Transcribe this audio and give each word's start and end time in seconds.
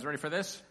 guys 0.00 0.06
ready 0.06 0.18
for 0.18 0.30
this? 0.30 0.62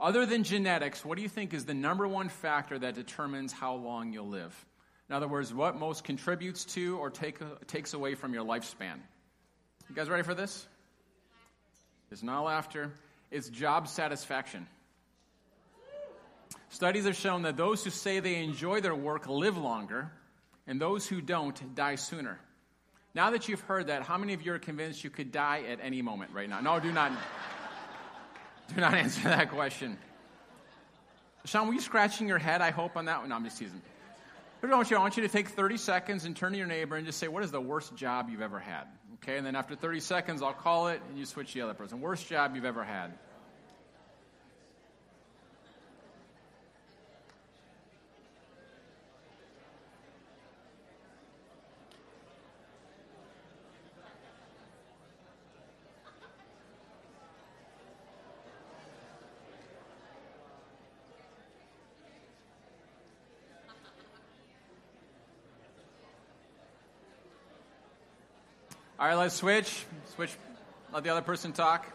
Other 0.00 0.24
than 0.24 0.44
genetics, 0.44 1.04
what 1.04 1.16
do 1.16 1.22
you 1.22 1.28
think 1.28 1.52
is 1.52 1.66
the 1.66 1.74
number 1.74 2.08
one 2.08 2.30
factor 2.30 2.78
that 2.78 2.94
determines 2.94 3.52
how 3.52 3.74
long 3.74 4.14
you'll 4.14 4.30
live? 4.30 4.64
In 5.10 5.14
other 5.14 5.28
words, 5.28 5.52
what 5.52 5.76
most 5.76 6.04
contributes 6.04 6.64
to 6.72 6.96
or 6.96 7.10
take, 7.10 7.36
takes 7.66 7.92
away 7.92 8.14
from 8.14 8.32
your 8.32 8.42
lifespan? 8.42 8.94
You 9.90 9.94
guys 9.94 10.08
ready 10.08 10.22
for 10.22 10.32
this? 10.32 10.66
It's 12.10 12.22
not 12.22 12.44
laughter, 12.44 12.92
it's 13.30 13.50
job 13.50 13.88
satisfaction. 13.88 14.66
Studies 16.70 17.04
have 17.04 17.16
shown 17.16 17.42
that 17.42 17.58
those 17.58 17.84
who 17.84 17.90
say 17.90 18.20
they 18.20 18.42
enjoy 18.42 18.80
their 18.80 18.94
work 18.94 19.28
live 19.28 19.58
longer, 19.58 20.10
and 20.66 20.80
those 20.80 21.06
who 21.06 21.20
don't 21.20 21.74
die 21.74 21.96
sooner. 21.96 22.40
Now 23.14 23.32
that 23.32 23.50
you've 23.50 23.60
heard 23.60 23.88
that, 23.88 24.02
how 24.02 24.16
many 24.16 24.32
of 24.32 24.40
you 24.40 24.54
are 24.54 24.58
convinced 24.58 25.04
you 25.04 25.10
could 25.10 25.30
die 25.30 25.64
at 25.68 25.78
any 25.82 26.00
moment 26.00 26.30
right 26.32 26.48
now? 26.48 26.60
No, 26.60 26.80
do 26.80 26.90
not. 26.90 27.12
Do 28.74 28.80
not 28.80 28.94
answer 28.94 29.28
that 29.28 29.50
question. 29.50 29.98
Sean, 31.44 31.68
were 31.68 31.74
you 31.74 31.80
scratching 31.80 32.26
your 32.26 32.38
head, 32.38 32.62
I 32.62 32.70
hope, 32.70 32.96
on 32.96 33.04
that 33.04 33.20
one? 33.20 33.28
No, 33.28 33.36
I'm 33.36 33.44
just 33.44 33.58
teasing. 33.58 33.82
But 34.60 34.70
I 34.70 34.76
want, 34.76 34.90
you, 34.90 34.96
I 34.96 35.00
want 35.00 35.16
you 35.16 35.22
to 35.24 35.28
take 35.28 35.48
30 35.48 35.76
seconds 35.76 36.24
and 36.24 36.34
turn 36.34 36.52
to 36.52 36.58
your 36.58 36.66
neighbor 36.66 36.96
and 36.96 37.04
just 37.04 37.18
say, 37.18 37.28
What 37.28 37.42
is 37.44 37.50
the 37.50 37.60
worst 37.60 37.94
job 37.96 38.30
you've 38.30 38.40
ever 38.40 38.58
had? 38.58 38.84
Okay, 39.22 39.36
and 39.36 39.46
then 39.46 39.56
after 39.56 39.74
30 39.74 40.00
seconds, 40.00 40.42
I'll 40.42 40.54
call 40.54 40.88
it 40.88 41.02
and 41.08 41.18
you 41.18 41.26
switch 41.26 41.52
to 41.52 41.58
the 41.58 41.64
other 41.64 41.74
person. 41.74 42.00
Worst 42.00 42.28
job 42.28 42.54
you've 42.54 42.64
ever 42.64 42.82
had. 42.82 43.12
All 68.96 69.08
right, 69.08 69.14
let's 69.16 69.34
switch. 69.34 69.84
Switch. 70.14 70.30
Let 70.92 71.02
the 71.02 71.10
other 71.10 71.20
person 71.20 71.52
talk. 71.52 71.90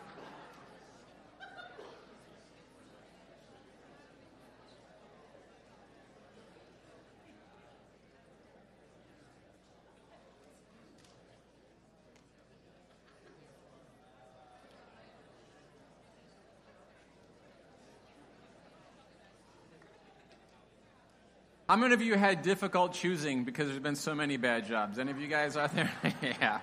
How 21.69 21.75
many 21.75 21.93
of 21.93 22.01
you 22.01 22.15
had 22.15 22.41
difficult 22.41 22.93
choosing 22.93 23.43
because 23.45 23.67
there's 23.67 23.79
been 23.79 23.95
so 23.95 24.15
many 24.15 24.37
bad 24.37 24.67
jobs? 24.67 24.99
Any 24.99 25.11
of 25.11 25.21
you 25.21 25.27
guys 25.27 25.55
out 25.55 25.73
there? 25.73 25.91
yeah. 26.21 26.59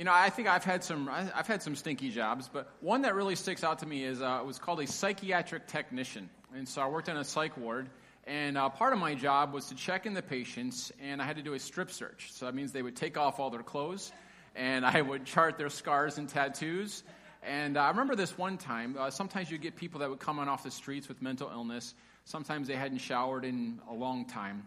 You 0.00 0.04
know, 0.04 0.14
I 0.14 0.30
think 0.30 0.48
I've 0.48 0.64
had 0.64 0.82
some 0.82 1.10
I've 1.10 1.46
had 1.46 1.60
some 1.60 1.76
stinky 1.76 2.08
jobs, 2.08 2.48
but 2.50 2.72
one 2.80 3.02
that 3.02 3.14
really 3.14 3.36
sticks 3.36 3.62
out 3.62 3.80
to 3.80 3.86
me 3.86 4.02
is 4.02 4.22
uh, 4.22 4.38
it 4.40 4.46
was 4.46 4.58
called 4.58 4.80
a 4.80 4.86
psychiatric 4.86 5.66
technician, 5.66 6.30
and 6.56 6.66
so 6.66 6.80
I 6.80 6.88
worked 6.88 7.10
in 7.10 7.18
a 7.18 7.22
psych 7.22 7.54
ward. 7.58 7.90
And 8.26 8.56
uh, 8.56 8.70
part 8.70 8.94
of 8.94 8.98
my 8.98 9.14
job 9.14 9.52
was 9.52 9.66
to 9.66 9.74
check 9.74 10.06
in 10.06 10.14
the 10.14 10.22
patients, 10.22 10.90
and 11.02 11.20
I 11.20 11.26
had 11.26 11.36
to 11.36 11.42
do 11.42 11.52
a 11.52 11.58
strip 11.58 11.90
search. 11.90 12.32
So 12.32 12.46
that 12.46 12.54
means 12.54 12.72
they 12.72 12.80
would 12.80 12.96
take 12.96 13.18
off 13.18 13.38
all 13.38 13.50
their 13.50 13.62
clothes, 13.62 14.10
and 14.56 14.86
I 14.96 15.02
would 15.02 15.26
chart 15.26 15.58
their 15.58 15.68
scars 15.68 16.16
and 16.16 16.30
tattoos. 16.30 17.02
And 17.42 17.76
uh, 17.76 17.82
I 17.82 17.90
remember 17.90 18.16
this 18.16 18.38
one 18.38 18.56
time. 18.56 18.96
Uh, 18.98 19.10
sometimes 19.10 19.50
you 19.50 19.58
get 19.58 19.76
people 19.76 20.00
that 20.00 20.08
would 20.08 20.18
come 20.18 20.38
on 20.38 20.48
off 20.48 20.62
the 20.62 20.70
streets 20.70 21.08
with 21.08 21.20
mental 21.20 21.50
illness. 21.50 21.92
Sometimes 22.24 22.68
they 22.68 22.76
hadn't 22.76 23.00
showered 23.00 23.44
in 23.44 23.80
a 23.90 23.92
long 23.92 24.24
time. 24.24 24.66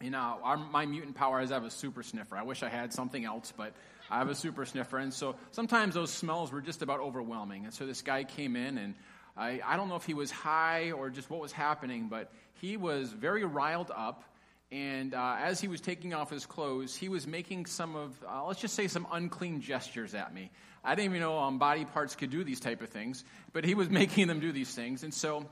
You 0.00 0.10
know, 0.10 0.40
our, 0.42 0.56
my 0.56 0.86
mutant 0.86 1.14
power 1.14 1.40
is 1.40 1.52
I 1.52 1.54
have 1.54 1.64
a 1.64 1.70
super 1.70 2.02
sniffer. 2.02 2.36
I 2.36 2.42
wish 2.42 2.64
I 2.64 2.68
had 2.68 2.92
something 2.92 3.24
else, 3.24 3.52
but 3.56 3.74
I 4.12 4.18
have 4.18 4.28
a 4.28 4.34
super 4.34 4.66
sniffer. 4.66 4.98
And 4.98 5.12
so 5.12 5.36
sometimes 5.52 5.94
those 5.94 6.10
smells 6.10 6.52
were 6.52 6.60
just 6.60 6.82
about 6.82 7.00
overwhelming. 7.00 7.64
And 7.64 7.72
so 7.72 7.86
this 7.86 8.02
guy 8.02 8.24
came 8.24 8.56
in, 8.56 8.76
and 8.76 8.94
I, 9.38 9.62
I 9.64 9.78
don't 9.78 9.88
know 9.88 9.96
if 9.96 10.04
he 10.04 10.12
was 10.12 10.30
high 10.30 10.90
or 10.90 11.08
just 11.08 11.30
what 11.30 11.40
was 11.40 11.50
happening, 11.50 12.08
but 12.08 12.30
he 12.60 12.76
was 12.76 13.10
very 13.10 13.42
riled 13.44 13.90
up. 13.90 14.22
And 14.70 15.14
uh, 15.14 15.36
as 15.40 15.62
he 15.62 15.68
was 15.68 15.80
taking 15.80 16.12
off 16.12 16.28
his 16.28 16.44
clothes, 16.44 16.94
he 16.94 17.08
was 17.08 17.26
making 17.26 17.64
some 17.64 17.96
of, 17.96 18.14
uh, 18.28 18.44
let's 18.44 18.60
just 18.60 18.74
say, 18.74 18.86
some 18.86 19.06
unclean 19.10 19.62
gestures 19.62 20.14
at 20.14 20.34
me. 20.34 20.50
I 20.84 20.94
didn't 20.94 21.12
even 21.12 21.20
know 21.20 21.38
um, 21.38 21.58
body 21.58 21.86
parts 21.86 22.14
could 22.14 22.30
do 22.30 22.44
these 22.44 22.60
type 22.60 22.82
of 22.82 22.90
things, 22.90 23.24
but 23.54 23.64
he 23.64 23.74
was 23.74 23.88
making 24.02 24.28
them 24.28 24.40
do 24.40 24.52
these 24.52 24.74
things. 24.74 25.04
And 25.04 25.14
so 25.14 25.46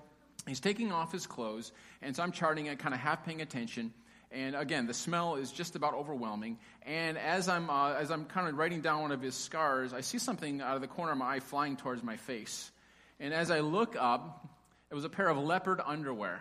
he's 0.46 0.60
taking 0.60 0.92
off 0.92 1.12
his 1.12 1.26
clothes, 1.26 1.72
and 2.02 2.14
so 2.14 2.22
I'm 2.22 2.32
charting 2.32 2.66
it, 2.66 2.78
kind 2.78 2.92
of 2.92 3.00
half 3.00 3.24
paying 3.24 3.40
attention. 3.40 3.94
And 4.32 4.54
again, 4.54 4.86
the 4.86 4.94
smell 4.94 5.36
is 5.36 5.50
just 5.50 5.74
about 5.74 5.94
overwhelming. 5.94 6.58
And 6.86 7.18
as 7.18 7.48
I'm, 7.48 7.68
uh, 7.68 7.94
as 7.94 8.10
I'm 8.12 8.26
kind 8.26 8.48
of 8.48 8.56
writing 8.56 8.80
down 8.80 9.02
one 9.02 9.12
of 9.12 9.20
his 9.20 9.34
scars, 9.34 9.92
I 9.92 10.02
see 10.02 10.18
something 10.18 10.60
out 10.60 10.76
of 10.76 10.82
the 10.82 10.88
corner 10.88 11.12
of 11.12 11.18
my 11.18 11.36
eye 11.36 11.40
flying 11.40 11.76
towards 11.76 12.02
my 12.02 12.16
face. 12.16 12.70
And 13.18 13.34
as 13.34 13.50
I 13.50 13.60
look 13.60 13.96
up, 13.98 14.48
it 14.90 14.94
was 14.94 15.04
a 15.04 15.08
pair 15.08 15.28
of 15.28 15.36
leopard 15.38 15.80
underwear. 15.84 16.40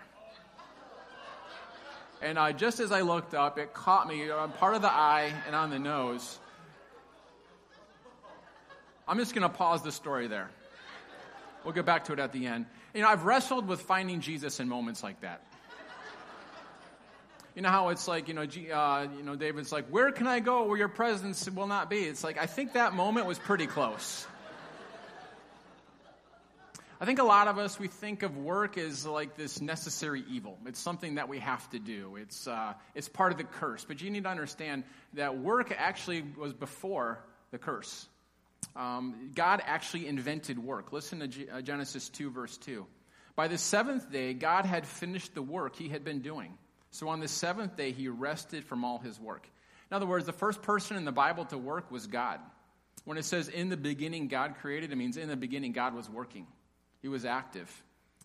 And 2.22 2.38
uh, 2.38 2.52
just 2.52 2.80
as 2.80 2.92
I 2.92 3.02
looked 3.02 3.34
up, 3.34 3.58
it 3.58 3.74
caught 3.74 4.08
me 4.08 4.30
on 4.30 4.52
part 4.52 4.76
of 4.76 4.82
the 4.82 4.92
eye 4.92 5.34
and 5.48 5.56
on 5.56 5.70
the 5.70 5.80
nose. 5.80 6.38
I'm 9.08 9.18
just 9.18 9.34
going 9.34 9.50
to 9.50 9.50
pause 9.50 9.82
the 9.82 9.92
story 9.92 10.28
there. 10.28 10.52
We'll 11.64 11.74
get 11.74 11.86
back 11.86 12.06
to 12.06 12.14
it 12.14 12.20
at 12.20 12.32
the 12.32 12.46
end. 12.46 12.66
You 12.94 13.02
know, 13.02 13.08
I've 13.08 13.24
wrestled 13.24 13.68
with 13.68 13.82
finding 13.82 14.22
Jesus 14.22 14.60
in 14.60 14.68
moments 14.68 15.02
like 15.02 15.22
that. 15.22 15.44
You 17.60 17.64
know 17.64 17.72
how 17.72 17.90
it's 17.90 18.08
like, 18.08 18.30
you 18.30 18.34
know, 18.34 18.44
uh, 18.44 19.08
you 19.18 19.22
know, 19.22 19.36
David's 19.36 19.74
like, 19.74 19.88
where 19.90 20.14
can 20.14 20.28
I 20.28 20.40
go 20.40 20.64
where 20.64 20.78
your 20.78 20.88
presence 20.88 21.50
will 21.50 21.68
not 21.68 21.90
be? 21.90 21.98
It's 21.98 22.24
like, 22.24 22.38
I 22.38 22.46
think 22.46 22.72
that 22.72 22.94
moment 22.94 23.26
was 23.26 23.38
pretty 23.38 23.68
close. 23.68 24.26
I 27.02 27.06
think 27.06 27.20
a 27.20 27.24
lot 27.24 27.50
of 27.50 27.58
us, 27.58 27.78
we 27.78 27.90
think 27.90 28.24
of 28.24 28.38
work 28.38 28.78
as 28.78 29.06
like 29.06 29.36
this 29.36 29.60
necessary 29.60 30.24
evil. 30.30 30.58
It's 30.68 30.80
something 30.80 31.16
that 31.16 31.28
we 31.28 31.40
have 31.40 31.70
to 31.72 31.80
do. 31.80 32.16
It's, 32.16 32.48
uh, 32.48 32.76
it's 32.96 33.10
part 33.10 33.34
of 33.34 33.38
the 33.38 33.44
curse. 33.44 33.84
But 33.84 34.02
you 34.02 34.10
need 34.10 34.24
to 34.24 34.30
understand 34.30 34.86
that 35.16 35.38
work 35.38 35.76
actually 35.78 36.24
was 36.38 36.54
before 36.54 37.20
the 37.52 37.58
curse. 37.58 38.08
Um, 38.74 39.32
God 39.36 39.62
actually 39.66 40.08
invented 40.08 40.58
work. 40.58 40.94
Listen 40.94 41.20
to 41.20 41.28
G- 41.28 41.50
uh, 41.50 41.60
Genesis 41.60 42.08
2, 42.08 42.30
verse 42.30 42.58
2. 42.60 42.86
By 43.36 43.50
the 43.50 43.58
seventh 43.58 44.10
day, 44.10 44.34
God 44.34 44.66
had 44.66 44.88
finished 44.88 45.36
the 45.36 45.42
work 45.42 45.76
he 45.76 45.90
had 45.90 46.06
been 46.06 46.22
doing. 46.22 46.58
So 46.92 47.10
on 47.10 47.20
the 47.20 47.28
seventh 47.28 47.76
day, 47.76 47.92
he 47.92 48.08
rested 48.08 48.66
from 48.66 48.84
all 48.84 49.00
his 49.00 49.20
work. 49.20 49.48
In 49.92 49.96
other 49.96 50.06
words, 50.06 50.26
the 50.26 50.34
first 50.34 50.62
person 50.62 50.98
in 50.98 51.06
the 51.06 51.12
Bible 51.12 51.46
to 51.46 51.58
work 51.58 51.92
was 51.92 52.08
God. 52.08 52.40
When 53.06 53.18
it 53.18 53.26
says 53.26 53.48
in 53.48 53.70
the 53.70 53.78
beginning 53.78 54.28
God 54.28 54.56
created, 54.62 54.92
it 54.92 54.96
means 54.96 55.18
in 55.18 55.30
the 55.30 55.36
beginning 55.36 55.72
God 55.72 55.94
was 55.94 56.10
working. 56.10 56.46
He 57.02 57.08
was 57.08 57.26
active. 57.26 57.70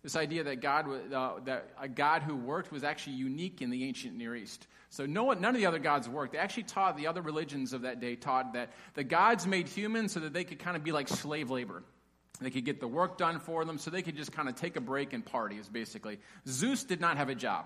This 0.03 0.15
idea 0.15 0.43
that 0.43 0.61
God, 0.61 0.85
uh, 1.11 1.39
that 1.45 1.71
a 1.81 1.87
God 1.87 2.21
who 2.21 2.35
worked 2.35 2.71
was 2.71 2.83
actually 2.83 3.15
unique 3.15 3.61
in 3.61 3.71
the 3.71 3.85
ancient 3.85 4.15
Near 4.15 4.35
East. 4.35 4.67
So 4.89 5.05
no, 5.07 5.31
none 5.31 5.55
of 5.55 5.55
the 5.55 5.65
other 5.65 5.79
gods 5.79 6.07
worked. 6.07 6.33
They 6.33 6.37
actually 6.37 6.63
taught, 6.63 6.95
the 6.95 7.07
other 7.07 7.23
religions 7.23 7.73
of 7.73 7.81
that 7.81 7.99
day 7.99 8.15
taught 8.15 8.53
that 8.53 8.71
the 8.93 9.03
gods 9.03 9.47
made 9.47 9.67
humans 9.67 10.11
so 10.11 10.19
that 10.19 10.33
they 10.33 10.43
could 10.43 10.59
kind 10.59 10.77
of 10.77 10.83
be 10.83 10.91
like 10.91 11.07
slave 11.07 11.49
labor. 11.49 11.83
They 12.39 12.51
could 12.51 12.65
get 12.65 12.79
the 12.79 12.87
work 12.87 13.17
done 13.17 13.39
for 13.39 13.65
them 13.65 13.77
so 13.77 13.89
they 13.89 14.01
could 14.01 14.15
just 14.15 14.31
kind 14.31 14.47
of 14.47 14.55
take 14.55 14.75
a 14.75 14.81
break 14.81 15.13
and 15.13 15.25
party, 15.25 15.57
is 15.57 15.69
basically. 15.69 16.19
Zeus 16.47 16.83
did 16.83 17.01
not 17.01 17.17
have 17.17 17.29
a 17.29 17.35
job. 17.35 17.65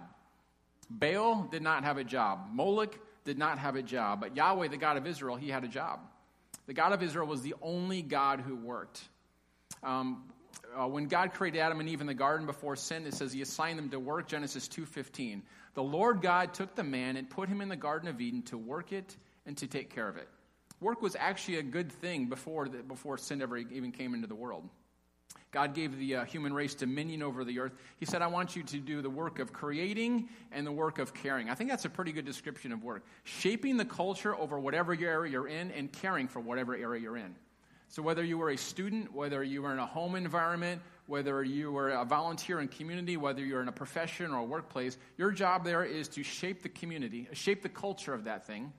Baal 0.89 1.47
did 1.51 1.61
not 1.61 1.83
have 1.83 1.97
a 1.97 2.03
job. 2.03 2.47
Moloch 2.51 2.97
did 3.25 3.37
not 3.37 3.59
have 3.59 3.75
a 3.75 3.81
job. 3.83 4.21
But 4.21 4.35
Yahweh, 4.35 4.69
the 4.69 4.77
God 4.77 4.97
of 4.97 5.05
Israel, 5.05 5.35
he 5.35 5.49
had 5.49 5.63
a 5.63 5.67
job. 5.67 5.99
The 6.67 6.73
God 6.73 6.93
of 6.93 7.03
Israel 7.03 7.27
was 7.27 7.41
the 7.41 7.55
only 7.61 8.01
God 8.01 8.41
who 8.41 8.55
worked. 8.55 9.01
Um, 9.83 10.23
uh, 10.77 10.87
when 10.87 11.07
God 11.07 11.33
created 11.33 11.59
Adam 11.59 11.79
and 11.79 11.89
Eve 11.89 12.01
in 12.01 12.07
the 12.07 12.13
garden 12.13 12.45
before 12.45 12.75
sin, 12.75 13.05
it 13.05 13.13
says 13.13 13.31
he 13.31 13.41
assigned 13.41 13.79
them 13.79 13.89
to 13.89 13.99
work, 13.99 14.27
Genesis 14.27 14.67
2.15. 14.67 15.41
The 15.73 15.83
Lord 15.83 16.21
God 16.21 16.53
took 16.53 16.75
the 16.75 16.83
man 16.83 17.17
and 17.17 17.29
put 17.29 17.49
him 17.49 17.61
in 17.61 17.69
the 17.69 17.75
Garden 17.75 18.09
of 18.09 18.19
Eden 18.21 18.41
to 18.43 18.57
work 18.57 18.91
it 18.91 19.15
and 19.45 19.57
to 19.57 19.67
take 19.67 19.93
care 19.93 20.07
of 20.07 20.17
it. 20.17 20.27
Work 20.79 21.01
was 21.01 21.15
actually 21.15 21.57
a 21.57 21.63
good 21.63 21.91
thing 21.91 22.27
before, 22.27 22.69
the, 22.69 22.79
before 22.79 23.17
sin 23.17 23.41
ever 23.41 23.57
even 23.57 23.91
came 23.91 24.13
into 24.13 24.27
the 24.27 24.35
world. 24.35 24.67
God 25.51 25.73
gave 25.73 25.97
the 25.97 26.17
uh, 26.17 26.25
human 26.25 26.53
race 26.53 26.75
dominion 26.75 27.23
over 27.23 27.43
the 27.43 27.59
earth. 27.59 27.73
He 27.97 28.05
said, 28.05 28.21
I 28.21 28.27
want 28.27 28.55
you 28.55 28.61
to 28.63 28.77
do 28.77 29.01
the 29.01 29.09
work 29.09 29.39
of 29.39 29.51
creating 29.51 30.29
and 30.51 30.65
the 30.65 30.71
work 30.71 30.99
of 30.99 31.13
caring. 31.13 31.49
I 31.49 31.55
think 31.55 31.71
that's 31.71 31.85
a 31.85 31.89
pretty 31.89 32.11
good 32.11 32.25
description 32.25 32.71
of 32.71 32.83
work. 32.83 33.03
Shaping 33.23 33.77
the 33.77 33.85
culture 33.85 34.35
over 34.35 34.59
whatever 34.59 34.93
area 34.93 35.31
you're 35.31 35.47
in 35.47 35.71
and 35.71 35.91
caring 35.91 36.27
for 36.27 36.39
whatever 36.39 36.75
area 36.75 37.01
you're 37.01 37.17
in. 37.17 37.35
So, 37.87 38.03
whether 38.03 38.23
you 38.23 38.37
were 38.37 38.51
a 38.51 38.57
student, 38.57 39.11
whether 39.11 39.41
you 39.43 39.63
were 39.63 39.73
in 39.73 39.79
a 39.79 39.85
home 39.87 40.13
environment, 40.13 40.79
whether 41.07 41.43
you 41.43 41.71
were 41.71 41.89
a 41.89 42.05
volunteer 42.05 42.59
in 42.59 42.67
community, 42.67 43.17
whether 43.17 43.43
you're 43.43 43.63
in 43.63 43.67
a 43.67 43.71
profession 43.71 44.31
or 44.31 44.37
a 44.37 44.43
workplace, 44.43 44.99
your 45.17 45.31
job 45.31 45.65
there 45.65 45.83
is 45.83 46.07
to 46.09 46.21
shape 46.21 46.61
the 46.61 46.69
community, 46.69 47.27
shape 47.33 47.63
the 47.63 47.69
culture 47.69 48.13
of 48.13 48.25
that 48.25 48.45
thing, 48.45 48.71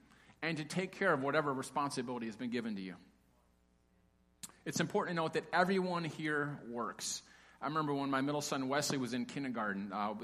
and 0.43 0.57
to 0.57 0.65
take 0.65 0.93
care 0.93 1.13
of 1.13 1.25
whatever 1.25 1.53
responsibility 1.53 2.27
has 2.27 2.37
been 2.37 2.51
given 2.51 2.77
to 2.77 2.81
you. 2.81 2.95
It's 4.67 4.81
important 4.81 5.17
to 5.17 5.23
note 5.23 5.33
that 5.35 5.45
everyone 5.53 6.05
here 6.05 6.59
works. 6.69 7.23
I 7.63 7.67
remember 7.67 7.95
when 7.95 8.11
my 8.11 8.21
middle 8.21 8.43
son 8.43 8.69
Wesley 8.69 8.99
was 8.99 9.15
in 9.15 9.25
kindergarten. 9.25 9.91
Uh, 9.93 10.15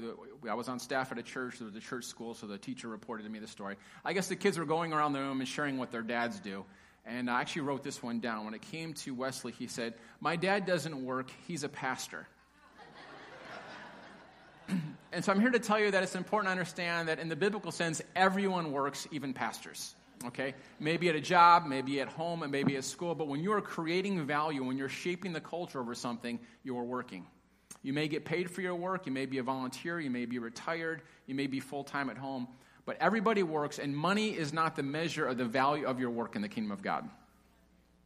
I 0.47 0.53
was 0.53 0.69
on 0.69 0.79
staff 0.79 1.11
at 1.11 1.17
a 1.17 1.23
church. 1.23 1.57
There 1.57 1.65
was 1.65 1.75
a 1.75 1.79
church 1.79 2.05
school, 2.05 2.35
so 2.35 2.45
the 2.45 2.57
teacher 2.57 2.87
reported 2.87 3.23
to 3.23 3.29
me 3.29 3.39
the 3.39 3.47
story. 3.47 3.77
I 4.05 4.13
guess 4.13 4.27
the 4.27 4.35
kids 4.35 4.59
were 4.59 4.65
going 4.65 4.93
around 4.93 5.13
the 5.13 5.19
room 5.19 5.39
and 5.39 5.47
sharing 5.47 5.77
what 5.77 5.91
their 5.91 6.03
dads 6.03 6.39
do. 6.39 6.65
And 7.03 7.31
I 7.31 7.41
actually 7.41 7.63
wrote 7.63 7.83
this 7.83 8.03
one 8.03 8.19
down. 8.19 8.45
When 8.45 8.53
it 8.53 8.61
came 8.61 8.93
to 8.95 9.15
Wesley, 9.15 9.53
he 9.53 9.67
said, 9.67 9.95
My 10.19 10.35
dad 10.35 10.65
doesn't 10.65 11.03
work, 11.03 11.31
he's 11.47 11.63
a 11.63 11.69
pastor. 11.69 12.27
and 15.11 15.25
so 15.25 15.31
I'm 15.31 15.39
here 15.39 15.51
to 15.51 15.59
tell 15.59 15.79
you 15.79 15.89
that 15.91 16.03
it's 16.03 16.15
important 16.15 16.47
to 16.47 16.51
understand 16.51 17.07
that 17.07 17.19
in 17.19 17.29
the 17.29 17.35
biblical 17.35 17.71
sense, 17.71 18.03
everyone 18.15 18.71
works, 18.71 19.07
even 19.11 19.33
pastors. 19.33 19.95
Okay? 20.25 20.55
Maybe 20.79 21.09
at 21.09 21.15
a 21.15 21.21
job, 21.21 21.65
maybe 21.65 22.01
at 22.01 22.07
home, 22.07 22.43
and 22.43 22.51
maybe 22.51 22.75
at 22.75 22.83
school, 22.83 23.15
but 23.15 23.27
when 23.27 23.41
you 23.41 23.53
are 23.53 23.61
creating 23.61 24.25
value, 24.25 24.63
when 24.63 24.77
you're 24.77 24.89
shaping 24.89 25.33
the 25.33 25.41
culture 25.41 25.79
over 25.79 25.93
something, 25.93 26.39
you 26.63 26.77
are 26.77 26.83
working. 26.83 27.25
You 27.83 27.93
may 27.93 28.07
get 28.07 28.25
paid 28.25 28.49
for 28.49 28.61
your 28.61 28.75
work, 28.75 29.05
you 29.05 29.11
may 29.11 29.25
be 29.25 29.37
a 29.37 29.43
volunteer, 29.43 29.99
you 29.99 30.09
may 30.09 30.25
be 30.25 30.39
retired, 30.39 31.01
you 31.25 31.35
may 31.35 31.47
be 31.47 31.59
full 31.59 31.83
time 31.83 32.09
at 32.09 32.17
home, 32.17 32.47
but 32.85 32.97
everybody 32.99 33.43
works, 33.43 33.79
and 33.79 33.95
money 33.95 34.29
is 34.29 34.51
not 34.51 34.75
the 34.75 34.83
measure 34.83 35.25
of 35.25 35.37
the 35.37 35.45
value 35.45 35.85
of 35.85 35.99
your 35.99 36.09
work 36.09 36.35
in 36.35 36.41
the 36.41 36.49
kingdom 36.49 36.71
of 36.71 36.81
God. 36.81 37.07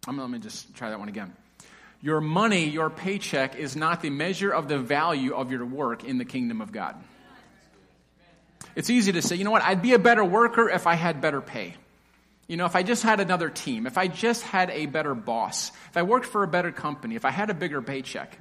I'm, 0.08 0.18
let 0.18 0.30
me 0.30 0.40
just 0.40 0.74
try 0.76 0.90
that 0.90 1.00
one 1.00 1.10
again. 1.10 1.34
Your 2.02 2.20
money, 2.20 2.68
your 2.68 2.90
paycheck, 2.90 3.56
is 3.56 3.76
not 3.76 4.02
the 4.02 4.10
measure 4.10 4.52
of 4.52 4.68
the 4.68 4.80
value 4.80 5.36
of 5.36 5.52
your 5.52 5.66
work 5.66 6.04
in 6.04 6.18
the 6.18 6.26
kingdom 6.26 6.60
of 6.60 6.72
God. 6.72 6.96
It's 8.76 8.90
easy 8.90 9.12
to 9.12 9.22
say, 9.22 9.36
you 9.36 9.44
know 9.44 9.52
what, 9.52 9.62
I'd 9.62 9.82
be 9.82 9.94
a 9.94 10.00
better 10.00 10.24
worker 10.24 10.70
if 10.70 10.88
I 10.88 10.96
had 10.96 11.22
better 11.22 11.42
pay. 11.42 11.76
You 12.52 12.58
know, 12.58 12.66
if 12.66 12.76
I 12.76 12.84
just 12.84 13.02
had 13.02 13.22
another 13.22 13.50
team, 13.50 13.88
if 13.88 13.98
I 13.98 14.10
just 14.10 14.42
had 14.42 14.72
a 14.72 14.86
better 14.86 15.16
boss, 15.16 15.72
if 15.90 15.96
I 15.96 16.02
worked 16.02 16.26
for 16.26 16.44
a 16.44 16.50
better 16.50 16.74
company, 16.74 17.16
if 17.16 17.24
I 17.24 17.30
had 17.30 17.50
a 17.50 17.54
bigger 17.54 17.82
paycheck. 17.82 18.38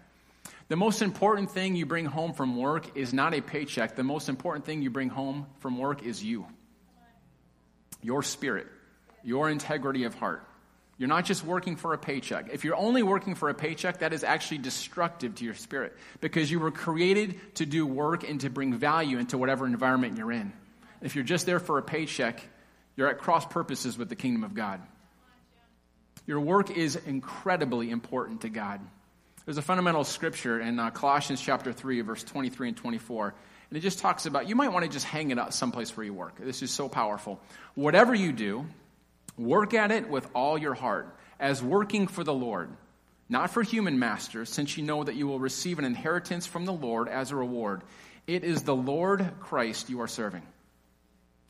The 0.66 0.74
most 0.74 1.00
important 1.00 1.52
thing 1.52 1.76
you 1.76 1.86
bring 1.86 2.06
home 2.06 2.32
from 2.32 2.56
work 2.56 2.96
is 2.96 3.14
not 3.14 3.34
a 3.34 3.40
paycheck. 3.40 3.94
The 3.94 4.02
most 4.02 4.28
important 4.28 4.64
thing 4.64 4.82
you 4.82 4.90
bring 4.90 5.10
home 5.10 5.46
from 5.60 5.78
work 5.78 6.04
is 6.04 6.24
you. 6.24 6.44
Your 8.02 8.24
spirit, 8.24 8.66
your 9.22 9.48
integrity 9.48 10.02
of 10.02 10.16
heart. 10.16 10.44
You're 10.98 11.08
not 11.08 11.24
just 11.24 11.44
working 11.44 11.76
for 11.76 11.94
a 11.94 11.98
paycheck. 11.98 12.48
If 12.52 12.64
you're 12.64 12.74
only 12.74 13.04
working 13.04 13.36
for 13.36 13.48
a 13.48 13.54
paycheck, 13.54 14.00
that 14.00 14.12
is 14.12 14.24
actually 14.24 14.58
destructive 14.58 15.36
to 15.36 15.44
your 15.44 15.54
spirit 15.54 15.96
because 16.20 16.50
you 16.50 16.58
were 16.58 16.72
created 16.72 17.38
to 17.58 17.64
do 17.64 17.86
work 17.86 18.28
and 18.28 18.40
to 18.40 18.50
bring 18.50 18.74
value 18.74 19.18
into 19.18 19.38
whatever 19.38 19.66
environment 19.66 20.18
you're 20.18 20.32
in. 20.32 20.52
If 21.00 21.14
you're 21.14 21.22
just 21.22 21.46
there 21.46 21.60
for 21.60 21.78
a 21.78 21.82
paycheck, 21.82 22.44
you're 23.00 23.08
at 23.08 23.18
cross 23.18 23.44
purposes 23.44 23.98
with 23.98 24.08
the 24.08 24.14
kingdom 24.14 24.44
of 24.44 24.54
God. 24.54 24.80
Your 26.26 26.40
work 26.40 26.70
is 26.70 26.94
incredibly 26.94 27.90
important 27.90 28.42
to 28.42 28.48
God. 28.48 28.80
There's 29.44 29.58
a 29.58 29.62
fundamental 29.62 30.04
scripture 30.04 30.60
in 30.60 30.78
uh, 30.78 30.90
Colossians 30.90 31.40
chapter 31.40 31.72
3, 31.72 32.02
verse 32.02 32.22
23 32.22 32.68
and 32.68 32.76
24. 32.76 33.34
And 33.70 33.76
it 33.76 33.80
just 33.80 33.98
talks 33.98 34.26
about 34.26 34.48
you 34.48 34.54
might 34.54 34.68
want 34.68 34.84
to 34.84 34.90
just 34.90 35.06
hang 35.06 35.32
it 35.32 35.38
up 35.38 35.52
someplace 35.52 35.96
where 35.96 36.06
you 36.06 36.14
work. 36.14 36.36
This 36.38 36.62
is 36.62 36.70
so 36.70 36.88
powerful. 36.88 37.40
Whatever 37.74 38.14
you 38.14 38.32
do, 38.32 38.66
Work 39.40 39.72
at 39.72 39.90
it 39.90 40.10
with 40.10 40.28
all 40.34 40.58
your 40.58 40.74
heart, 40.74 41.16
as 41.38 41.62
working 41.62 42.08
for 42.08 42.22
the 42.22 42.34
Lord, 42.34 42.68
not 43.30 43.48
for 43.48 43.62
human 43.62 43.98
masters, 43.98 44.50
since 44.50 44.76
you 44.76 44.84
know 44.84 45.02
that 45.02 45.14
you 45.14 45.26
will 45.26 45.38
receive 45.38 45.78
an 45.78 45.86
inheritance 45.86 46.46
from 46.46 46.66
the 46.66 46.74
Lord 46.74 47.08
as 47.08 47.30
a 47.30 47.36
reward. 47.36 47.80
It 48.26 48.44
is 48.44 48.64
the 48.64 48.76
Lord 48.76 49.26
Christ 49.40 49.88
you 49.88 50.02
are 50.02 50.08
serving. 50.08 50.42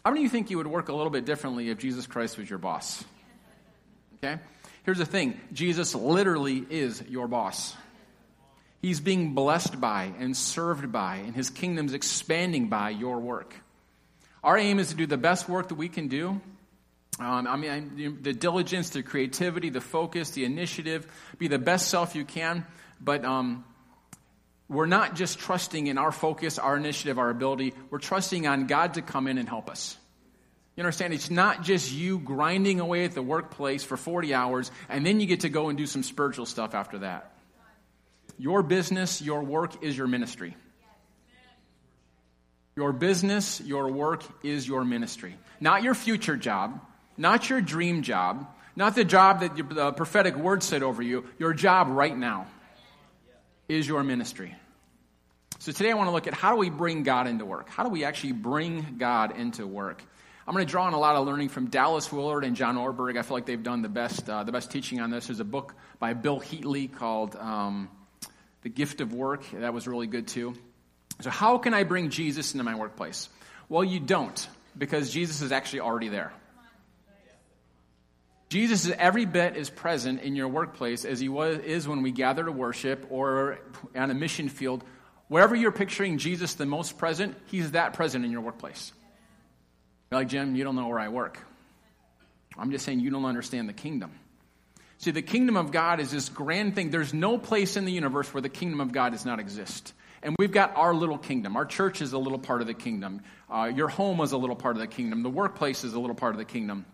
How 0.04 0.10
many 0.10 0.20
of 0.20 0.24
you 0.24 0.30
think 0.30 0.50
you 0.50 0.56
would 0.58 0.66
work 0.66 0.88
a 0.88 0.94
little 0.94 1.10
bit 1.10 1.24
differently 1.24 1.68
if 1.68 1.78
Jesus 1.78 2.06
Christ 2.06 2.38
was 2.38 2.48
your 2.48 2.58
boss? 2.58 3.04
Okay? 4.16 4.40
Here's 4.84 4.98
the 4.98 5.06
thing 5.06 5.40
Jesus 5.52 5.94
literally 5.94 6.64
is 6.68 7.02
your 7.08 7.28
boss. 7.28 7.74
He's 8.82 9.00
being 9.00 9.34
blessed 9.34 9.78
by 9.80 10.12
and 10.18 10.34
served 10.34 10.90
by, 10.90 11.16
and 11.16 11.34
his 11.34 11.50
kingdom's 11.50 11.92
expanding 11.92 12.68
by 12.68 12.90
your 12.90 13.20
work. 13.20 13.54
Our 14.42 14.56
aim 14.56 14.78
is 14.78 14.88
to 14.88 14.94
do 14.94 15.06
the 15.06 15.18
best 15.18 15.50
work 15.50 15.68
that 15.68 15.74
we 15.74 15.90
can 15.90 16.08
do 16.08 16.40
um, 17.20 17.46
I 17.46 17.56
mean, 17.56 18.18
the 18.22 18.32
diligence, 18.32 18.90
the 18.90 19.02
creativity, 19.02 19.68
the 19.68 19.82
focus, 19.82 20.30
the 20.30 20.44
initiative, 20.44 21.06
be 21.38 21.48
the 21.48 21.58
best 21.58 21.88
self 21.88 22.14
you 22.14 22.24
can. 22.24 22.64
But 22.98 23.26
um, 23.26 23.64
we're 24.70 24.86
not 24.86 25.16
just 25.16 25.40
trusting 25.40 25.88
in 25.88 25.98
our 25.98 26.12
focus, 26.12 26.56
our 26.56 26.76
initiative, 26.76 27.18
our 27.18 27.28
ability. 27.28 27.74
We're 27.90 27.98
trusting 27.98 28.46
on 28.46 28.68
God 28.68 28.94
to 28.94 29.02
come 29.02 29.26
in 29.26 29.36
and 29.36 29.48
help 29.48 29.68
us. 29.68 29.96
You 30.76 30.84
understand? 30.84 31.12
It's 31.12 31.28
not 31.28 31.64
just 31.64 31.92
you 31.92 32.20
grinding 32.20 32.78
away 32.78 33.04
at 33.04 33.12
the 33.12 33.20
workplace 33.20 33.82
for 33.82 33.96
40 33.96 34.32
hours 34.32 34.70
and 34.88 35.04
then 35.04 35.18
you 35.18 35.26
get 35.26 35.40
to 35.40 35.48
go 35.48 35.70
and 35.70 35.76
do 35.76 35.86
some 35.86 36.04
spiritual 36.04 36.46
stuff 36.46 36.72
after 36.76 36.98
that. 36.98 37.32
Your 38.38 38.62
business, 38.62 39.20
your 39.20 39.42
work 39.42 39.82
is 39.82 39.98
your 39.98 40.06
ministry. 40.06 40.56
Your 42.76 42.92
business, 42.92 43.60
your 43.60 43.90
work 43.90 44.22
is 44.44 44.68
your 44.68 44.84
ministry. 44.84 45.34
Not 45.58 45.82
your 45.82 45.94
future 45.94 46.36
job, 46.36 46.80
not 47.16 47.50
your 47.50 47.60
dream 47.60 48.02
job, 48.02 48.46
not 48.76 48.94
the 48.94 49.04
job 49.04 49.40
that 49.40 49.56
the 49.56 49.92
prophetic 49.92 50.36
word 50.36 50.62
said 50.62 50.84
over 50.84 51.02
you. 51.02 51.24
Your 51.40 51.52
job 51.54 51.88
right 51.90 52.16
now 52.16 52.46
is 53.70 53.86
your 53.86 54.02
ministry. 54.02 54.54
So 55.60 55.70
today 55.70 55.90
I 55.90 55.94
want 55.94 56.08
to 56.08 56.12
look 56.12 56.26
at 56.26 56.34
how 56.34 56.50
do 56.50 56.56
we 56.56 56.70
bring 56.70 57.04
God 57.04 57.28
into 57.28 57.44
work? 57.44 57.68
How 57.68 57.84
do 57.84 57.88
we 57.88 58.04
actually 58.04 58.32
bring 58.32 58.96
God 58.98 59.36
into 59.36 59.66
work? 59.66 60.02
I'm 60.46 60.54
going 60.54 60.66
to 60.66 60.70
draw 60.70 60.86
on 60.86 60.92
a 60.92 60.98
lot 60.98 61.14
of 61.14 61.24
learning 61.24 61.50
from 61.50 61.66
Dallas 61.66 62.10
Willard 62.10 62.44
and 62.44 62.56
John 62.56 62.76
Ortberg. 62.76 63.16
I 63.16 63.22
feel 63.22 63.36
like 63.36 63.46
they've 63.46 63.62
done 63.62 63.82
the 63.82 63.88
best, 63.88 64.28
uh, 64.28 64.42
the 64.42 64.50
best 64.50 64.72
teaching 64.72 65.00
on 65.00 65.10
this. 65.10 65.28
There's 65.28 65.38
a 65.38 65.44
book 65.44 65.74
by 66.00 66.14
Bill 66.14 66.40
Heatley 66.40 66.92
called 66.92 67.36
um, 67.36 67.88
The 68.62 68.70
Gift 68.70 69.00
of 69.00 69.12
Work. 69.12 69.44
That 69.52 69.72
was 69.72 69.86
really 69.86 70.08
good 70.08 70.26
too. 70.26 70.54
So, 71.20 71.30
how 71.30 71.58
can 71.58 71.72
I 71.72 71.84
bring 71.84 72.10
Jesus 72.10 72.52
into 72.54 72.64
my 72.64 72.74
workplace? 72.74 73.28
Well, 73.68 73.84
you 73.84 74.00
don't, 74.00 74.48
because 74.76 75.10
Jesus 75.12 75.42
is 75.42 75.52
actually 75.52 75.80
already 75.80 76.08
there. 76.08 76.32
Jesus 78.50 78.84
is 78.84 78.92
every 78.98 79.26
bit 79.26 79.56
as 79.56 79.70
present 79.70 80.22
in 80.22 80.34
your 80.34 80.48
workplace 80.48 81.04
as 81.04 81.20
he 81.20 81.28
was, 81.28 81.58
is 81.58 81.86
when 81.86 82.02
we 82.02 82.10
gather 82.10 82.44
to 82.44 82.52
worship 82.52 83.06
or 83.08 83.60
on 83.94 84.10
a 84.10 84.14
mission 84.14 84.48
field. 84.48 84.82
Wherever 85.28 85.54
you're 85.54 85.70
picturing 85.70 86.18
Jesus 86.18 86.54
the 86.54 86.66
most 86.66 86.98
present, 86.98 87.36
he's 87.46 87.70
that 87.70 87.94
present 87.94 88.24
in 88.24 88.32
your 88.32 88.40
workplace. 88.40 88.92
You're 90.10 90.20
like, 90.20 90.28
Jim, 90.28 90.56
you 90.56 90.64
don't 90.64 90.74
know 90.74 90.88
where 90.88 90.98
I 90.98 91.08
work. 91.08 91.38
I'm 92.58 92.72
just 92.72 92.84
saying 92.84 92.98
you 92.98 93.10
don't 93.10 93.24
understand 93.24 93.68
the 93.68 93.72
kingdom. 93.72 94.10
See, 94.98 95.12
the 95.12 95.22
kingdom 95.22 95.56
of 95.56 95.70
God 95.70 96.00
is 96.00 96.10
this 96.10 96.28
grand 96.28 96.74
thing. 96.74 96.90
There's 96.90 97.14
no 97.14 97.38
place 97.38 97.76
in 97.76 97.84
the 97.84 97.92
universe 97.92 98.34
where 98.34 98.42
the 98.42 98.48
kingdom 98.48 98.80
of 98.80 98.90
God 98.90 99.12
does 99.12 99.24
not 99.24 99.38
exist. 99.38 99.94
And 100.24 100.34
we've 100.40 100.50
got 100.50 100.76
our 100.76 100.92
little 100.92 101.18
kingdom. 101.18 101.56
Our 101.56 101.64
church 101.64 102.02
is 102.02 102.12
a 102.12 102.18
little 102.18 102.40
part 102.40 102.60
of 102.62 102.66
the 102.66 102.74
kingdom. 102.74 103.22
Uh, 103.48 103.70
your 103.72 103.88
home 103.88 104.20
is 104.20 104.32
a 104.32 104.36
little 104.36 104.56
part 104.56 104.74
of 104.74 104.80
the 104.80 104.88
kingdom. 104.88 105.22
The 105.22 105.30
workplace 105.30 105.84
is 105.84 105.94
a 105.94 106.00
little 106.00 106.16
part 106.16 106.34
of 106.34 106.38
the 106.38 106.44
kingdom. 106.44 106.84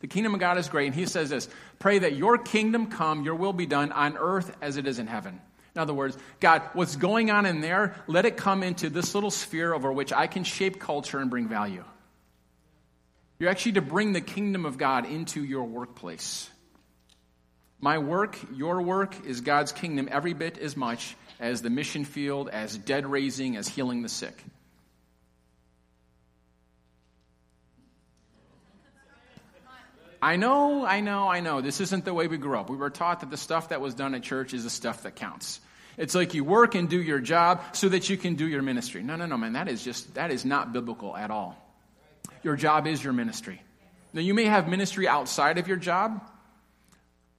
The 0.00 0.06
kingdom 0.06 0.34
of 0.34 0.40
God 0.40 0.58
is 0.58 0.68
great, 0.68 0.86
and 0.86 0.94
he 0.94 1.06
says 1.06 1.30
this 1.30 1.48
Pray 1.78 1.98
that 2.00 2.16
your 2.16 2.38
kingdom 2.38 2.86
come, 2.86 3.24
your 3.24 3.34
will 3.34 3.52
be 3.52 3.66
done 3.66 3.92
on 3.92 4.16
earth 4.16 4.54
as 4.60 4.76
it 4.76 4.86
is 4.86 4.98
in 4.98 5.06
heaven. 5.06 5.40
In 5.74 5.80
other 5.80 5.94
words, 5.94 6.16
God, 6.40 6.62
what's 6.72 6.96
going 6.96 7.30
on 7.30 7.44
in 7.44 7.60
there, 7.60 7.96
let 8.06 8.24
it 8.24 8.38
come 8.38 8.62
into 8.62 8.88
this 8.88 9.14
little 9.14 9.30
sphere 9.30 9.74
over 9.74 9.92
which 9.92 10.12
I 10.12 10.26
can 10.26 10.42
shape 10.42 10.80
culture 10.80 11.18
and 11.18 11.28
bring 11.28 11.48
value. 11.48 11.84
You're 13.38 13.50
actually 13.50 13.72
to 13.72 13.82
bring 13.82 14.12
the 14.12 14.22
kingdom 14.22 14.64
of 14.64 14.78
God 14.78 15.04
into 15.04 15.44
your 15.44 15.64
workplace. 15.64 16.48
My 17.78 17.98
work, 17.98 18.38
your 18.54 18.80
work, 18.80 19.26
is 19.26 19.42
God's 19.42 19.72
kingdom 19.72 20.08
every 20.10 20.32
bit 20.32 20.56
as 20.56 20.76
much 20.76 21.14
as 21.38 21.60
the 21.60 21.68
mission 21.68 22.06
field, 22.06 22.48
as 22.48 22.78
dead 22.78 23.06
raising, 23.06 23.56
as 23.56 23.68
healing 23.68 24.00
the 24.00 24.08
sick. 24.08 24.42
I 30.26 30.34
know, 30.34 30.84
I 30.84 31.02
know, 31.02 31.28
I 31.28 31.38
know. 31.38 31.60
This 31.60 31.80
isn't 31.80 32.04
the 32.04 32.12
way 32.12 32.26
we 32.26 32.36
grew 32.36 32.58
up. 32.58 32.68
We 32.68 32.76
were 32.76 32.90
taught 32.90 33.20
that 33.20 33.30
the 33.30 33.36
stuff 33.36 33.68
that 33.68 33.80
was 33.80 33.94
done 33.94 34.12
at 34.16 34.24
church 34.24 34.54
is 34.54 34.64
the 34.64 34.70
stuff 34.70 35.04
that 35.04 35.14
counts. 35.14 35.60
It's 35.96 36.16
like 36.16 36.34
you 36.34 36.42
work 36.42 36.74
and 36.74 36.88
do 36.88 37.00
your 37.00 37.20
job 37.20 37.62
so 37.76 37.88
that 37.90 38.10
you 38.10 38.16
can 38.16 38.34
do 38.34 38.48
your 38.48 38.60
ministry. 38.60 39.04
No, 39.04 39.14
no, 39.14 39.26
no, 39.26 39.36
man. 39.36 39.52
That 39.52 39.68
is 39.68 39.84
just, 39.84 40.14
that 40.14 40.32
is 40.32 40.44
not 40.44 40.72
biblical 40.72 41.16
at 41.16 41.30
all. 41.30 41.56
Your 42.42 42.56
job 42.56 42.88
is 42.88 43.04
your 43.04 43.12
ministry. 43.12 43.62
Now, 44.12 44.20
you 44.20 44.34
may 44.34 44.46
have 44.46 44.66
ministry 44.68 45.06
outside 45.06 45.58
of 45.58 45.68
your 45.68 45.76
job. 45.76 46.20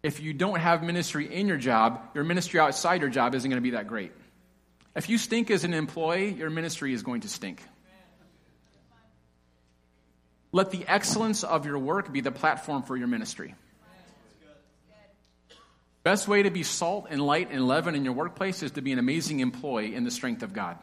If 0.01 0.21
you 0.21 0.33
don't 0.33 0.61
have 0.61 0.81
ministry 0.81 1.27
in 1.29 1.49
your 1.49 1.57
job, 1.57 1.99
your 2.13 2.23
ministry 2.23 2.61
outside 2.61 3.01
your 3.01 3.09
job 3.09 3.35
isn't 3.35 3.49
going 3.49 3.61
to 3.61 3.69
be 3.69 3.71
that 3.71 3.89
great. 3.89 4.13
If 4.95 5.09
you 5.09 5.17
stink 5.17 5.51
as 5.51 5.65
an 5.65 5.73
employee, 5.73 6.29
your 6.29 6.49
ministry 6.49 6.93
is 6.93 7.03
going 7.03 7.19
to 7.21 7.27
stink. 7.27 7.61
Let 10.51 10.71
the 10.71 10.85
excellence 10.87 11.43
of 11.43 11.65
your 11.65 11.77
work 11.77 12.11
be 12.11 12.21
the 12.21 12.31
platform 12.31 12.83
for 12.83 12.95
your 12.95 13.07
ministry. 13.07 13.55
Best 16.03 16.27
way 16.27 16.43
to 16.43 16.49
be 16.49 16.63
salt 16.63 17.07
and 17.09 17.21
light 17.21 17.51
and 17.51 17.67
leaven 17.67 17.93
in 17.93 18.05
your 18.05 18.13
workplace 18.13 18.63
is 18.63 18.71
to 18.71 18.81
be 18.81 18.93
an 18.93 18.99
amazing 18.99 19.41
employee 19.41 19.93
in 19.93 20.05
the 20.05 20.11
strength 20.11 20.41
of 20.41 20.53
God. 20.53 20.77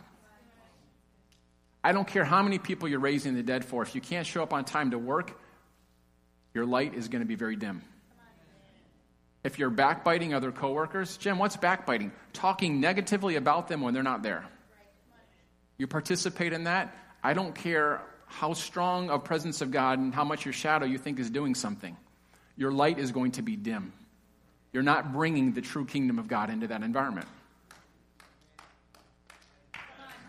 I 1.82 1.92
don't 1.92 2.06
care 2.06 2.24
how 2.24 2.42
many 2.42 2.58
people 2.58 2.88
you're 2.88 2.98
raising 2.98 3.34
the 3.34 3.42
dead 3.42 3.64
for. 3.64 3.82
If 3.82 3.94
you 3.94 4.00
can't 4.00 4.26
show 4.26 4.42
up 4.42 4.52
on 4.52 4.64
time 4.64 4.90
to 4.90 4.98
work, 4.98 5.38
your 6.52 6.66
light 6.66 6.94
is 6.94 7.08
going 7.08 7.20
to 7.20 7.26
be 7.26 7.34
very 7.34 7.56
dim. 7.56 7.82
If 9.44 9.58
you're 9.58 9.70
backbiting 9.70 10.32
other 10.32 10.52
coworkers, 10.52 11.16
Jim, 11.18 11.38
what's 11.38 11.56
backbiting? 11.56 12.12
Talking 12.32 12.80
negatively 12.80 13.36
about 13.36 13.68
them 13.68 13.82
when 13.82 13.92
they're 13.92 14.02
not 14.02 14.22
there. 14.22 14.44
You 15.76 15.86
participate 15.86 16.52
in 16.52 16.64
that, 16.64 16.94
I 17.22 17.34
don't 17.34 17.54
care 17.54 18.00
how 18.26 18.52
strong 18.54 19.10
a 19.10 19.18
presence 19.18 19.60
of 19.60 19.70
God 19.70 19.98
and 19.98 20.14
how 20.14 20.24
much 20.24 20.44
your 20.44 20.52
shadow 20.52 20.86
you 20.86 20.98
think 20.98 21.18
is 21.18 21.30
doing 21.30 21.54
something. 21.54 21.96
Your 22.56 22.72
light 22.72 22.98
is 22.98 23.12
going 23.12 23.32
to 23.32 23.42
be 23.42 23.56
dim. 23.56 23.92
You're 24.72 24.82
not 24.82 25.12
bringing 25.12 25.52
the 25.52 25.60
true 25.60 25.84
kingdom 25.84 26.18
of 26.18 26.28
God 26.28 26.50
into 26.50 26.66
that 26.68 26.82
environment. 26.82 27.28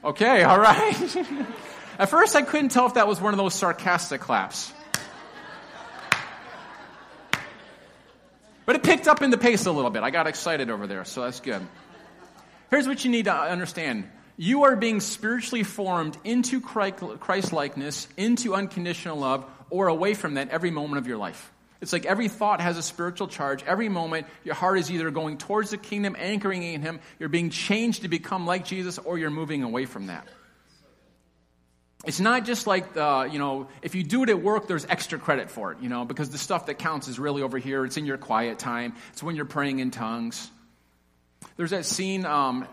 Okay, 0.03 0.43
all 0.43 0.59
right. 0.59 1.17
At 1.99 2.09
first, 2.09 2.35
I 2.35 2.43
couldn't 2.43 2.69
tell 2.69 2.85
if 2.85 2.93
that 2.95 3.07
was 3.07 3.19
one 3.19 3.33
of 3.33 3.37
those 3.37 3.53
sarcastic 3.53 4.21
claps. 4.21 4.71
But 8.65 8.75
it 8.75 8.83
picked 8.83 9.07
up 9.07 9.21
in 9.21 9.29
the 9.29 9.37
pace 9.37 9.65
a 9.65 9.71
little 9.71 9.91
bit. 9.91 10.03
I 10.03 10.09
got 10.09 10.27
excited 10.27 10.69
over 10.69 10.87
there, 10.87 11.05
so 11.05 11.21
that's 11.21 11.39
good. 11.39 11.65
Here's 12.69 12.87
what 12.87 13.03
you 13.05 13.11
need 13.11 13.25
to 13.25 13.33
understand 13.33 14.09
you 14.37 14.63
are 14.63 14.75
being 14.75 14.99
spiritually 14.99 15.63
formed 15.63 16.17
into 16.23 16.61
Christ 16.61 17.53
likeness, 17.53 18.07
into 18.17 18.53
unconditional 18.53 19.17
love, 19.17 19.45
or 19.69 19.87
away 19.87 20.13
from 20.13 20.35
that 20.35 20.49
every 20.49 20.71
moment 20.71 20.97
of 20.97 21.07
your 21.07 21.17
life. 21.17 21.51
It's 21.81 21.93
like 21.93 22.05
every 22.05 22.29
thought 22.29 22.61
has 22.61 22.77
a 22.77 22.83
spiritual 22.83 23.27
charge. 23.27 23.63
Every 23.63 23.89
moment, 23.89 24.27
your 24.43 24.55
heart 24.55 24.79
is 24.79 24.89
either 24.89 25.11
going 25.11 25.37
towards 25.37 25.71
the 25.71 25.77
kingdom, 25.77 26.15
anchoring 26.17 26.63
in 26.63 26.81
Him, 26.81 26.99
you're 27.19 27.29
being 27.29 27.49
changed 27.49 28.03
to 28.03 28.07
become 28.07 28.45
like 28.45 28.65
Jesus, 28.65 28.97
or 28.97 29.17
you're 29.17 29.29
moving 29.29 29.63
away 29.63 29.85
from 29.85 30.07
that. 30.07 30.27
It's 32.05 32.19
not 32.19 32.45
just 32.45 32.67
like, 32.67 32.93
the, 32.93 33.27
you 33.31 33.39
know, 33.39 33.67
if 33.81 33.95
you 33.95 34.03
do 34.03 34.23
it 34.23 34.29
at 34.29 34.41
work, 34.41 34.67
there's 34.67 34.85
extra 34.85 35.17
credit 35.17 35.49
for 35.49 35.71
it, 35.71 35.79
you 35.81 35.89
know, 35.89 36.05
because 36.05 36.29
the 36.29 36.37
stuff 36.37 36.67
that 36.67 36.75
counts 36.75 37.07
is 37.07 37.17
really 37.17 37.41
over 37.41 37.57
here. 37.57 37.83
It's 37.83 37.97
in 37.97 38.05
your 38.05 38.17
quiet 38.17 38.59
time, 38.59 38.93
it's 39.11 39.23
when 39.23 39.35
you're 39.35 39.45
praying 39.45 39.79
in 39.79 39.91
tongues. 39.91 40.49
There's 41.57 41.71
that 41.71 41.85
scene, 41.85 42.25
um, 42.25 42.67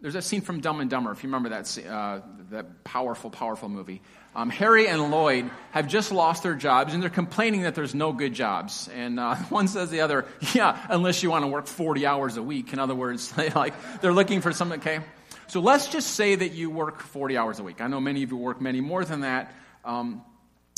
there's 0.00 0.14
that 0.14 0.24
scene 0.24 0.40
from 0.40 0.60
Dumb 0.60 0.80
and 0.80 0.90
Dumber, 0.90 1.12
if 1.12 1.22
you 1.22 1.28
remember 1.28 1.48
that, 1.50 1.78
uh, 1.86 2.20
that 2.50 2.84
powerful, 2.84 3.30
powerful 3.30 3.68
movie. 3.68 4.02
Um, 4.34 4.50
Harry 4.50 4.86
and 4.88 5.10
Lloyd 5.10 5.50
have 5.70 5.88
just 5.88 6.12
lost 6.12 6.42
their 6.42 6.54
jobs, 6.54 6.92
and 6.92 7.02
they're 7.02 7.08
complaining 7.08 7.62
that 7.62 7.74
there's 7.74 7.94
no 7.94 8.12
good 8.12 8.34
jobs. 8.34 8.88
And 8.94 9.18
uh, 9.18 9.34
one 9.48 9.68
says 9.68 9.90
the 9.90 10.02
other, 10.02 10.26
"Yeah, 10.54 10.78
unless 10.90 11.22
you 11.22 11.30
want 11.30 11.44
to 11.44 11.48
work 11.48 11.66
40 11.66 12.06
hours 12.06 12.36
a 12.36 12.42
week." 12.42 12.72
In 12.72 12.78
other 12.78 12.94
words, 12.94 13.32
they 13.36 13.48
like 13.50 13.74
they're 14.02 14.12
looking 14.12 14.42
for 14.42 14.52
something. 14.52 14.80
Okay, 14.80 15.00
so 15.46 15.60
let's 15.60 15.88
just 15.88 16.12
say 16.12 16.34
that 16.34 16.52
you 16.52 16.68
work 16.68 17.00
40 17.00 17.36
hours 17.38 17.58
a 17.58 17.62
week. 17.62 17.80
I 17.80 17.86
know 17.86 18.00
many 18.00 18.22
of 18.22 18.30
you 18.30 18.36
work 18.36 18.60
many 18.60 18.82
more 18.82 19.04
than 19.04 19.20
that. 19.20 19.54
Um, 19.84 20.22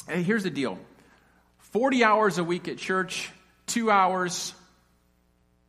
here's 0.08 0.44
the 0.44 0.50
deal 0.50 0.78
40 1.72 2.04
hours 2.04 2.38
a 2.38 2.44
week 2.44 2.68
at 2.68 2.78
church, 2.78 3.30
two 3.66 3.90
hours 3.90 4.54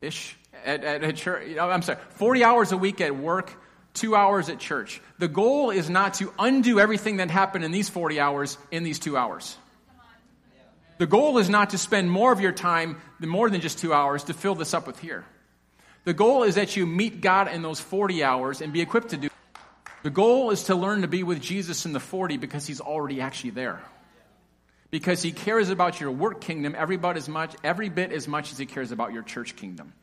ish 0.02 0.38
at, 0.66 0.84
at, 0.84 1.04
at 1.04 1.16
church. 1.16 1.58
I'm 1.58 1.82
sorry, 1.82 2.00
40 2.12 2.44
hours 2.44 2.72
a 2.72 2.78
week 2.78 3.02
at 3.02 3.16
work, 3.16 3.54
two 3.94 4.16
hours 4.16 4.50
at 4.50 4.60
church. 4.60 5.02
The 5.18 5.28
goal 5.28 5.70
is 5.72 5.90
not 5.90 6.16
to 6.16 6.34
undo 6.40 6.80
everything 6.80 7.18
that 7.18 7.30
happened 7.30 7.66
in 7.66 7.72
these 7.72 7.90
40 7.90 8.20
hours 8.20 8.58
in 8.72 8.84
these 8.84 9.00
two 9.00 9.18
hours. 9.18 9.58
The 11.00 11.08
goal 11.08 11.38
is 11.38 11.50
not 11.50 11.70
to 11.70 11.78
spend 11.78 12.12
more 12.12 12.32
of 12.32 12.42
your 12.42 12.52
time, 12.52 12.98
more 13.20 13.50
than 13.50 13.62
just 13.62 13.80
two 13.80 13.94
hours, 13.94 14.26
to 14.26 14.34
fill 14.34 14.56
this 14.56 14.74
up 14.74 14.86
with 14.86 15.00
here. 15.00 15.26
The 16.04 16.14
goal 16.14 16.44
is 16.44 16.56
that 16.56 16.76
you 16.76 16.86
meet 16.86 17.22
God 17.22 17.48
in 17.48 17.62
those 17.62 17.80
40 17.80 18.24
hours 18.24 18.62
and 18.62 18.74
be 18.74 18.82
equipped 18.82 19.10
to 19.10 19.18
do. 19.18 19.30
The 20.04 20.10
goal 20.10 20.52
is 20.52 20.64
to 20.64 20.76
learn 20.76 21.02
to 21.02 21.08
be 21.08 21.24
with 21.24 21.42
Jesus 21.42 21.86
in 21.86 21.94
the 21.94 22.00
40 22.00 22.38
because 22.38 22.66
he's 22.66 22.82
already 22.82 23.22
actually 23.22 23.52
there. 23.52 23.82
Because 24.92 25.22
he 25.22 25.32
cares 25.32 25.70
about 25.70 26.02
your 26.02 26.12
work 26.12 26.42
kingdom 26.42 26.74
every 26.78 26.98
bit 26.98 27.16
as 27.16 27.30
much, 27.30 27.56
every 27.64 27.90
bit 27.90 28.12
as 28.12 28.28
much 28.28 28.52
as 28.52 28.58
he 28.58 28.66
cares 28.66 28.92
about 28.92 29.14
your 29.14 29.24
church 29.24 29.56
kingdom. 29.56 29.94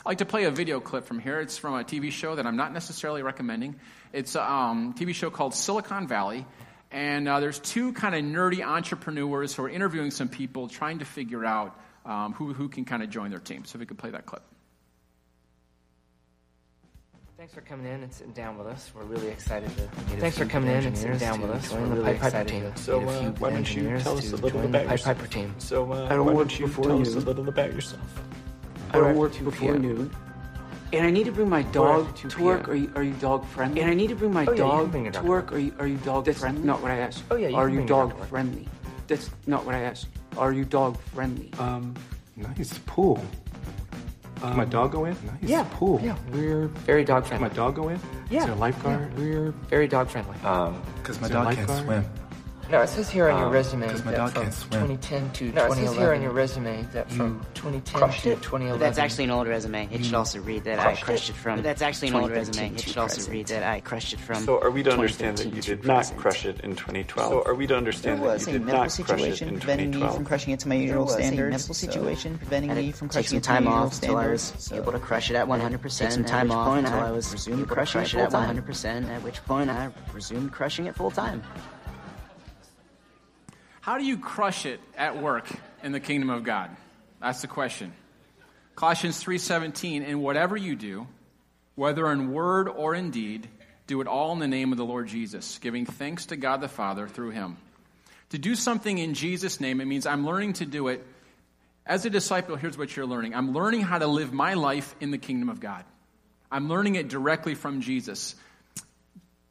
I'd 0.00 0.10
like 0.10 0.18
to 0.18 0.24
play 0.24 0.44
a 0.44 0.50
video 0.50 0.80
clip 0.80 1.04
from 1.04 1.18
here. 1.18 1.40
It's 1.40 1.58
from 1.58 1.74
a 1.74 1.84
TV 1.84 2.10
show 2.12 2.36
that 2.36 2.46
I'm 2.46 2.56
not 2.56 2.72
necessarily 2.72 3.22
recommending. 3.22 3.76
It's 4.12 4.34
a 4.34 4.50
um, 4.50 4.94
TV 4.94 5.14
show 5.14 5.30
called 5.30 5.54
Silicon 5.54 6.06
Valley. 6.06 6.46
And 6.90 7.28
uh, 7.28 7.40
there's 7.40 7.58
two 7.58 7.92
kind 7.92 8.14
of 8.14 8.22
nerdy 8.22 8.64
entrepreneurs 8.64 9.54
who 9.54 9.64
are 9.64 9.68
interviewing 9.68 10.10
some 10.10 10.28
people 10.28 10.68
trying 10.68 11.00
to 11.00 11.04
figure 11.04 11.44
out 11.44 11.78
um, 12.04 12.32
who, 12.34 12.52
who 12.52 12.68
can 12.68 12.84
kind 12.84 13.02
of 13.02 13.10
join 13.10 13.30
their 13.30 13.40
team. 13.40 13.64
So 13.64 13.76
if 13.76 13.80
we 13.80 13.86
could 13.86 13.98
play 13.98 14.10
that 14.10 14.26
clip. 14.26 14.42
Thanks 17.36 17.52
for 17.52 17.60
coming 17.60 17.86
in 17.86 18.02
and 18.02 18.12
sitting 18.12 18.32
down 18.32 18.56
with 18.56 18.66
us. 18.66 18.90
We're 18.94 19.04
really 19.04 19.28
excited 19.28 19.68
to. 19.76 19.82
Thanks 20.18 20.38
for 20.38 20.46
coming 20.46 20.70
in 20.70 20.86
and 20.86 20.96
sitting 20.96 21.18
down 21.18 21.42
with 21.42 21.50
us. 21.50 21.70
We're 21.70 21.80
really 21.84 22.12
excited 22.12 22.48
team. 22.48 22.72
to 22.72 22.78
so, 22.78 23.00
uh, 23.00 23.30
why 23.32 23.50
don't 23.50 23.74
you 23.74 23.98
tell 23.98 24.16
us 24.16 24.32
a 24.32 24.36
little 24.36 24.64
about 24.64 24.88
yourself? 24.88 25.18
Piper 25.18 25.30
team. 25.30 25.54
So, 25.58 25.92
uh, 25.92 26.06
I 26.06 26.16
don't 26.16 26.34
work 26.34 26.48
before 26.48 26.84
tell 26.84 27.00
us 27.00 27.14
a 27.14 27.20
little 27.20 27.48
about 27.48 27.74
yourself. 27.74 28.22
I 28.92 28.98
don't 28.98 29.16
work 29.16 29.32
before 29.42 29.78
noon. 29.78 30.10
And 30.92 31.04
I 31.04 31.10
need 31.10 31.24
to 31.24 31.32
bring 31.32 31.48
my 31.48 31.62
dog 31.62 32.14
to 32.16 32.42
work. 32.42 32.68
Are 32.68 32.74
you, 32.74 32.92
are 32.94 33.02
you 33.02 33.14
dog 33.14 33.44
friendly? 33.46 33.80
And 33.80 33.90
I 33.90 33.94
need 33.94 34.08
to 34.08 34.14
bring 34.14 34.32
my 34.32 34.46
oh, 34.46 34.54
dog 34.54 34.94
yeah, 34.94 35.10
to 35.10 35.22
work. 35.22 35.52
Are 35.52 35.58
you, 35.58 35.74
are 35.78 35.86
you 35.86 35.96
dog 35.98 36.24
That's 36.24 36.38
friendly? 36.38 36.62
Not 36.62 36.80
what 36.80 36.90
I 36.90 36.98
asked. 36.98 37.24
Oh 37.30 37.36
yeah. 37.36 37.48
You 37.48 37.56
are 37.56 37.68
you 37.68 37.84
dog 37.84 38.16
friendly? 38.26 38.68
That's 39.08 39.30
not 39.46 39.66
what 39.66 39.74
I 39.74 39.82
asked. 39.82 40.06
Are 40.36 40.52
you 40.52 40.64
dog 40.64 40.98
friendly? 41.14 41.50
Um, 41.58 41.94
nice 42.36 42.78
pool. 42.86 43.22
Can 44.40 44.56
my 44.56 44.62
um, 44.62 44.70
dog 44.70 44.92
go 44.92 45.06
in? 45.06 45.16
Nice. 45.26 45.42
Yeah. 45.42 45.66
Pool. 45.72 46.00
Yeah, 46.02 46.16
we're 46.30 46.68
very 46.68 47.04
dog 47.04 47.26
friendly. 47.26 47.48
Can 47.48 47.56
my 47.56 47.62
dog 47.62 47.74
go 47.74 47.88
in? 47.88 47.98
Yeah. 48.30 48.40
Is 48.40 48.44
there 48.46 48.54
a 48.54 48.58
lifeguard? 48.58 49.10
Yeah, 49.12 49.18
we're 49.18 49.50
very 49.68 49.88
dog 49.88 50.08
friendly. 50.08 50.38
Um, 50.44 50.80
because 50.98 51.20
my 51.20 51.28
dog 51.28 51.54
can't 51.54 51.68
swim. 51.68 52.04
No, 52.68 52.80
it 52.82 52.88
says 52.88 53.08
here 53.08 53.28
on 53.28 53.38
your 53.38 53.46
um, 53.46 53.52
resume 53.52 53.86
that 53.86 54.16
dog 54.16 54.32
from 54.32 54.50
2010 54.50 55.30
to 55.32 55.44
no, 55.44 55.68
2011. 55.68 55.78
it 55.78 55.86
says 55.86 55.96
here 55.96 56.12
on 56.12 56.22
your 56.22 56.32
resume 56.32 56.82
that 56.92 57.10
from 57.10 57.46
2010 57.54 58.10
to 58.10 58.34
2011. 58.36 58.80
That's 58.80 58.98
actually 58.98 59.24
an 59.24 59.30
old 59.30 59.46
resume. 59.46 59.88
It 59.92 60.04
should 60.04 60.14
also 60.14 60.40
read 60.40 60.64
that 60.64 60.80
I 60.80 60.96
crushed 60.96 61.30
it, 61.30 61.36
from. 61.36 61.62
That's 61.62 61.82
actually 61.82 62.08
an 62.08 62.16
old 62.16 62.30
resume. 62.30 62.74
It 62.74 62.80
should 62.80 62.96
also 62.96 63.30
read 63.30 63.46
that 63.48 63.62
I 63.62 63.80
crushed 63.80 64.12
it 64.12 64.20
from. 64.20 64.42
So 64.44 64.60
are 64.60 64.70
we 64.70 64.82
to 64.82 64.92
understand 64.92 65.38
that 65.38 65.54
you 65.54 65.62
did 65.62 65.84
not 65.84 66.12
crush 66.16 66.44
it 66.44 66.60
in 66.60 66.74
2012? 66.74 67.30
So 67.30 67.42
are 67.44 67.54
we 67.54 67.66
to 67.68 67.76
understand 67.76 68.18
that 68.22 68.34
you 68.34 68.46
did 68.48 68.66
not 68.66 68.90
crush 68.90 69.20
it 69.20 69.42
in 69.42 69.60
2012? 69.60 69.60
preventing 69.60 70.00
me 70.00 70.08
from 70.08 70.24
crushing 70.24 70.52
it 70.52 70.60
to 70.60 70.68
my 70.68 70.74
usual 70.74 71.08
standards. 71.08 71.52
medical 71.52 71.74
situation 71.74 72.38
preventing 72.38 72.74
me 72.74 72.92
from 72.92 73.08
crushing 73.08 73.38
it 73.38 73.42
to 73.44 73.50
my 73.50 73.58
usual 73.58 73.90
standards. 73.90 74.52
I 74.52 74.56
was 74.56 74.72
able 74.72 74.92
to 74.92 74.98
crush 74.98 75.30
it 75.30 75.36
at 75.36 75.46
100%. 75.46 75.98
Take 75.98 76.10
some 76.10 76.24
time 76.24 76.50
off 76.50 76.78
until 76.78 76.94
I 76.94 77.10
was 77.10 77.32
resumed 77.32 77.68
crushing 77.68 78.02
it 78.02 78.14
at 78.14 78.30
100%. 78.30 79.08
At 79.08 79.22
which 79.22 79.44
point 79.44 79.70
I 79.70 79.90
resumed 80.12 80.52
crushing 80.52 80.86
it 80.86 80.96
full 80.96 81.10
time. 81.10 81.42
How 83.86 83.98
do 83.98 84.04
you 84.04 84.18
crush 84.18 84.66
it 84.66 84.80
at 84.96 85.22
work 85.22 85.46
in 85.84 85.92
the 85.92 86.00
kingdom 86.00 86.28
of 86.28 86.42
God? 86.42 86.76
That's 87.20 87.40
the 87.40 87.46
question. 87.46 87.92
Colossians 88.74 89.22
3:17, 89.22 90.02
and 90.02 90.20
whatever 90.20 90.56
you 90.56 90.74
do, 90.74 91.06
whether 91.76 92.10
in 92.10 92.32
word 92.32 92.68
or 92.68 92.96
in 92.96 93.12
deed, 93.12 93.48
do 93.86 94.00
it 94.00 94.08
all 94.08 94.32
in 94.32 94.40
the 94.40 94.48
name 94.48 94.72
of 94.72 94.76
the 94.76 94.84
Lord 94.84 95.06
Jesus, 95.06 95.60
giving 95.60 95.86
thanks 95.86 96.26
to 96.26 96.36
God 96.36 96.60
the 96.60 96.66
Father 96.66 97.06
through 97.06 97.30
him. 97.30 97.58
To 98.30 98.38
do 98.38 98.56
something 98.56 98.98
in 98.98 99.14
Jesus' 99.14 99.60
name, 99.60 99.80
it 99.80 99.84
means 99.84 100.04
I'm 100.04 100.26
learning 100.26 100.54
to 100.54 100.66
do 100.66 100.88
it. 100.88 101.06
As 101.86 102.04
a 102.04 102.10
disciple, 102.10 102.56
here's 102.56 102.76
what 102.76 102.96
you're 102.96 103.06
learning. 103.06 103.36
I'm 103.36 103.52
learning 103.52 103.82
how 103.82 103.98
to 103.98 104.08
live 104.08 104.32
my 104.32 104.54
life 104.54 104.96
in 104.98 105.12
the 105.12 105.18
kingdom 105.18 105.48
of 105.48 105.60
God. 105.60 105.84
I'm 106.50 106.68
learning 106.68 106.96
it 106.96 107.06
directly 107.06 107.54
from 107.54 107.80
Jesus. 107.82 108.34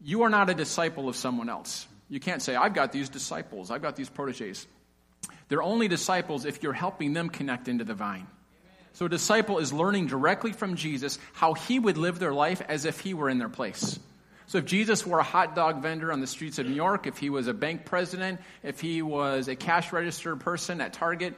You 0.02 0.24
are 0.24 0.30
not 0.30 0.50
a 0.50 0.54
disciple 0.54 1.08
of 1.08 1.16
someone 1.16 1.48
else. 1.48 1.88
You 2.10 2.20
can't 2.20 2.42
say, 2.42 2.56
I've 2.56 2.74
got 2.74 2.92
these 2.92 3.10
disciples, 3.10 3.72
I've 3.72 3.82
got 3.82 3.96
these 3.96 4.10
proteges. 4.10 4.68
They're 5.48 5.64
only 5.64 5.88
disciples 5.88 6.46
if 6.46 6.64
you're 6.64 6.74
helping 6.74 7.14
them 7.14 7.30
connect 7.30 7.68
into 7.68 7.84
the 7.84 7.94
vine. 7.94 8.28
So 8.94 9.08
a 9.08 9.10
disciple 9.10 9.60
is 9.60 9.74
learning 9.74 10.08
directly 10.08 10.54
from 10.54 10.76
Jesus 10.76 11.20
how 11.34 11.54
he 11.54 11.80
would 11.80 11.98
live 11.98 12.18
their 12.18 12.34
life 12.34 12.62
as 12.68 12.86
if 12.86 13.00
he 13.02 13.14
were 13.14 13.30
in 13.30 13.40
their 13.40 13.50
place. 13.50 14.00
So 14.48 14.60
if 14.60 14.66
Jesus 14.66 15.06
were 15.06 15.20
a 15.20 15.24
hot 15.24 15.56
dog 15.56 15.82
vendor 15.82 16.12
on 16.12 16.22
the 16.22 16.28
streets 16.28 16.60
of 16.60 16.68
New 16.68 16.76
York, 16.76 17.08
if 17.08 17.18
he 17.18 17.30
was 17.30 17.48
a 17.48 17.54
bank 17.54 17.86
president, 17.86 18.40
if 18.64 18.80
he 18.80 19.02
was 19.02 19.48
a 19.48 19.56
cash 19.56 19.92
register 19.92 20.36
person 20.36 20.82
at 20.82 20.94
Target, 20.94 21.34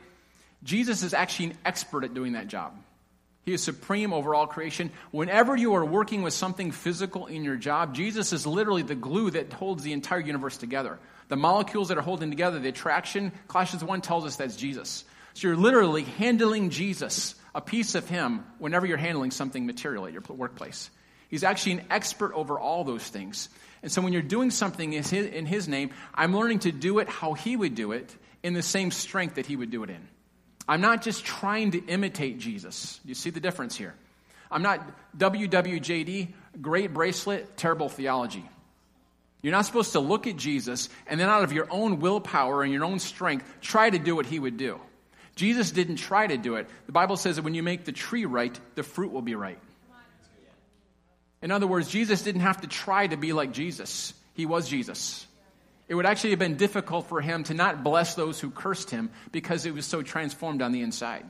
Jesus 0.63 1.03
is 1.03 1.13
actually 1.13 1.47
an 1.47 1.57
expert 1.65 2.03
at 2.03 2.13
doing 2.13 2.33
that 2.33 2.47
job. 2.47 2.77
He 3.47 3.53
is 3.53 3.63
supreme 3.63 4.11
over 4.11 4.35
all 4.35 4.45
creation. 4.45 4.91
Whenever 5.11 5.55
you 5.55 5.75
are 5.75 5.85
working 5.85 6.21
with 6.21 6.33
something 6.33 6.73
physical 6.73 7.27
in 7.27 7.45
your 7.45 7.55
job, 7.55 7.95
Jesus 7.95 8.33
is 8.33 8.45
literally 8.45 8.81
the 8.81 8.93
glue 8.93 9.31
that 9.31 9.53
holds 9.53 9.83
the 9.83 9.93
entire 9.93 10.19
universe 10.19 10.57
together. 10.57 10.99
The 11.29 11.37
molecules 11.37 11.87
that 11.87 11.97
are 11.97 12.01
holding 12.01 12.29
together, 12.29 12.59
the 12.59 12.67
attraction, 12.67 13.31
Colossians 13.47 13.85
1 13.85 14.01
tells 14.01 14.25
us 14.25 14.35
that's 14.35 14.57
Jesus. 14.57 15.05
So 15.33 15.47
you're 15.47 15.55
literally 15.55 16.03
handling 16.03 16.71
Jesus, 16.71 17.35
a 17.55 17.61
piece 17.61 17.95
of 17.95 18.09
Him, 18.09 18.43
whenever 18.57 18.85
you're 18.85 18.97
handling 18.97 19.31
something 19.31 19.65
material 19.65 20.05
at 20.05 20.11
your 20.11 20.23
workplace. 20.27 20.89
He's 21.29 21.45
actually 21.45 21.71
an 21.71 21.85
expert 21.89 22.33
over 22.33 22.59
all 22.59 22.83
those 22.83 23.07
things. 23.07 23.47
And 23.81 23.89
so 23.89 24.01
when 24.01 24.11
you're 24.11 24.23
doing 24.23 24.51
something 24.51 24.91
in 24.91 25.45
His 25.45 25.69
name, 25.69 25.91
I'm 26.13 26.35
learning 26.35 26.59
to 26.59 26.73
do 26.73 26.99
it 26.99 27.07
how 27.07 27.31
He 27.31 27.55
would 27.55 27.75
do 27.75 27.93
it 27.93 28.13
in 28.43 28.51
the 28.51 28.61
same 28.61 28.91
strength 28.91 29.35
that 29.35 29.45
He 29.45 29.55
would 29.55 29.71
do 29.71 29.83
it 29.83 29.89
in. 29.89 30.05
I'm 30.67 30.81
not 30.81 31.01
just 31.01 31.23
trying 31.23 31.71
to 31.71 31.85
imitate 31.85 32.39
Jesus. 32.39 32.99
You 33.05 33.15
see 33.15 33.29
the 33.29 33.39
difference 33.39 33.75
here? 33.75 33.93
I'm 34.51 34.61
not 34.61 34.81
WWJD, 35.17 36.29
great 36.61 36.93
bracelet, 36.93 37.57
terrible 37.57 37.89
theology. 37.89 38.47
You're 39.41 39.51
not 39.51 39.65
supposed 39.65 39.91
to 39.93 39.99
look 39.99 40.27
at 40.27 40.35
Jesus 40.35 40.89
and 41.05 41.19
then 41.19 41.29
out 41.29 41.43
of 41.43 41.53
your 41.53 41.67
own 41.69 41.99
willpower 41.99 42.63
and 42.63 42.73
your 42.73 42.83
own 42.83 42.99
strength 42.99 43.45
try 43.61 43.89
to 43.89 43.99
do 43.99 44.15
what 44.15 44.25
he 44.25 44.39
would 44.39 44.57
do. 44.57 44.79
Jesus 45.35 45.71
didn't 45.71 45.97
try 45.97 46.25
to 46.25 46.37
do 46.37 46.55
it. 46.55 46.67
The 46.87 46.91
Bible 46.91 47.15
says 47.15 47.35
that 47.35 47.43
when 47.43 47.53
you 47.53 47.61
make 47.61 47.85
the 47.85 47.91
tree 47.91 48.25
right, 48.25 48.59
the 48.75 48.83
fruit 48.83 49.11
will 49.11 49.21
be 49.21 49.35
right. 49.35 49.59
In 51.41 51.51
other 51.51 51.67
words, 51.67 51.87
Jesus 51.89 52.23
didn't 52.23 52.41
have 52.41 52.61
to 52.61 52.67
try 52.67 53.05
to 53.05 53.15
be 53.15 53.31
like 53.31 53.51
Jesus. 53.51 54.13
He 54.33 54.47
was 54.47 54.67
Jesus. 54.67 55.27
It 55.87 55.95
would 55.95 56.05
actually 56.05 56.31
have 56.31 56.39
been 56.39 56.57
difficult 56.57 57.07
for 57.07 57.21
him 57.21 57.43
to 57.45 57.53
not 57.53 57.83
bless 57.83 58.15
those 58.15 58.39
who 58.39 58.49
cursed 58.49 58.89
him 58.89 59.09
because 59.31 59.65
it 59.65 59.73
was 59.73 59.85
so 59.85 60.01
transformed 60.01 60.61
on 60.61 60.71
the 60.71 60.81
inside. 60.81 61.25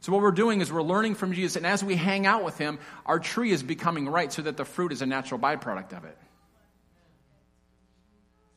So, 0.00 0.12
what 0.12 0.22
we're 0.22 0.30
doing 0.30 0.60
is 0.60 0.72
we're 0.72 0.82
learning 0.82 1.16
from 1.16 1.32
Jesus, 1.32 1.56
and 1.56 1.66
as 1.66 1.82
we 1.82 1.96
hang 1.96 2.26
out 2.26 2.44
with 2.44 2.56
him, 2.58 2.78
our 3.04 3.18
tree 3.18 3.50
is 3.50 3.62
becoming 3.62 4.08
right 4.08 4.32
so 4.32 4.42
that 4.42 4.56
the 4.56 4.64
fruit 4.64 4.92
is 4.92 5.02
a 5.02 5.06
natural 5.06 5.40
byproduct 5.40 5.96
of 5.96 6.04
it. 6.04 6.16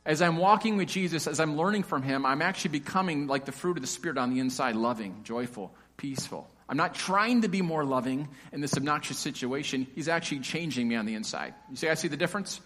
As 0.04 0.20
I'm 0.20 0.36
walking 0.36 0.76
with 0.76 0.88
Jesus, 0.88 1.26
as 1.26 1.40
I'm 1.40 1.56
learning 1.56 1.84
from 1.84 2.02
him, 2.02 2.26
I'm 2.26 2.42
actually 2.42 2.72
becoming 2.72 3.26
like 3.26 3.44
the 3.44 3.52
fruit 3.52 3.76
of 3.76 3.82
the 3.82 3.88
Spirit 3.88 4.18
on 4.18 4.34
the 4.34 4.40
inside 4.40 4.76
loving, 4.76 5.22
joyful, 5.24 5.72
peaceful. 5.96 6.48
I'm 6.68 6.76
not 6.76 6.94
trying 6.94 7.42
to 7.42 7.48
be 7.48 7.62
more 7.62 7.84
loving 7.84 8.28
in 8.52 8.60
this 8.60 8.76
obnoxious 8.76 9.18
situation. 9.18 9.86
He's 9.94 10.08
actually 10.08 10.40
changing 10.40 10.88
me 10.88 10.96
on 10.96 11.06
the 11.06 11.14
inside. 11.14 11.54
You 11.70 11.76
see, 11.76 11.88
I 11.88 11.94
see 11.94 12.08
the 12.08 12.16
difference? 12.16 12.60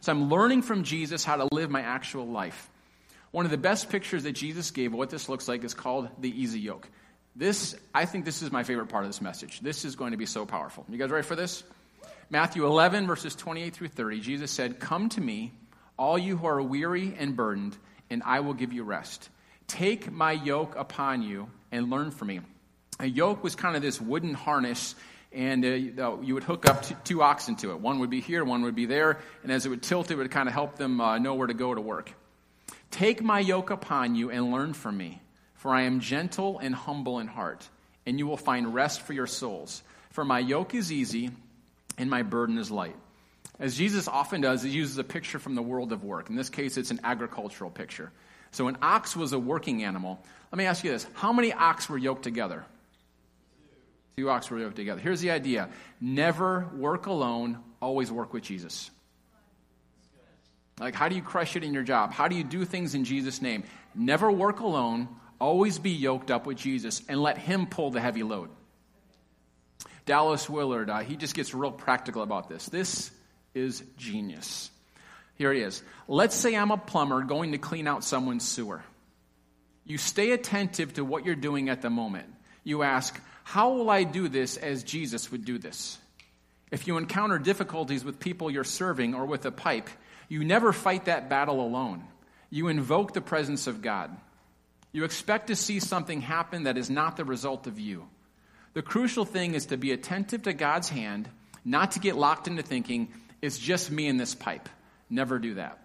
So 0.00 0.12
I'm 0.12 0.28
learning 0.30 0.62
from 0.62 0.84
Jesus 0.84 1.24
how 1.24 1.36
to 1.36 1.48
live 1.52 1.70
my 1.70 1.82
actual 1.82 2.26
life. 2.26 2.70
One 3.32 3.44
of 3.44 3.50
the 3.50 3.58
best 3.58 3.90
pictures 3.90 4.22
that 4.24 4.32
Jesus 4.32 4.70
gave 4.70 4.92
of 4.92 4.98
what 4.98 5.10
this 5.10 5.28
looks 5.28 5.46
like 5.46 5.62
is 5.62 5.74
called 5.74 6.08
the 6.18 6.30
easy 6.30 6.58
yoke. 6.58 6.88
This, 7.36 7.76
I 7.94 8.06
think 8.06 8.24
this 8.24 8.42
is 8.42 8.50
my 8.50 8.64
favorite 8.64 8.88
part 8.88 9.04
of 9.04 9.10
this 9.10 9.20
message. 9.20 9.60
This 9.60 9.84
is 9.84 9.96
going 9.96 10.12
to 10.12 10.16
be 10.16 10.26
so 10.26 10.46
powerful. 10.46 10.84
You 10.88 10.98
guys 10.98 11.10
ready 11.10 11.26
for 11.26 11.36
this? 11.36 11.62
Matthew 12.28 12.66
11, 12.66 13.06
verses 13.06 13.34
28 13.34 13.74
through 13.74 13.88
30, 13.88 14.20
Jesus 14.20 14.50
said, 14.50 14.80
Come 14.80 15.08
to 15.10 15.20
me 15.20 15.52
all 15.96 16.18
you 16.18 16.36
who 16.36 16.46
are 16.46 16.62
weary 16.62 17.14
and 17.18 17.36
burdened, 17.36 17.76
and 18.08 18.22
I 18.24 18.40
will 18.40 18.54
give 18.54 18.72
you 18.72 18.84
rest. 18.84 19.28
Take 19.66 20.10
my 20.10 20.32
yoke 20.32 20.74
upon 20.76 21.22
you 21.22 21.50
and 21.70 21.90
learn 21.90 22.10
from 22.10 22.28
me. 22.28 22.40
A 22.98 23.06
yoke 23.06 23.44
was 23.44 23.54
kind 23.54 23.76
of 23.76 23.82
this 23.82 24.00
wooden 24.00 24.34
harness, 24.34 24.94
and 25.32 25.64
uh, 25.64 26.18
you 26.22 26.34
would 26.34 26.44
hook 26.44 26.68
up 26.68 27.04
two 27.04 27.22
oxen 27.22 27.56
to 27.56 27.70
it. 27.70 27.80
One 27.80 28.00
would 28.00 28.10
be 28.10 28.20
here, 28.20 28.44
one 28.44 28.62
would 28.62 28.74
be 28.74 28.86
there, 28.86 29.18
and 29.42 29.52
as 29.52 29.64
it 29.64 29.68
would 29.68 29.82
tilt, 29.82 30.10
it 30.10 30.16
would 30.16 30.30
kind 30.30 30.48
of 30.48 30.54
help 30.54 30.76
them 30.76 31.00
uh, 31.00 31.18
know 31.18 31.34
where 31.34 31.46
to 31.46 31.54
go 31.54 31.74
to 31.74 31.80
work. 31.80 32.12
Take 32.90 33.22
my 33.22 33.38
yoke 33.38 33.70
upon 33.70 34.16
you 34.16 34.30
and 34.30 34.50
learn 34.50 34.72
from 34.74 34.96
me, 34.96 35.20
for 35.54 35.72
I 35.72 35.82
am 35.82 36.00
gentle 36.00 36.58
and 36.58 36.74
humble 36.74 37.20
in 37.20 37.28
heart, 37.28 37.68
and 38.06 38.18
you 38.18 38.26
will 38.26 38.36
find 38.36 38.74
rest 38.74 39.02
for 39.02 39.12
your 39.12 39.28
souls. 39.28 39.82
For 40.10 40.24
my 40.24 40.40
yoke 40.40 40.74
is 40.74 40.90
easy, 40.90 41.30
and 41.96 42.10
my 42.10 42.22
burden 42.22 42.58
is 42.58 42.70
light. 42.70 42.96
As 43.60 43.76
Jesus 43.76 44.08
often 44.08 44.40
does, 44.40 44.62
he 44.62 44.70
uses 44.70 44.98
a 44.98 45.04
picture 45.04 45.38
from 45.38 45.54
the 45.54 45.62
world 45.62 45.92
of 45.92 46.02
work. 46.02 46.30
In 46.30 46.34
this 46.34 46.48
case, 46.48 46.76
it's 46.76 46.90
an 46.90 47.00
agricultural 47.04 47.70
picture. 47.70 48.10
So 48.52 48.66
an 48.68 48.78
ox 48.82 49.14
was 49.14 49.32
a 49.32 49.38
working 49.38 49.84
animal. 49.84 50.18
Let 50.50 50.56
me 50.58 50.64
ask 50.64 50.82
you 50.82 50.90
this 50.90 51.06
how 51.14 51.32
many 51.32 51.52
ox 51.52 51.88
were 51.88 51.98
yoked 51.98 52.24
together? 52.24 52.64
Two 54.16 54.28
ox 54.30 54.50
were 54.50 54.58
yoked 54.58 54.76
together. 54.76 55.00
Here's 55.00 55.20
the 55.20 55.30
idea 55.30 55.68
never 56.00 56.68
work 56.76 57.06
alone, 57.06 57.58
always 57.80 58.10
work 58.10 58.32
with 58.32 58.42
Jesus. 58.42 58.90
Like, 60.78 60.94
how 60.94 61.08
do 61.08 61.14
you 61.14 61.22
crush 61.22 61.56
it 61.56 61.64
in 61.64 61.74
your 61.74 61.82
job? 61.82 62.12
How 62.12 62.28
do 62.28 62.36
you 62.36 62.44
do 62.44 62.64
things 62.64 62.94
in 62.94 63.04
Jesus' 63.04 63.42
name? 63.42 63.64
Never 63.94 64.32
work 64.32 64.60
alone, 64.60 65.08
always 65.38 65.78
be 65.78 65.90
yoked 65.90 66.30
up 66.30 66.46
with 66.46 66.56
Jesus, 66.56 67.02
and 67.08 67.22
let 67.22 67.36
Him 67.36 67.66
pull 67.66 67.90
the 67.90 68.00
heavy 68.00 68.22
load. 68.22 68.48
Dallas 70.06 70.48
Willard, 70.48 70.90
uh, 70.90 71.00
he 71.00 71.16
just 71.16 71.34
gets 71.34 71.54
real 71.54 71.70
practical 71.70 72.22
about 72.22 72.48
this. 72.48 72.66
This 72.66 73.10
is 73.54 73.82
genius. 73.96 74.70
Here 75.36 75.52
it 75.52 75.62
is. 75.62 75.82
Let's 76.08 76.34
say 76.34 76.56
I'm 76.56 76.70
a 76.70 76.76
plumber 76.76 77.22
going 77.22 77.52
to 77.52 77.58
clean 77.58 77.86
out 77.86 78.02
someone's 78.02 78.46
sewer. 78.46 78.82
You 79.84 79.98
stay 79.98 80.32
attentive 80.32 80.94
to 80.94 81.04
what 81.04 81.24
you're 81.24 81.34
doing 81.34 81.68
at 81.68 81.82
the 81.82 81.90
moment. 81.90 82.28
You 82.64 82.82
ask, 82.82 83.20
How 83.50 83.72
will 83.72 83.90
I 83.90 84.04
do 84.04 84.28
this 84.28 84.56
as 84.56 84.84
Jesus 84.84 85.32
would 85.32 85.44
do 85.44 85.58
this? 85.58 85.98
If 86.70 86.86
you 86.86 86.98
encounter 86.98 87.36
difficulties 87.36 88.04
with 88.04 88.20
people 88.20 88.48
you're 88.48 88.62
serving 88.62 89.12
or 89.12 89.26
with 89.26 89.44
a 89.44 89.50
pipe, 89.50 89.90
you 90.28 90.44
never 90.44 90.72
fight 90.72 91.06
that 91.06 91.28
battle 91.28 91.60
alone. 91.60 92.04
You 92.48 92.68
invoke 92.68 93.12
the 93.12 93.20
presence 93.20 93.66
of 93.66 93.82
God. 93.82 94.16
You 94.92 95.02
expect 95.02 95.48
to 95.48 95.56
see 95.56 95.80
something 95.80 96.20
happen 96.20 96.62
that 96.62 96.78
is 96.78 96.88
not 96.90 97.16
the 97.16 97.24
result 97.24 97.66
of 97.66 97.80
you. 97.80 98.06
The 98.74 98.82
crucial 98.82 99.24
thing 99.24 99.54
is 99.54 99.66
to 99.66 99.76
be 99.76 99.90
attentive 99.90 100.44
to 100.44 100.52
God's 100.52 100.88
hand, 100.88 101.28
not 101.64 101.90
to 101.92 101.98
get 101.98 102.14
locked 102.14 102.46
into 102.46 102.62
thinking, 102.62 103.08
it's 103.42 103.58
just 103.58 103.90
me 103.90 104.06
and 104.06 104.20
this 104.20 104.36
pipe. 104.36 104.68
Never 105.10 105.40
do 105.40 105.54
that. 105.54 105.82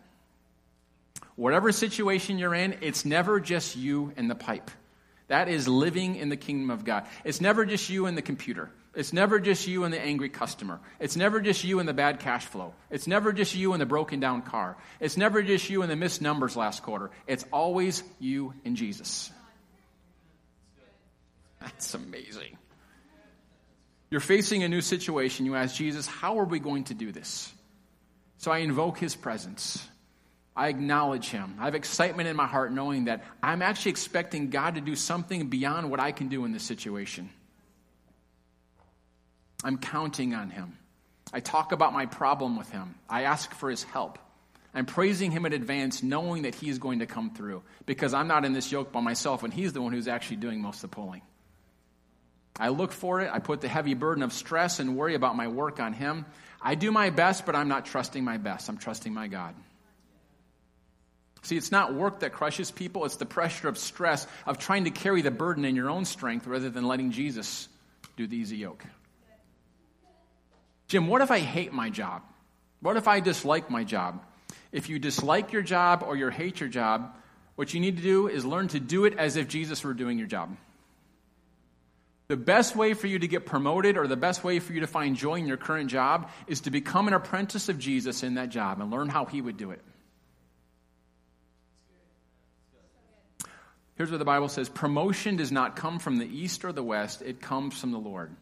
Whatever 1.35 1.71
situation 1.71 2.37
you're 2.37 2.53
in, 2.53 2.77
it's 2.81 3.05
never 3.05 3.39
just 3.39 3.75
you 3.75 4.13
and 4.17 4.29
the 4.29 4.35
pipe. 4.35 4.69
That 5.27 5.49
is 5.49 5.67
living 5.67 6.15
in 6.15 6.29
the 6.29 6.37
kingdom 6.37 6.69
of 6.69 6.85
God. 6.85 7.07
It's 7.23 7.41
never 7.41 7.65
just 7.65 7.89
you 7.89 8.05
and 8.05 8.17
the 8.17 8.21
computer. 8.21 8.69
It's 8.93 9.11
never 9.11 9.39
just 9.39 9.67
you 9.67 9.83
and 9.83 9.93
the 9.93 9.99
angry 9.99 10.29
customer. 10.29 10.79
It's 10.99 11.17
never 11.17 11.41
just 11.41 11.63
you 11.63 11.79
and 11.79 11.89
the 11.89 11.93
bad 11.93 12.19
cash 12.19 12.45
flow. 12.45 12.73
It's 12.89 13.07
never 13.07 13.33
just 13.33 13.53
you 13.53 13.73
and 13.73 13.81
the 13.81 13.85
broken 13.85 14.19
down 14.19 14.41
car. 14.41 14.77
It's 14.99 15.17
never 15.17 15.43
just 15.43 15.69
you 15.69 15.81
and 15.81 15.91
the 15.91 15.97
missed 15.97 16.21
numbers 16.21 16.55
last 16.55 16.83
quarter. 16.83 17.11
It's 17.27 17.43
always 17.51 18.03
you 18.19 18.53
and 18.63 18.77
Jesus. 18.77 19.31
That's 21.59 21.93
amazing. 21.93 22.57
You're 24.09 24.21
facing 24.21 24.63
a 24.63 24.69
new 24.69 24.81
situation. 24.81 25.45
You 25.45 25.55
ask 25.55 25.75
Jesus, 25.75 26.07
How 26.07 26.39
are 26.39 26.45
we 26.45 26.59
going 26.59 26.85
to 26.85 26.93
do 26.93 27.11
this? 27.11 27.51
So 28.37 28.51
I 28.51 28.59
invoke 28.59 28.97
his 28.97 29.15
presence. 29.15 29.85
I 30.55 30.69
acknowledge 30.69 31.29
him. 31.29 31.55
I 31.59 31.65
have 31.65 31.75
excitement 31.75 32.29
in 32.29 32.35
my 32.35 32.47
heart 32.47 32.71
knowing 32.71 33.05
that 33.05 33.23
I'm 33.43 33.61
actually 33.61 33.91
expecting 33.91 34.49
God 34.49 34.75
to 34.75 34.81
do 34.81 34.95
something 34.95 35.49
beyond 35.49 35.91
what 35.91 35.99
I 35.99 36.11
can 36.11 36.29
do 36.29 36.45
in 36.45 36.53
this 36.53 36.63
situation. 36.63 37.29
I'm 39.63 39.77
counting 39.77 40.33
on 40.33 40.49
him. 40.49 40.77
I 41.33 41.39
talk 41.41 41.71
about 41.71 41.91
my 41.91 42.05
problem 42.05 42.57
with 42.57 42.69
him. 42.69 42.95
I 43.09 43.23
ask 43.23 43.51
for 43.53 43.69
his 43.69 43.83
help. 43.83 44.19
I'm 44.73 44.85
praising 44.85 45.31
him 45.31 45.45
in 45.45 45.53
advance, 45.53 46.03
knowing 46.03 46.43
that 46.43 46.55
he's 46.55 46.79
going 46.79 46.99
to 46.99 47.05
come 47.05 47.31
through 47.33 47.63
because 47.85 48.13
I'm 48.13 48.27
not 48.27 48.45
in 48.45 48.53
this 48.53 48.71
yoke 48.71 48.91
by 48.91 49.01
myself, 49.01 49.43
and 49.43 49.53
he's 49.53 49.73
the 49.73 49.81
one 49.81 49.93
who's 49.93 50.07
actually 50.07 50.37
doing 50.37 50.61
most 50.61 50.83
of 50.83 50.91
the 50.91 50.95
pulling. 50.95 51.21
I 52.57 52.69
look 52.69 52.91
for 52.91 53.21
it. 53.21 53.29
I 53.31 53.39
put 53.39 53.61
the 53.61 53.67
heavy 53.67 53.93
burden 53.93 54.23
of 54.23 54.31
stress 54.31 54.79
and 54.79 54.95
worry 54.95 55.15
about 55.15 55.35
my 55.35 55.47
work 55.47 55.79
on 55.79 55.93
Him. 55.93 56.25
I 56.61 56.75
do 56.75 56.91
my 56.91 57.09
best, 57.09 57.45
but 57.45 57.55
I'm 57.55 57.67
not 57.67 57.85
trusting 57.85 58.23
my 58.23 58.37
best. 58.37 58.69
I'm 58.69 58.77
trusting 58.77 59.13
my 59.13 59.27
God. 59.27 59.55
See, 61.45 61.57
it's 61.57 61.71
not 61.71 61.93
work 61.93 62.21
that 62.21 62.33
crushes 62.33 62.71
people, 62.71 63.05
it's 63.05 63.17
the 63.17 63.25
pressure 63.27 63.67
of 63.67 63.77
stress 63.77 64.25
of 64.47 64.57
trying 64.57 64.85
to 64.85 64.89
carry 64.89 65.21
the 65.21 65.29
burden 65.29 65.63
in 65.63 65.75
your 65.75 65.91
own 65.91 66.05
strength 66.05 66.47
rather 66.47 66.71
than 66.71 66.87
letting 66.87 67.11
Jesus 67.11 67.69
do 68.17 68.25
the 68.25 68.35
easy 68.35 68.57
yoke. 68.57 68.83
Jim, 70.87 71.07
what 71.07 71.21
if 71.21 71.29
I 71.29 71.37
hate 71.37 71.71
my 71.71 71.91
job? 71.91 72.23
What 72.81 72.97
if 72.97 73.07
I 73.07 73.19
dislike 73.19 73.69
my 73.69 73.83
job? 73.83 74.25
If 74.71 74.89
you 74.89 74.97
dislike 74.97 75.53
your 75.53 75.61
job 75.61 76.03
or 76.03 76.17
you 76.17 76.29
hate 76.29 76.59
your 76.59 76.69
job, 76.69 77.15
what 77.53 77.75
you 77.75 77.79
need 77.79 77.97
to 77.97 78.03
do 78.03 78.27
is 78.27 78.43
learn 78.43 78.67
to 78.69 78.79
do 78.79 79.05
it 79.05 79.15
as 79.15 79.35
if 79.35 79.47
Jesus 79.47 79.83
were 79.83 79.93
doing 79.93 80.17
your 80.17 80.27
job. 80.27 80.57
The 82.27 82.37
best 82.37 82.75
way 82.75 82.95
for 82.95 83.05
you 83.05 83.19
to 83.19 83.27
get 83.27 83.45
promoted 83.45 83.97
or 83.97 84.07
the 84.07 84.17
best 84.17 84.43
way 84.43 84.57
for 84.57 84.73
you 84.73 84.79
to 84.79 84.87
find 84.87 85.15
joy 85.15 85.35
in 85.35 85.45
your 85.45 85.57
current 85.57 85.91
job 85.91 86.31
is 86.47 86.61
to 86.61 86.71
become 86.71 87.07
an 87.07 87.13
apprentice 87.13 87.69
of 87.69 87.77
Jesus 87.77 88.23
in 88.23 88.33
that 88.33 88.49
job 88.49 88.81
and 88.81 88.89
learn 88.89 89.09
how 89.09 89.25
he 89.25 89.41
would 89.41 89.57
do 89.57 89.69
it. 89.69 89.81
Here's 93.95 94.11
what 94.11 94.17
the 94.17 94.25
Bible 94.25 94.49
says 94.49 94.69
promotion 94.69 95.37
does 95.37 95.51
not 95.51 95.75
come 95.75 95.99
from 95.99 96.17
the 96.17 96.25
east 96.25 96.65
or 96.65 96.71
the 96.71 96.83
west, 96.83 97.21
it 97.21 97.41
comes 97.41 97.79
from 97.79 97.91
the 97.91 97.97
Lord. 97.97 98.35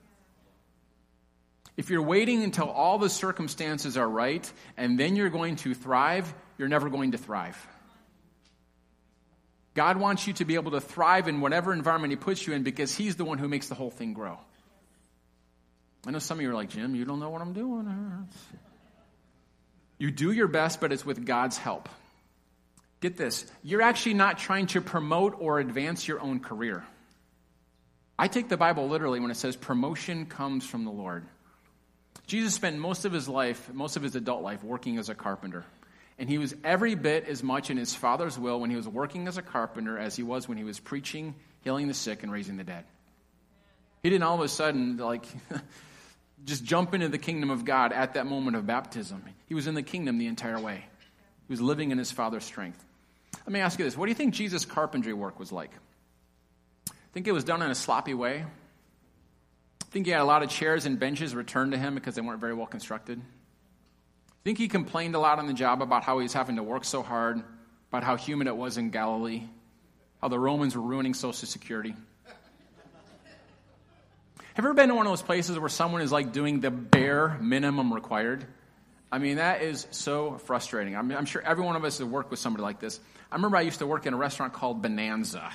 If 1.75 1.89
you're 1.89 2.03
waiting 2.03 2.43
until 2.43 2.69
all 2.69 2.99
the 2.99 3.09
circumstances 3.09 3.97
are 3.97 4.07
right 4.07 4.51
and 4.77 4.99
then 4.99 5.15
you're 5.15 5.29
going 5.29 5.55
to 5.57 5.73
thrive, 5.73 6.31
you're 6.57 6.67
never 6.67 6.89
going 6.89 7.11
to 7.11 7.17
thrive. 7.17 7.57
God 9.73 9.97
wants 9.97 10.27
you 10.27 10.33
to 10.33 10.45
be 10.45 10.53
able 10.53 10.71
to 10.71 10.81
thrive 10.81 11.27
in 11.27 11.41
whatever 11.41 11.73
environment 11.73 12.11
He 12.11 12.17
puts 12.17 12.45
you 12.45 12.53
in 12.53 12.61
because 12.61 12.95
He's 12.95 13.15
the 13.15 13.25
one 13.25 13.39
who 13.39 13.47
makes 13.47 13.69
the 13.69 13.75
whole 13.75 13.89
thing 13.89 14.13
grow. 14.13 14.37
I 16.05 16.11
know 16.11 16.19
some 16.19 16.37
of 16.37 16.43
you 16.43 16.51
are 16.51 16.53
like, 16.53 16.69
Jim, 16.69 16.95
you 16.95 17.05
don't 17.05 17.19
know 17.19 17.29
what 17.29 17.41
I'm 17.41 17.53
doing. 17.53 18.27
You 19.99 20.11
do 20.11 20.33
your 20.33 20.49
best, 20.49 20.81
but 20.81 20.91
it's 20.91 21.05
with 21.05 21.25
God's 21.25 21.57
help. 21.57 21.87
Get 23.03 23.17
this 23.17 23.45
you're 23.63 23.81
actually 23.81 24.13
not 24.13 24.37
trying 24.37 24.67
to 24.67 24.79
promote 24.79 25.35
or 25.37 25.59
advance 25.59 26.07
your 26.07 26.21
own 26.21 26.39
career. 26.39 26.85
I 28.17 28.29
take 28.29 28.47
the 28.47 28.55
Bible 28.55 28.87
literally 28.87 29.19
when 29.19 29.29
it 29.29 29.35
says 29.35 29.57
promotion 29.57 30.25
comes 30.25 30.65
from 30.65 30.85
the 30.85 30.91
Lord. 30.91 31.25
Jesus 32.27 32.53
spent 32.53 32.77
most 32.77 33.03
of 33.03 33.11
his 33.11 33.27
life, 33.27 33.69
most 33.73 33.97
of 33.97 34.03
his 34.03 34.15
adult 34.15 34.41
life, 34.41 34.63
working 34.63 34.99
as 34.99 35.09
a 35.09 35.15
carpenter. 35.15 35.65
And 36.17 36.29
he 36.29 36.37
was 36.37 36.55
every 36.63 36.95
bit 36.95 37.27
as 37.27 37.43
much 37.43 37.69
in 37.69 37.75
his 37.75 37.93
Father's 37.93 38.39
will 38.39 38.61
when 38.61 38.69
he 38.69 38.77
was 38.77 38.87
working 38.87 39.27
as 39.27 39.37
a 39.37 39.41
carpenter 39.41 39.99
as 39.99 40.15
he 40.15 40.23
was 40.23 40.47
when 40.47 40.57
he 40.57 40.63
was 40.63 40.79
preaching, 40.79 41.35
healing 41.65 41.89
the 41.89 41.93
sick, 41.93 42.23
and 42.23 42.31
raising 42.31 42.55
the 42.55 42.63
dead. 42.63 42.85
He 44.01 44.11
didn't 44.11 44.23
all 44.23 44.35
of 44.35 44.41
a 44.41 44.47
sudden, 44.47 44.95
like, 44.95 45.25
just 46.45 46.63
jump 46.63 46.93
into 46.93 47.09
the 47.09 47.17
kingdom 47.17 47.49
of 47.49 47.65
God 47.65 47.91
at 47.91 48.13
that 48.13 48.27
moment 48.27 48.55
of 48.55 48.65
baptism. 48.65 49.25
He 49.49 49.55
was 49.55 49.67
in 49.67 49.75
the 49.75 49.83
kingdom 49.83 50.19
the 50.19 50.27
entire 50.27 50.57
way, 50.61 50.85
he 51.47 51.51
was 51.51 51.59
living 51.59 51.91
in 51.91 51.97
his 51.97 52.09
Father's 52.09 52.45
strength. 52.45 52.81
Let 53.45 53.53
me 53.53 53.59
ask 53.59 53.77
you 53.79 53.85
this 53.85 53.97
what 53.97 54.05
do 54.05 54.11
you 54.11 54.15
think 54.15 54.33
Jesus' 54.33 54.65
carpentry 54.65 55.13
work 55.13 55.39
was 55.39 55.51
like? 55.51 55.71
think 57.13 57.27
it 57.27 57.31
was 57.31 57.43
done 57.43 57.61
in 57.61 57.69
a 57.69 57.75
sloppy 57.75 58.13
way. 58.13 58.43
Think 59.91 60.07
he 60.07 60.11
had 60.11 60.21
a 60.21 60.25
lot 60.25 60.41
of 60.41 60.49
chairs 60.49 60.87
and 60.87 60.99
benches 60.99 61.35
returned 61.35 61.71
to 61.71 61.77
him 61.77 61.93
because 61.93 62.15
they 62.15 62.21
weren't 62.21 62.41
very 62.41 62.55
well 62.55 62.65
constructed. 62.65 63.21
Think 64.43 64.57
he 64.57 64.67
complained 64.67 65.13
a 65.15 65.19
lot 65.19 65.37
on 65.37 65.45
the 65.45 65.53
job 65.53 65.81
about 65.81 66.03
how 66.03 66.17
he 66.17 66.23
was 66.23 66.33
having 66.33 66.55
to 66.55 66.63
work 66.63 66.83
so 66.83 67.03
hard, 67.03 67.41
about 67.89 68.03
how 68.03 68.17
humid 68.17 68.47
it 68.47 68.57
was 68.57 68.77
in 68.77 68.89
Galilee, 68.89 69.43
how 70.19 70.27
the 70.27 70.39
Romans 70.39 70.75
were 70.75 70.81
ruining 70.81 71.13
Social 71.13 71.47
Security. 71.47 71.95
Have 74.55 74.65
you 74.65 74.69
ever 74.69 74.73
been 74.73 74.89
to 74.89 74.95
one 74.95 75.05
of 75.05 75.11
those 75.11 75.21
places 75.21 75.57
where 75.57 75.69
someone 75.69 76.01
is 76.01 76.11
like 76.11 76.31
doing 76.31 76.59
the 76.59 76.71
bare 76.71 77.37
minimum 77.39 77.93
required? 77.93 78.45
I 79.13 79.19
mean, 79.19 79.35
that 79.35 79.61
is 79.61 79.85
so 79.91 80.39
frustrating. 80.39 80.95
I'm, 80.95 81.11
I'm, 81.11 81.25
sure 81.25 81.39
every 81.43 81.63
one 81.63 81.75
of 81.75 81.85
us 81.85 81.99
has 81.99 82.07
worked 82.07 82.31
with 82.31 82.39
somebody 82.39 82.63
like 82.63 82.79
this. 82.79 82.99
I 83.31 83.35
remember 83.35 83.57
I 83.57 83.61
used 83.61 83.77
to 83.77 83.85
work 83.85 84.07
in 84.07 84.13
a 84.15 84.17
restaurant 84.17 84.53
called 84.53 84.81
Bonanza, 84.81 85.51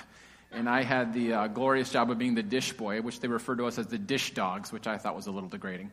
and 0.53 0.69
I 0.69 0.85
had 0.85 1.13
the 1.13 1.33
uh, 1.33 1.47
glorious 1.49 1.91
job 1.91 2.09
of 2.09 2.19
being 2.19 2.37
the 2.37 2.43
dish 2.45 2.73
boy, 2.75 3.03
which 3.03 3.19
they 3.19 3.27
referred 3.27 3.59
to 3.59 3.67
us 3.67 3.77
as 3.77 3.89
the 3.89 3.99
dish 3.99 4.33
dogs, 4.33 4.71
which 4.71 4.87
I 4.87 4.97
thought 4.97 5.17
was 5.17 5.27
a 5.27 5.33
little 5.33 5.49
degrading. 5.49 5.91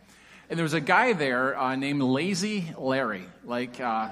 And 0.47 0.59
there 0.59 0.63
was 0.63 0.75
a 0.75 0.79
guy 0.79 1.13
there 1.13 1.57
uh, 1.57 1.75
named 1.75 2.03
Lazy 2.03 2.71
Larry. 2.77 3.25
Like, 3.43 3.81
uh, 3.81 4.09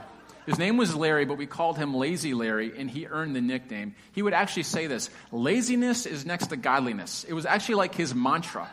his 0.47 0.57
name 0.57 0.77
was 0.77 0.95
Larry, 0.95 1.25
but 1.25 1.37
we 1.37 1.45
called 1.45 1.77
him 1.77 1.93
Lazy 1.93 2.33
Larry, 2.33 2.75
and 2.75 2.89
he 2.89 3.05
earned 3.05 3.35
the 3.35 3.41
nickname. 3.41 3.93
He 4.13 4.23
would 4.23 4.33
actually 4.33 4.63
say 4.63 4.87
this 4.87 5.11
laziness 5.31 6.07
is 6.07 6.25
next 6.25 6.47
to 6.47 6.57
godliness. 6.57 7.23
It 7.23 7.33
was 7.33 7.45
actually 7.45 7.75
like 7.75 7.93
his 7.93 8.15
mantra. 8.15 8.67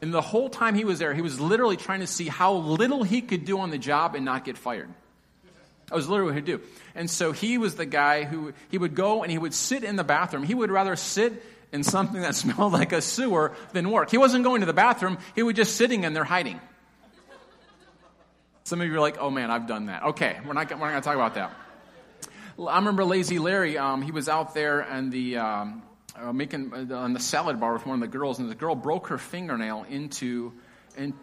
And 0.00 0.14
the 0.14 0.20
whole 0.20 0.48
time 0.48 0.74
he 0.74 0.84
was 0.84 0.98
there, 0.98 1.12
he 1.12 1.22
was 1.22 1.40
literally 1.40 1.76
trying 1.76 2.00
to 2.00 2.06
see 2.06 2.28
how 2.28 2.54
little 2.54 3.02
he 3.02 3.20
could 3.20 3.44
do 3.44 3.58
on 3.58 3.70
the 3.70 3.78
job 3.78 4.14
and 4.14 4.24
not 4.24 4.44
get 4.44 4.56
fired. 4.56 4.88
That 5.88 5.94
was 5.94 6.08
literally 6.08 6.32
what 6.32 6.36
he'd 6.36 6.44
do. 6.44 6.60
And 6.94 7.10
so 7.10 7.32
he 7.32 7.58
was 7.58 7.74
the 7.74 7.86
guy 7.86 8.24
who 8.24 8.52
he 8.70 8.78
would 8.78 8.94
go 8.94 9.22
and 9.22 9.32
he 9.32 9.38
would 9.38 9.54
sit 9.54 9.84
in 9.84 9.96
the 9.96 10.04
bathroom. 10.04 10.42
He 10.42 10.54
would 10.54 10.70
rather 10.70 10.96
sit 10.96 11.42
in 11.72 11.82
something 11.82 12.20
that 12.20 12.34
smelled 12.34 12.72
like 12.72 12.92
a 12.92 13.00
sewer 13.00 13.56
than 13.72 13.90
work. 13.90 14.10
He 14.10 14.18
wasn't 14.18 14.44
going 14.44 14.60
to 14.60 14.66
the 14.66 14.72
bathroom, 14.72 15.18
he 15.34 15.42
was 15.42 15.54
just 15.54 15.76
sitting 15.76 16.04
in 16.04 16.12
there 16.12 16.24
hiding. 16.24 16.60
Some 18.64 18.82
of 18.82 18.86
you 18.86 18.94
are 18.94 19.00
like, 19.00 19.16
oh 19.18 19.30
man, 19.30 19.50
I've 19.50 19.66
done 19.66 19.86
that. 19.86 20.02
Okay, 20.02 20.38
we're 20.46 20.52
not, 20.52 20.70
we're 20.70 20.76
not 20.76 20.90
going 20.90 20.94
to 20.94 21.00
talk 21.00 21.14
about 21.14 21.34
that. 21.34 21.52
I 22.66 22.76
remember 22.76 23.04
Lazy 23.04 23.38
Larry, 23.38 23.78
um, 23.78 24.02
he 24.02 24.10
was 24.10 24.28
out 24.28 24.52
there 24.52 24.80
and 24.80 25.10
the, 25.10 25.38
um, 25.38 25.82
uh, 26.16 26.32
making 26.32 26.72
uh, 26.72 26.94
on 26.96 27.12
the 27.12 27.20
salad 27.20 27.60
bar 27.60 27.72
with 27.72 27.86
one 27.86 27.94
of 27.94 28.00
the 28.00 28.18
girls, 28.18 28.38
and 28.38 28.50
the 28.50 28.54
girl 28.54 28.74
broke 28.74 29.08
her 29.08 29.18
fingernail 29.18 29.84
into 29.88 30.52
in, 30.96 31.14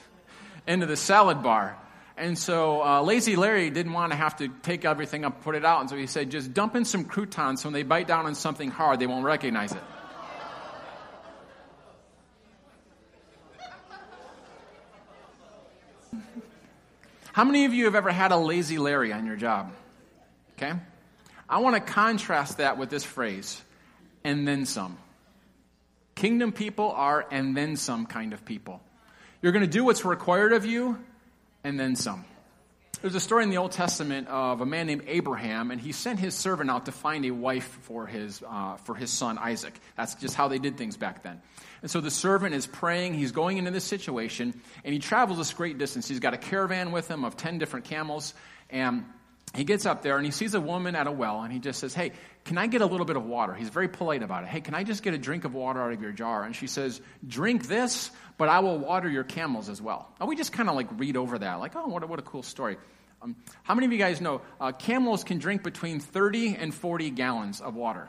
into 0.66 0.86
the 0.86 0.96
salad 0.96 1.42
bar. 1.42 1.76
And 2.16 2.38
so 2.38 2.82
uh, 2.82 3.02
Lazy 3.02 3.34
Larry 3.36 3.70
didn't 3.70 3.92
want 3.94 4.12
to 4.12 4.16
have 4.16 4.36
to 4.36 4.48
take 4.48 4.84
everything 4.84 5.24
up, 5.24 5.36
and 5.36 5.42
put 5.42 5.54
it 5.54 5.64
out, 5.64 5.80
and 5.80 5.88
so 5.88 5.96
he 5.96 6.06
said, 6.06 6.30
just 6.30 6.52
dump 6.52 6.76
in 6.76 6.84
some 6.84 7.06
croutons. 7.06 7.62
So 7.62 7.68
when 7.68 7.72
they 7.72 7.82
bite 7.82 8.06
down 8.06 8.26
on 8.26 8.34
something 8.34 8.70
hard, 8.70 9.00
they 9.00 9.06
won't 9.06 9.24
recognize 9.24 9.72
it. 9.72 9.80
How 17.32 17.44
many 17.44 17.64
of 17.64 17.72
you 17.72 17.86
have 17.86 17.94
ever 17.94 18.10
had 18.10 18.32
a 18.32 18.36
lazy 18.36 18.76
Larry 18.76 19.14
on 19.14 19.24
your 19.24 19.36
job? 19.36 19.72
Okay? 20.58 20.74
I 21.48 21.58
want 21.60 21.74
to 21.74 21.80
contrast 21.92 22.58
that 22.58 22.76
with 22.76 22.90
this 22.90 23.02
phrase 23.02 23.62
and 24.24 24.46
then 24.46 24.66
some. 24.66 24.98
Kingdom 26.14 26.52
people 26.52 26.90
are 26.90 27.26
and 27.30 27.56
then 27.56 27.76
some 27.76 28.06
kind 28.06 28.32
of 28.32 28.44
people. 28.44 28.80
You're 29.42 29.52
going 29.52 29.64
to 29.64 29.70
do 29.70 29.84
what's 29.84 30.04
required 30.04 30.52
of 30.52 30.66
you 30.66 30.98
and 31.64 31.78
then 31.78 31.96
some. 31.96 32.24
There's 33.00 33.14
a 33.14 33.20
story 33.20 33.44
in 33.44 33.50
the 33.50 33.56
Old 33.56 33.72
Testament 33.72 34.28
of 34.28 34.60
a 34.60 34.66
man 34.66 34.86
named 34.86 35.04
Abraham, 35.06 35.70
and 35.70 35.80
he 35.80 35.92
sent 35.92 36.18
his 36.18 36.34
servant 36.34 36.68
out 36.68 36.84
to 36.84 36.92
find 36.92 37.24
a 37.24 37.30
wife 37.30 37.78
for 37.82 38.06
his, 38.06 38.42
uh, 38.46 38.76
for 38.76 38.94
his 38.94 39.10
son 39.10 39.38
Isaac. 39.38 39.72
That's 39.96 40.16
just 40.16 40.34
how 40.34 40.48
they 40.48 40.58
did 40.58 40.76
things 40.76 40.98
back 40.98 41.22
then. 41.22 41.40
And 41.80 41.90
so 41.90 42.02
the 42.02 42.10
servant 42.10 42.54
is 42.54 42.66
praying. 42.66 43.14
He's 43.14 43.32
going 43.32 43.56
into 43.56 43.70
this 43.70 43.84
situation, 43.84 44.60
and 44.84 44.92
he 44.92 44.98
travels 44.98 45.38
this 45.38 45.54
great 45.54 45.78
distance. 45.78 46.08
He's 46.08 46.20
got 46.20 46.34
a 46.34 46.36
caravan 46.36 46.92
with 46.92 47.08
him 47.08 47.24
of 47.24 47.38
10 47.38 47.56
different 47.56 47.86
camels, 47.86 48.34
and 48.68 49.06
he 49.54 49.64
gets 49.64 49.84
up 49.84 50.02
there 50.02 50.16
and 50.16 50.24
he 50.24 50.30
sees 50.30 50.54
a 50.54 50.60
woman 50.60 50.94
at 50.94 51.08
a 51.08 51.10
well 51.10 51.42
and 51.42 51.52
he 51.52 51.58
just 51.58 51.80
says, 51.80 51.92
Hey, 51.92 52.12
can 52.44 52.56
I 52.56 52.68
get 52.68 52.82
a 52.82 52.86
little 52.86 53.06
bit 53.06 53.16
of 53.16 53.24
water? 53.24 53.52
He's 53.52 53.68
very 53.68 53.88
polite 53.88 54.22
about 54.22 54.44
it. 54.44 54.48
Hey, 54.48 54.60
can 54.60 54.74
I 54.74 54.84
just 54.84 55.02
get 55.02 55.12
a 55.12 55.18
drink 55.18 55.44
of 55.44 55.54
water 55.54 55.82
out 55.82 55.92
of 55.92 56.00
your 56.00 56.12
jar? 56.12 56.44
And 56.44 56.54
she 56.54 56.68
says, 56.68 57.00
Drink 57.26 57.66
this, 57.66 58.10
but 58.38 58.48
I 58.48 58.60
will 58.60 58.78
water 58.78 59.08
your 59.08 59.24
camels 59.24 59.68
as 59.68 59.82
well. 59.82 60.08
And 60.20 60.28
we 60.28 60.36
just 60.36 60.52
kind 60.52 60.68
of 60.68 60.76
like 60.76 60.86
read 60.98 61.16
over 61.16 61.38
that, 61.38 61.58
like, 61.58 61.74
oh, 61.74 61.86
what 61.88 62.04
a, 62.04 62.06
what 62.06 62.18
a 62.20 62.22
cool 62.22 62.44
story. 62.44 62.76
Um, 63.22 63.36
how 63.64 63.74
many 63.74 63.86
of 63.86 63.92
you 63.92 63.98
guys 63.98 64.20
know 64.20 64.40
uh, 64.60 64.72
camels 64.72 65.24
can 65.24 65.38
drink 65.38 65.62
between 65.62 66.00
30 66.00 66.54
and 66.54 66.72
40 66.72 67.10
gallons 67.10 67.60
of 67.60 67.74
water? 67.74 68.08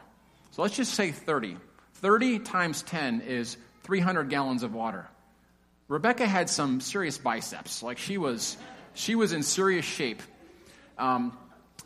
So 0.52 0.62
let's 0.62 0.76
just 0.76 0.94
say 0.94 1.12
30. 1.12 1.58
30 1.96 2.40
times 2.40 2.84
10 2.84 3.22
is 3.22 3.58
300 3.84 4.30
gallons 4.30 4.64
of 4.64 4.74
water. 4.74 5.08
Rebecca 5.88 6.26
had 6.26 6.50
some 6.50 6.82
serious 6.82 7.18
biceps. 7.18 7.84
Like 7.84 7.98
she 7.98 8.18
was, 8.18 8.58
she 8.94 9.16
was 9.16 9.34
in 9.34 9.44
serious 9.44 9.86
shape 9.86 10.22
um, 11.02 11.38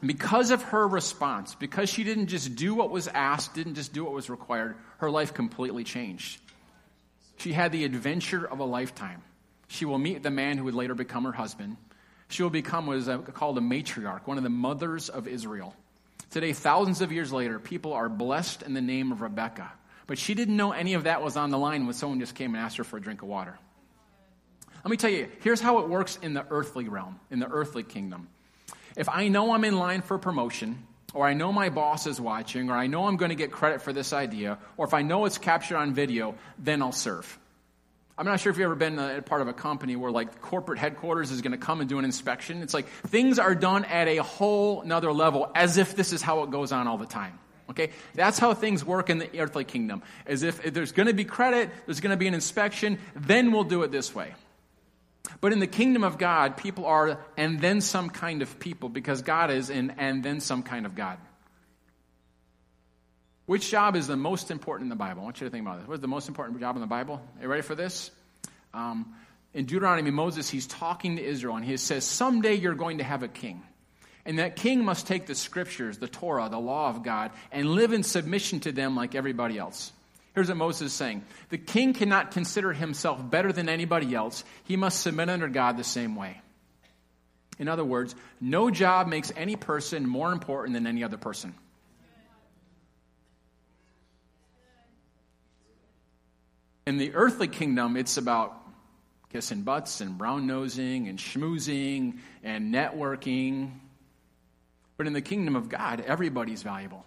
because 0.06 0.51
of 0.51 0.62
her 0.63 0.88
response, 0.88 1.56
because 1.56 1.89
she 1.89 2.04
didn't 2.04 2.28
just 2.28 2.56
do 2.56 2.75
what 2.75 2.89
was 2.89 3.08
asked, 3.08 3.56
didn't 3.56 3.75
just 3.75 3.93
do 3.93 4.04
what 4.04 4.13
was 4.13 4.30
required, 4.30 4.75
her 4.97 5.10
life 5.10 5.34
completely 5.34 5.84
changed. 5.84 6.39
She 7.38 7.54
had 7.54 7.71
the 7.71 7.86
adventure 7.86 8.45
of 8.45 8.60
a 8.60 8.65
lifetime. 8.65 9.23
She 9.67 9.86
will 9.86 9.97
meet 9.97 10.21
the 10.21 10.32
man 10.32 10.58
who 10.58 10.65
would 10.65 10.75
later 10.75 10.95
become 10.95 11.23
her 11.23 11.32
husband. 11.32 11.78
She 12.28 12.43
will 12.43 12.49
become 12.49 12.88
what 12.88 12.97
is 12.97 13.10
called 13.34 13.58
a 13.58 13.62
matriarch, 13.62 14.28
one 14.28 14.38
of 14.38 14.43
the 14.43 14.49
mothers 14.49 15.10
of 15.10 15.28
Israel. 15.28 15.75
Today, 16.30 16.54
thousands 16.54 17.01
of 17.01 17.12
years 17.12 17.32
later, 17.32 17.60
people 17.60 17.93
are 17.93 18.10
blessed 18.10 18.63
in 18.63 18.73
the 18.73 18.82
name 18.82 19.12
of 19.12 19.21
Rebecca. 19.21 19.71
But 20.08 20.17
she 20.17 20.34
didn't 20.34 20.58
know 20.58 20.71
any 20.71 20.93
of 20.93 21.06
that 21.06 21.23
was 21.23 21.36
on 21.36 21.49
the 21.49 21.58
line 21.58 21.86
when 21.86 21.93
someone 21.93 22.19
just 22.19 22.36
came 22.36 22.54
and 22.54 22.63
asked 22.63 22.78
her 22.78 22.84
for 22.84 22.97
a 22.97 23.01
drink 23.01 23.21
of 23.21 23.28
water. 23.28 23.58
Let 24.84 24.91
me 24.91 24.97
tell 24.97 25.10
you, 25.10 25.30
here's 25.41 25.62
how 25.62 25.80
it 25.80 25.89
works 25.89 26.19
in 26.21 26.34
the 26.34 26.45
earthly 26.49 26.88
realm, 26.88 27.19
in 27.32 27.39
the 27.39 27.47
earthly 27.47 27.84
kingdom. 27.84 28.28
If 28.96 29.10
I 29.10 29.28
know 29.28 29.54
I'm 29.54 29.64
in 29.64 29.78
line 29.78 30.02
for 30.02 30.18
promotion, 30.18 30.86
or 31.14 31.26
I 31.26 31.34
know 31.34 31.52
my 31.52 31.70
boss 31.70 32.08
is 32.08 32.20
watching, 32.20 32.70
or 32.70 32.76
I 32.76 32.88
know 32.88 33.08
I'm 33.08 33.18
going 33.18 33.30
to 33.30 33.36
get 33.36 33.52
credit 33.52 33.82
for 33.82 33.94
this 33.94 34.14
idea, 34.14 34.58
or 34.78 34.86
if 34.86 34.94
I 34.94 35.02
know 35.02 35.26
it's 35.26 35.38
captured 35.38 35.78
on 35.78 35.94
video, 35.94 36.36
then 36.60 36.82
I'll 36.82 36.92
serve. 36.92 37.40
I'm 38.18 38.26
not 38.26 38.40
sure 38.40 38.50
if 38.50 38.58
you've 38.58 38.66
ever 38.66 38.76
been 38.76 38.98
a 38.98 39.22
part 39.22 39.42
of 39.42 39.50
a 39.50 39.54
company 39.54 39.98
where 39.98 40.12
like 40.12 40.42
corporate 40.42 40.80
headquarters 40.80 41.32
is 41.32 41.42
going 41.42 41.52
to 41.52 41.58
come 41.58 41.82
and 41.82 41.90
do 41.90 42.00
an 42.00 42.06
inspection. 42.06 42.62
It's 42.62 42.74
like 42.74 42.88
things 42.88 43.40
are 43.40 43.56
done 43.56 43.84
at 43.86 44.08
a 44.08 44.18
whole 44.18 44.84
nother 44.84 45.12
level 45.12 45.52
as 45.54 45.78
if 45.78 45.96
this 45.96 46.14
is 46.14 46.22
how 46.22 46.44
it 46.44 46.50
goes 46.50 46.72
on 46.72 46.88
all 46.88 46.98
the 46.98 47.06
time. 47.06 47.38
Okay? 47.70 47.90
That's 48.14 48.40
how 48.40 48.54
things 48.54 48.86
work 48.86 49.10
in 49.10 49.18
the 49.18 49.40
earthly 49.40 49.66
kingdom. 49.66 50.02
As 50.26 50.44
if, 50.44 50.66
if 50.66 50.74
there's 50.74 50.94
going 50.94 51.08
to 51.08 51.14
be 51.14 51.26
credit, 51.26 51.70
there's 51.86 52.00
going 52.00 52.12
to 52.12 52.18
be 52.18 52.28
an 52.28 52.34
inspection, 52.34 53.00
then 53.16 53.52
we'll 53.52 53.66
do 53.66 53.84
it 53.84 53.92
this 53.92 54.16
way. 54.16 54.34
But 55.42 55.54
in 55.54 55.60
the 55.60 55.68
kingdom 55.68 56.04
of 56.04 56.18
God, 56.18 56.58
people 56.58 56.86
are 56.86 57.20
and 57.38 57.60
then 57.60 57.82
some 57.82 58.10
kind 58.10 58.42
of 58.42 58.60
people 58.60 58.90
because 58.90 59.22
God 59.22 59.52
is 59.52 59.70
in 59.70 59.92
and 59.92 60.24
then 60.24 60.40
some 60.40 60.64
kind 60.64 60.86
of 60.86 60.96
God. 60.96 61.18
Which 63.46 63.70
job 63.70 63.96
is 63.96 64.08
the 64.08 64.16
most 64.16 64.50
important 64.50 64.86
in 64.86 64.90
the 64.90 64.96
Bible? 64.96 65.22
I 65.22 65.26
want 65.26 65.40
you 65.40 65.46
to 65.46 65.52
think 65.52 65.66
about 65.66 65.80
this. 65.80 65.88
What's 65.88 66.02
the 66.02 66.08
most 66.08 66.28
important 66.28 66.60
job 66.60 66.76
in 66.76 66.82
the 66.82 66.88
Bible? 66.88 67.22
Are 67.38 67.44
you 67.44 67.48
ready 67.48 67.62
for 67.62 67.76
this? 67.76 68.10
Um, 68.74 69.14
in 69.54 69.66
Deuteronomy, 69.66 70.12
Moses, 70.12 70.50
he's 70.50 70.68
talking 70.68 71.18
to 71.18 71.24
Israel 71.24 71.56
and 71.56 71.64
he 71.64 71.78
says, 71.78 72.04
Someday 72.04 72.56
you're 72.56 72.76
going 72.76 72.98
to 72.98 73.04
have 73.04 73.24
a 73.24 73.28
king. 73.28 73.62
And 74.26 74.40
that 74.40 74.56
king 74.56 74.84
must 74.84 75.06
take 75.06 75.28
the 75.28 75.36
scriptures, 75.36 76.00
the 76.00 76.08
Torah, 76.08 76.50
the 76.50 76.60
law 76.60 76.90
of 76.90 77.04
God, 77.04 77.32
and 77.52 77.70
live 77.70 77.94
in 77.94 78.02
submission 78.02 78.60
to 78.62 78.72
them 78.72 78.96
like 78.96 79.14
everybody 79.14 79.60
else. 79.60 79.92
Here's 80.36 80.50
what 80.50 80.58
Moses 80.58 80.88
is 80.88 80.93
saying 80.93 81.24
The 81.50 81.58
king 81.58 81.93
cannot 81.93 82.32
consider 82.32 82.74
himself 82.74 83.28
better 83.28 83.52
than 83.52 83.69
anybody 83.69 84.13
else, 84.13 84.43
he 84.65 84.76
must 84.76 85.02
submit 85.02 85.30
under 85.30 85.48
God 85.48 85.78
the 85.78 85.84
same 85.84 86.15
way. 86.15 86.41
In 87.58 87.69
other 87.69 87.86
words, 87.86 88.13
no 88.41 88.69
job 88.69 89.08
makes 89.08 89.32
any 89.36 89.56
person 89.56 90.06
more 90.08 90.34
important 90.34 90.74
than 90.74 90.86
any 90.86 91.06
other 91.06 91.17
person. 91.17 91.56
In 96.86 96.98
the 96.98 97.15
earthly 97.15 97.48
kingdom, 97.48 97.95
it's 97.95 98.17
about 98.17 98.62
kissing 99.32 99.62
butts 99.62 100.02
and 100.02 100.17
brown 100.17 100.45
nosing 100.45 101.08
and 101.08 101.17
schmoozing 101.17 102.19
and 102.43 102.74
networking. 102.74 103.71
But 104.98 105.08
in 105.08 105.13
the 105.13 105.21
kingdom 105.21 105.56
of 105.56 105.69
God, 105.69 106.02
everybody's 106.02 106.62
valuable. 106.62 107.06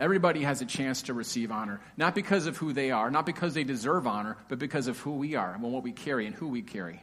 Everybody 0.00 0.42
has 0.42 0.60
a 0.62 0.66
chance 0.66 1.02
to 1.02 1.14
receive 1.14 1.52
honor, 1.52 1.80
not 1.96 2.14
because 2.14 2.46
of 2.46 2.56
who 2.56 2.72
they 2.72 2.90
are, 2.90 3.10
not 3.10 3.26
because 3.26 3.54
they 3.54 3.64
deserve 3.64 4.06
honor, 4.06 4.36
but 4.48 4.58
because 4.58 4.88
of 4.88 4.98
who 4.98 5.12
we 5.12 5.36
are 5.36 5.54
and 5.54 5.62
what 5.62 5.82
we 5.82 5.92
carry 5.92 6.26
and 6.26 6.34
who 6.34 6.48
we 6.48 6.62
carry. 6.62 7.02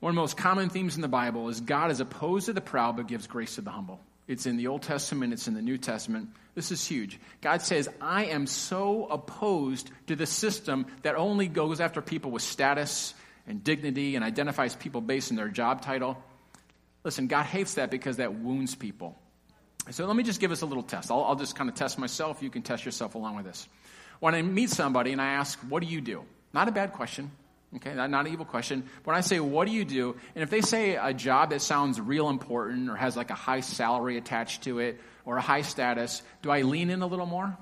One 0.00 0.10
of 0.10 0.14
the 0.14 0.20
most 0.20 0.36
common 0.36 0.68
themes 0.68 0.94
in 0.94 1.02
the 1.02 1.08
Bible 1.08 1.48
is 1.48 1.60
God 1.60 1.90
is 1.90 2.00
opposed 2.00 2.46
to 2.46 2.52
the 2.52 2.60
proud 2.60 2.96
but 2.96 3.08
gives 3.08 3.26
grace 3.26 3.56
to 3.56 3.62
the 3.62 3.70
humble. 3.70 4.00
It's 4.28 4.46
in 4.46 4.56
the 4.56 4.68
Old 4.68 4.82
Testament, 4.82 5.32
it's 5.32 5.48
in 5.48 5.54
the 5.54 5.62
New 5.62 5.78
Testament. 5.78 6.28
This 6.54 6.70
is 6.70 6.84
huge. 6.84 7.18
God 7.40 7.62
says, 7.62 7.88
I 8.00 8.26
am 8.26 8.46
so 8.46 9.06
opposed 9.06 9.90
to 10.06 10.14
the 10.14 10.26
system 10.26 10.86
that 11.02 11.16
only 11.16 11.48
goes 11.48 11.80
after 11.80 12.02
people 12.02 12.30
with 12.30 12.42
status 12.42 13.14
and 13.46 13.64
dignity 13.64 14.16
and 14.16 14.24
identifies 14.24 14.76
people 14.76 15.00
based 15.00 15.32
on 15.32 15.36
their 15.36 15.48
job 15.48 15.80
title. 15.80 16.22
Listen, 17.04 17.26
God 17.26 17.44
hates 17.44 17.74
that 17.74 17.90
because 17.90 18.18
that 18.18 18.34
wounds 18.34 18.74
people. 18.74 19.18
So 19.90 20.06
let 20.06 20.16
me 20.16 20.22
just 20.22 20.40
give 20.40 20.52
us 20.52 20.62
a 20.62 20.66
little 20.66 20.82
test. 20.82 21.10
I'll, 21.10 21.24
I'll 21.24 21.36
just 21.36 21.56
kind 21.56 21.70
of 21.70 21.74
test 21.74 21.98
myself. 21.98 22.42
You 22.42 22.50
can 22.50 22.62
test 22.62 22.84
yourself 22.84 23.14
along 23.14 23.36
with 23.36 23.46
this. 23.46 23.68
When 24.20 24.34
I 24.34 24.42
meet 24.42 24.70
somebody 24.70 25.12
and 25.12 25.20
I 25.20 25.32
ask, 25.32 25.58
What 25.60 25.82
do 25.82 25.88
you 25.88 26.00
do? 26.00 26.24
Not 26.52 26.68
a 26.68 26.72
bad 26.72 26.92
question. 26.92 27.30
Okay, 27.76 27.94
not, 27.94 28.10
not 28.10 28.26
an 28.26 28.32
evil 28.32 28.46
question. 28.46 28.82
But 29.02 29.06
When 29.06 29.16
I 29.16 29.20
say, 29.20 29.40
What 29.40 29.66
do 29.66 29.72
you 29.72 29.84
do? 29.84 30.16
And 30.34 30.42
if 30.42 30.50
they 30.50 30.60
say 30.60 30.96
a 30.96 31.14
job 31.14 31.50
that 31.50 31.62
sounds 31.62 32.00
real 32.00 32.28
important 32.28 32.90
or 32.90 32.96
has 32.96 33.16
like 33.16 33.30
a 33.30 33.34
high 33.34 33.60
salary 33.60 34.18
attached 34.18 34.64
to 34.64 34.78
it 34.78 35.00
or 35.24 35.36
a 35.36 35.42
high 35.42 35.62
status, 35.62 36.22
do 36.42 36.50
I 36.50 36.62
lean 36.62 36.90
in 36.90 37.02
a 37.02 37.06
little 37.06 37.26
more? 37.26 37.56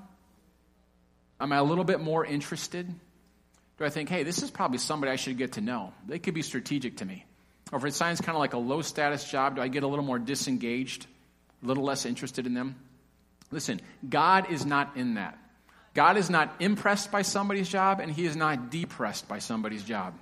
Am 1.39 1.51
I 1.51 1.57
a 1.57 1.63
little 1.63 1.83
bit 1.83 2.01
more 2.01 2.25
interested? 2.25 2.87
Do 3.77 3.85
I 3.85 3.89
think, 3.89 4.09
hey, 4.09 4.23
this 4.23 4.41
is 4.41 4.49
probably 4.49 4.79
somebody 4.79 5.11
I 5.11 5.17
should 5.17 5.37
get 5.37 5.53
to 5.53 5.61
know? 5.61 5.93
They 6.07 6.17
could 6.17 6.33
be 6.33 6.41
strategic 6.41 6.97
to 6.97 7.05
me. 7.05 7.25
Or 7.71 7.77
if 7.77 7.85
it 7.85 7.93
sounds 7.93 8.21
kind 8.21 8.35
of 8.35 8.39
like 8.39 8.53
a 8.53 8.57
low 8.57 8.81
status 8.81 9.29
job, 9.29 9.57
do 9.57 9.61
I 9.61 9.67
get 9.67 9.83
a 9.83 9.87
little 9.87 10.05
more 10.05 10.17
disengaged, 10.17 11.05
a 11.63 11.65
little 11.65 11.83
less 11.83 12.05
interested 12.05 12.45
in 12.45 12.53
them? 12.53 12.75
Listen, 13.51 13.81
God 14.07 14.51
is 14.51 14.65
not 14.65 14.97
in 14.97 15.15
that. 15.15 15.37
God 15.93 16.17
is 16.17 16.29
not 16.29 16.53
impressed 16.59 17.11
by 17.11 17.23
somebody's 17.23 17.69
job, 17.69 17.99
and 17.99 18.11
He 18.11 18.25
is 18.25 18.35
not 18.35 18.69
depressed 18.69 19.27
by 19.27 19.39
somebody's 19.39 19.83
job. 19.83 20.13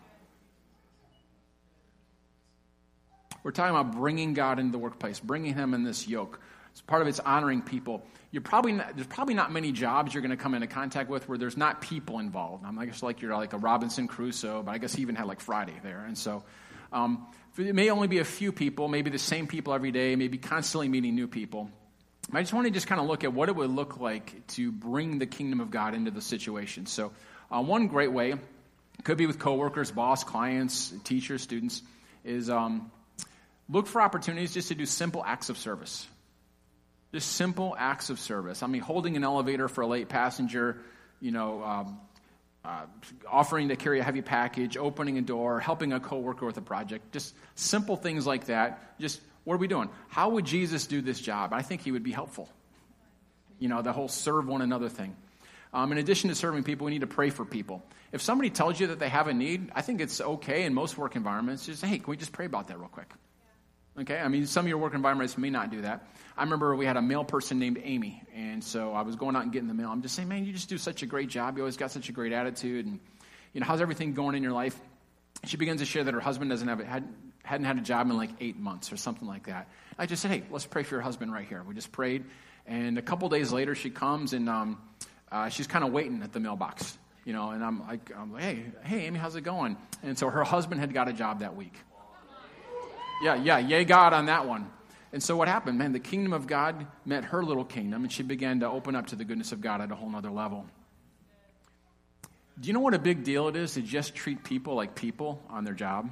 We're 3.43 3.51
talking 3.51 3.75
about 3.75 3.95
bringing 3.95 4.33
God 4.33 4.57
into 4.57 4.71
the 4.71 4.79
workplace, 4.79 5.19
bringing 5.19 5.53
Him 5.53 5.73
in 5.73 5.83
this 5.83 6.07
yoke. 6.07 6.39
It's 6.71 6.81
part 6.81 7.01
of 7.01 7.07
it's 7.07 7.19
honoring 7.19 7.61
people. 7.61 8.03
You're 8.31 8.41
probably 8.41 8.73
not, 8.73 8.95
there's 8.95 9.07
probably 9.07 9.33
not 9.33 9.51
many 9.51 9.71
jobs 9.71 10.13
you're 10.13 10.21
going 10.21 10.35
to 10.35 10.41
come 10.41 10.53
into 10.53 10.67
contact 10.67 11.09
with 11.09 11.27
where 11.29 11.37
there's 11.37 11.55
not 11.55 11.81
people 11.81 12.19
involved. 12.19 12.65
I'm 12.65 12.77
guess 12.85 13.03
like 13.03 13.21
you're 13.21 13.35
like 13.35 13.53
a 13.53 13.57
Robinson 13.57 14.07
Crusoe, 14.07 14.63
but 14.63 14.71
I 14.71 14.77
guess 14.77 14.93
he 14.93 15.01
even 15.01 15.15
had 15.15 15.25
like 15.25 15.39
Friday 15.39 15.79
there, 15.83 16.03
and 16.05 16.17
so 16.17 16.43
um, 16.95 17.27
it 17.58 17.75
may 17.75 17.89
only 17.89 18.08
be 18.08 18.19
a 18.19 18.25
few 18.25 18.51
people, 18.51 18.88
maybe 18.88 19.10
the 19.10 19.19
same 19.19 19.47
people 19.47 19.73
every 19.73 19.91
day, 19.91 20.15
maybe 20.15 20.38
constantly 20.38 20.88
meeting 20.88 21.13
new 21.13 21.27
people. 21.27 21.69
I 22.34 22.41
just 22.41 22.53
want 22.53 22.65
to 22.65 22.71
just 22.71 22.88
kind 22.88 22.99
of 22.99 23.08
look 23.08 23.23
at 23.23 23.34
what 23.34 23.49
it 23.49 23.55
would 23.55 23.69
look 23.69 23.99
like 23.99 24.47
to 24.47 24.71
bring 24.71 25.19
the 25.19 25.27
kingdom 25.27 25.60
of 25.60 25.69
God 25.69 25.93
into 25.93 26.10
the 26.10 26.21
situation. 26.21 26.86
So, 26.86 27.12
uh, 27.51 27.62
one 27.62 27.88
great 27.88 28.12
way 28.12 28.36
could 29.03 29.17
be 29.17 29.27
with 29.27 29.38
coworkers, 29.38 29.91
boss, 29.91 30.23
clients, 30.23 30.91
teachers, 31.03 31.41
students, 31.43 31.84
is 32.23 32.49
um, 32.49 32.91
look 33.69 33.88
for 33.88 34.01
opportunities 34.01 34.53
just 34.53 34.69
to 34.69 34.75
do 34.75 34.86
simple 34.86 35.23
acts 35.23 35.49
of 35.49 35.58
service. 35.58 36.08
Just 37.13 37.34
simple 37.34 37.75
acts 37.77 38.10
of 38.10 38.19
service. 38.19 38.63
I 38.63 38.67
mean, 38.67 38.81
holding 38.81 39.15
an 39.17 39.23
elevator 39.23 39.67
for 39.67 39.81
a 39.81 39.88
late 39.88 40.10
passenger, 40.10 40.81
you 41.21 41.31
know, 41.31 41.63
um, 41.63 41.99
uh, 42.65 42.86
offering 43.30 43.67
to 43.69 43.75
carry 43.75 43.99
a 43.99 44.04
heavy 44.04 44.21
package, 44.21 44.75
opening 44.75 45.17
a 45.17 45.21
door, 45.21 45.60
helping 45.60 45.93
a 45.93 45.99
coworker 45.99 46.45
with 46.45 46.58
a 46.58 46.62
project, 46.62 47.12
just 47.12 47.36
simple 47.54 47.95
things 47.95 48.25
like 48.25 48.45
that. 48.45 48.99
Just 48.99 49.21
what 49.43 49.54
are 49.54 49.58
we 49.58 49.67
doing? 49.67 49.89
How 50.08 50.30
would 50.30 50.45
Jesus 50.45 50.88
do 50.88 51.01
this 51.01 51.19
job? 51.19 51.54
I 51.54 51.62
think 51.62 51.82
he 51.82 51.91
would 51.91 52.04
be 52.04 52.12
helpful. 52.12 52.49
You 53.60 53.69
know, 53.69 53.82
the 53.82 53.93
whole 53.93 54.08
serve 54.08 54.47
one 54.47 54.62
another 54.62 54.89
thing. 54.89 55.15
Um, 55.73 55.91
in 55.91 55.97
addition 55.97 56.30
to 56.30 56.36
serving 56.36 56.63
people, 56.63 56.86
we 56.86 56.91
need 56.91 57.01
to 57.01 57.08
pray 57.08 57.30
for 57.30 57.45
people. 57.45 57.84
If 58.12 58.21
somebody 58.21 58.49
tells 58.49 58.80
you 58.80 58.88
that 58.88 58.99
they 58.99 59.10
have 59.10 59.28
a 59.28 59.34
need, 59.34 59.71
I 59.75 59.82
think 59.82 60.01
it's 60.01 60.19
okay 60.19 60.63
in 60.63 60.73
most 60.73 60.97
work 60.97 61.15
environments. 61.15 61.65
Just 61.65 61.84
hey, 61.84 61.99
can 61.99 62.10
we 62.10 62.17
just 62.17 62.32
pray 62.32 62.45
about 62.45 62.69
that 62.69 62.80
real 62.80 62.88
quick? 62.88 63.12
Okay, 63.97 64.17
I 64.17 64.27
mean, 64.27 64.45
some 64.45 64.65
of 64.65 64.69
your 64.69 64.77
work 64.77 64.93
environments 64.93 65.38
may 65.38 65.49
not 65.49 65.71
do 65.71 65.81
that. 65.81 66.05
I 66.38 66.43
remember 66.43 66.75
we 66.75 66.86
had 66.86 66.97
a 66.97 67.01
mail 67.01 67.23
person 67.23 67.60
named 67.60 67.79
Amy, 67.81 68.21
and 68.36 68.62
so 68.62 68.91
I 68.91 69.03
was 69.03 69.15
going 69.15 69.38
out 69.38 69.43
and 69.43 69.53
getting 69.53 69.69
the 69.69 69.73
mail. 69.73 69.89
I'm 69.89 70.01
just 70.01 70.15
saying, 70.15 70.27
man, 70.27 70.43
you 70.43 70.51
just 70.51 70.67
do 70.67 70.77
such 70.77 71.01
a 71.01 71.05
great 71.05 71.29
job. 71.29 71.55
You 71.55 71.63
always 71.63 71.77
got 71.77 71.91
such 71.91 72.10
a 72.10 72.12
great 72.12 72.34
attitude, 72.34 72.86
and 72.86 72.99
you 73.53 73.62
know, 73.62 73.65
how's 73.65 73.79
everything 73.79 74.13
going 74.13 74.36
in 74.36 74.43
your 74.43 74.51
life? 74.51 74.77
She 75.45 75.55
begins 75.55 75.79
to 75.79 75.86
share 75.86 76.03
that 76.03 76.13
her 76.13 76.19
husband 76.19 76.49
doesn't 76.49 76.67
have 76.67 76.79
had, 76.79 77.08
hadn't 77.43 77.65
had 77.65 77.77
a 77.77 77.81
job 77.81 78.10
in 78.10 78.17
like 78.17 78.31
eight 78.41 78.58
months 78.58 78.91
or 78.91 78.97
something 78.97 79.29
like 79.29 79.45
that. 79.47 79.69
I 79.97 80.08
just 80.08 80.21
said, 80.21 80.31
hey, 80.31 80.43
let's 80.51 80.65
pray 80.65 80.84
for 80.84 80.95
your 80.95 81.01
husband 81.01 81.31
right 81.31 81.47
here. 81.47 81.63
We 81.65 81.73
just 81.73 81.93
prayed, 81.93 82.25
and 82.65 82.97
a 82.97 83.01
couple 83.01 83.29
days 83.29 83.53
later, 83.53 83.75
she 83.75 83.91
comes 83.91 84.34
and 84.34 84.49
um, 84.49 84.81
uh, 85.31 85.47
she's 85.47 85.67
kind 85.67 85.86
of 85.86 85.93
waiting 85.93 86.21
at 86.21 86.34
the 86.34 86.41
mailbox, 86.41 86.97
you 87.23 87.31
know, 87.31 87.51
and 87.51 87.63
I'm 87.63 87.88
like, 87.88 88.12
I'm 88.13 88.34
like, 88.34 88.43
hey, 88.43 88.65
hey, 88.84 89.05
Amy, 89.05 89.19
how's 89.19 89.38
it 89.38 89.45
going? 89.45 89.77
And 90.03 90.17
so 90.17 90.29
her 90.29 90.43
husband 90.43 90.81
had 90.81 90.93
got 90.93 91.08
a 91.08 91.13
job 91.13 91.39
that 91.39 91.55
week. 91.55 91.75
Yeah, 93.25 93.33
yeah, 93.33 93.57
yay 93.57 93.85
God 93.85 94.13
on 94.13 94.27
that 94.27 94.47
one. 94.47 94.69
And 95.11 95.23
so 95.23 95.35
what 95.35 95.47
happened? 95.47 95.79
Man, 95.79 95.93
the 95.93 95.99
kingdom 95.99 96.31
of 96.31 96.45
God 96.45 96.85
met 97.05 97.25
her 97.25 97.43
little 97.43 97.65
kingdom, 97.65 98.03
and 98.03 98.11
she 98.11 98.21
began 98.21 98.59
to 98.59 98.69
open 98.69 98.95
up 98.95 99.07
to 99.07 99.15
the 99.15 99.25
goodness 99.25 99.51
of 99.51 99.61
God 99.61 99.81
at 99.81 99.91
a 99.91 99.95
whole 99.95 100.11
nother 100.11 100.29
level. 100.29 100.67
Do 102.59 102.67
you 102.67 102.73
know 102.73 102.81
what 102.81 102.93
a 102.93 102.99
big 102.99 103.23
deal 103.23 103.47
it 103.47 103.55
is 103.55 103.73
to 103.73 103.81
just 103.81 104.13
treat 104.13 104.43
people 104.43 104.75
like 104.75 104.93
people 104.93 105.41
on 105.49 105.63
their 105.63 105.73
job? 105.73 106.07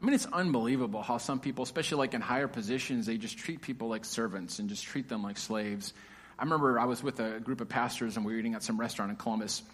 I 0.00 0.04
mean, 0.04 0.14
it's 0.14 0.26
unbelievable 0.26 1.02
how 1.02 1.18
some 1.18 1.40
people, 1.40 1.64
especially 1.64 1.98
like 1.98 2.14
in 2.14 2.20
higher 2.20 2.46
positions, 2.46 3.06
they 3.06 3.18
just 3.18 3.36
treat 3.36 3.60
people 3.60 3.88
like 3.88 4.04
servants 4.04 4.60
and 4.60 4.68
just 4.68 4.84
treat 4.84 5.08
them 5.08 5.24
like 5.24 5.36
slaves. 5.36 5.94
I 6.38 6.44
remember 6.44 6.78
I 6.78 6.84
was 6.84 7.02
with 7.02 7.18
a 7.18 7.40
group 7.40 7.60
of 7.60 7.68
pastors 7.68 8.16
and 8.16 8.24
we 8.24 8.34
were 8.34 8.38
eating 8.38 8.54
at 8.54 8.62
some 8.62 8.78
restaurant 8.78 9.10
in 9.10 9.16
Columbus, 9.16 9.64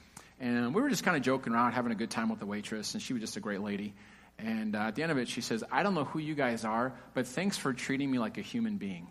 and 0.41 0.75
we 0.75 0.81
were 0.81 0.89
just 0.89 1.05
kind 1.05 1.19
of 1.19 1.23
joking 1.23 1.53
around, 1.53 1.73
having 1.73 1.93
a 1.93 1.97
good 1.97 2.11
time 2.11 2.31
with 2.31 2.39
the 2.39 2.47
waitress, 2.47 2.95
and 2.95 3.03
she 3.03 3.13
was 3.13 3.21
just 3.21 3.37
a 3.37 3.41
great 3.41 3.61
lady. 3.61 3.93
And 4.45 4.75
uh, 4.75 4.81
at 4.81 4.95
the 4.95 5.03
end 5.03 5.13
of 5.13 5.19
it, 5.19 5.29
she 5.29 5.41
says, 5.41 5.63
I 5.71 5.83
don't 5.83 5.95
know 5.95 6.05
who 6.05 6.19
you 6.19 6.35
guys 6.35 6.65
are, 6.65 6.93
but 7.15 7.27
thanks 7.27 7.57
for 7.57 7.73
treating 7.73 8.11
me 8.11 8.19
like 8.19 8.39
a 8.39 8.43
human 8.43 8.77
being. 8.77 9.09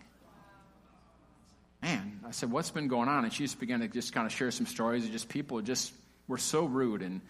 Man, 1.82 2.20
I 2.26 2.30
said, 2.32 2.50
what's 2.50 2.70
been 2.70 2.88
going 2.88 3.08
on? 3.08 3.24
And 3.24 3.32
she 3.32 3.44
just 3.44 3.58
began 3.58 3.80
to 3.80 3.88
just 3.88 4.12
kind 4.12 4.26
of 4.26 4.32
share 4.32 4.50
some 4.50 4.66
stories 4.66 5.04
of 5.04 5.12
just 5.12 5.28
people 5.28 5.60
just 5.62 5.92
were 6.28 6.38
so 6.38 6.64
rude. 6.64 7.02
And 7.02 7.20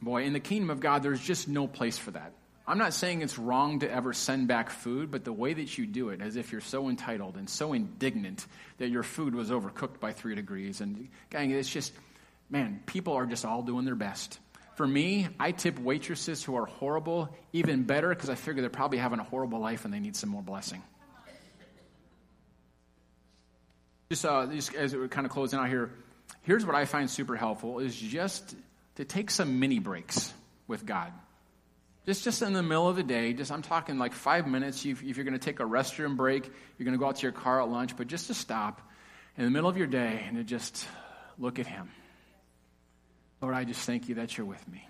boy, 0.00 0.24
in 0.24 0.32
the 0.32 0.40
kingdom 0.40 0.70
of 0.70 0.80
God, 0.80 1.02
there's 1.02 1.20
just 1.20 1.48
no 1.48 1.66
place 1.66 1.98
for 1.98 2.12
that. 2.12 2.32
I'm 2.66 2.78
not 2.78 2.94
saying 2.94 3.22
it's 3.22 3.36
wrong 3.36 3.80
to 3.80 3.90
ever 3.90 4.12
send 4.12 4.46
back 4.46 4.70
food, 4.70 5.10
but 5.10 5.24
the 5.24 5.32
way 5.32 5.52
that 5.52 5.76
you 5.76 5.86
do 5.86 6.10
it, 6.10 6.20
as 6.20 6.36
if 6.36 6.52
you're 6.52 6.60
so 6.60 6.88
entitled 6.88 7.36
and 7.36 7.50
so 7.50 7.72
indignant 7.72 8.46
that 8.78 8.90
your 8.90 9.02
food 9.02 9.34
was 9.34 9.50
overcooked 9.50 9.98
by 9.98 10.12
three 10.12 10.36
degrees. 10.36 10.80
And 10.80 11.08
gang, 11.30 11.50
it's 11.50 11.68
just, 11.68 11.92
man, 12.48 12.80
people 12.86 13.14
are 13.14 13.26
just 13.26 13.44
all 13.44 13.62
doing 13.62 13.84
their 13.84 13.96
best. 13.96 14.38
For 14.80 14.86
me, 14.86 15.28
I 15.38 15.52
tip 15.52 15.78
waitresses 15.78 16.42
who 16.42 16.56
are 16.56 16.64
horrible 16.64 17.28
even 17.52 17.82
better 17.82 18.08
because 18.08 18.30
I 18.30 18.34
figure 18.34 18.62
they're 18.62 18.70
probably 18.70 18.96
having 18.96 19.18
a 19.18 19.22
horrible 19.22 19.58
life 19.58 19.84
and 19.84 19.92
they 19.92 20.00
need 20.00 20.16
some 20.16 20.30
more 20.30 20.40
blessing. 20.40 20.82
Just, 24.08 24.24
uh, 24.24 24.46
just 24.46 24.74
as 24.74 24.96
we're 24.96 25.08
kind 25.08 25.26
of 25.26 25.32
closing 25.32 25.58
out 25.58 25.68
here, 25.68 25.90
here's 26.44 26.64
what 26.64 26.74
I 26.74 26.86
find 26.86 27.10
super 27.10 27.36
helpful 27.36 27.80
is 27.80 27.94
just 27.94 28.56
to 28.94 29.04
take 29.04 29.30
some 29.30 29.60
mini 29.60 29.80
breaks 29.80 30.32
with 30.66 30.86
God. 30.86 31.12
Just, 32.06 32.24
just 32.24 32.40
in 32.40 32.54
the 32.54 32.62
middle 32.62 32.88
of 32.88 32.96
the 32.96 33.02
day, 33.02 33.34
just 33.34 33.52
I'm 33.52 33.60
talking 33.60 33.98
like 33.98 34.14
five 34.14 34.46
minutes. 34.46 34.86
If, 34.86 35.02
if 35.02 35.18
you're 35.18 35.26
going 35.26 35.38
to 35.38 35.44
take 35.44 35.60
a 35.60 35.64
restroom 35.64 36.16
break, 36.16 36.50
you're 36.78 36.86
going 36.86 36.96
to 36.96 36.98
go 36.98 37.06
out 37.06 37.16
to 37.16 37.22
your 37.22 37.32
car 37.32 37.60
at 37.60 37.68
lunch, 37.68 37.98
but 37.98 38.06
just 38.06 38.28
to 38.28 38.34
stop 38.34 38.80
in 39.36 39.44
the 39.44 39.50
middle 39.50 39.68
of 39.68 39.76
your 39.76 39.88
day 39.88 40.24
and 40.26 40.38
to 40.38 40.42
just 40.42 40.86
look 41.38 41.58
at 41.58 41.66
Him. 41.66 41.90
Lord, 43.40 43.54
I 43.54 43.64
just 43.64 43.80
thank 43.86 44.08
you 44.08 44.16
that 44.16 44.36
you're 44.36 44.46
with 44.46 44.66
me. 44.68 44.86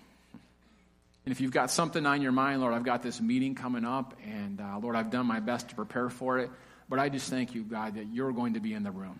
And 1.25 1.31
if 1.31 1.39
you've 1.39 1.51
got 1.51 1.71
something 1.71 2.05
on 2.05 2.21
your 2.21 2.31
mind, 2.31 2.61
Lord, 2.61 2.73
I've 2.73 2.83
got 2.83 3.03
this 3.03 3.21
meeting 3.21 3.55
coming 3.55 3.85
up, 3.85 4.15
and 4.25 4.59
uh, 4.59 4.79
Lord, 4.81 4.95
I've 4.95 5.11
done 5.11 5.25
my 5.25 5.39
best 5.39 5.69
to 5.69 5.75
prepare 5.75 6.09
for 6.09 6.39
it. 6.39 6.49
But 6.89 6.99
I 6.99 7.09
just 7.09 7.29
thank 7.29 7.53
you, 7.53 7.63
God, 7.63 7.95
that 7.95 8.07
you're 8.11 8.33
going 8.33 8.55
to 8.55 8.59
be 8.59 8.73
in 8.73 8.83
the 8.83 8.91
room. 8.91 9.19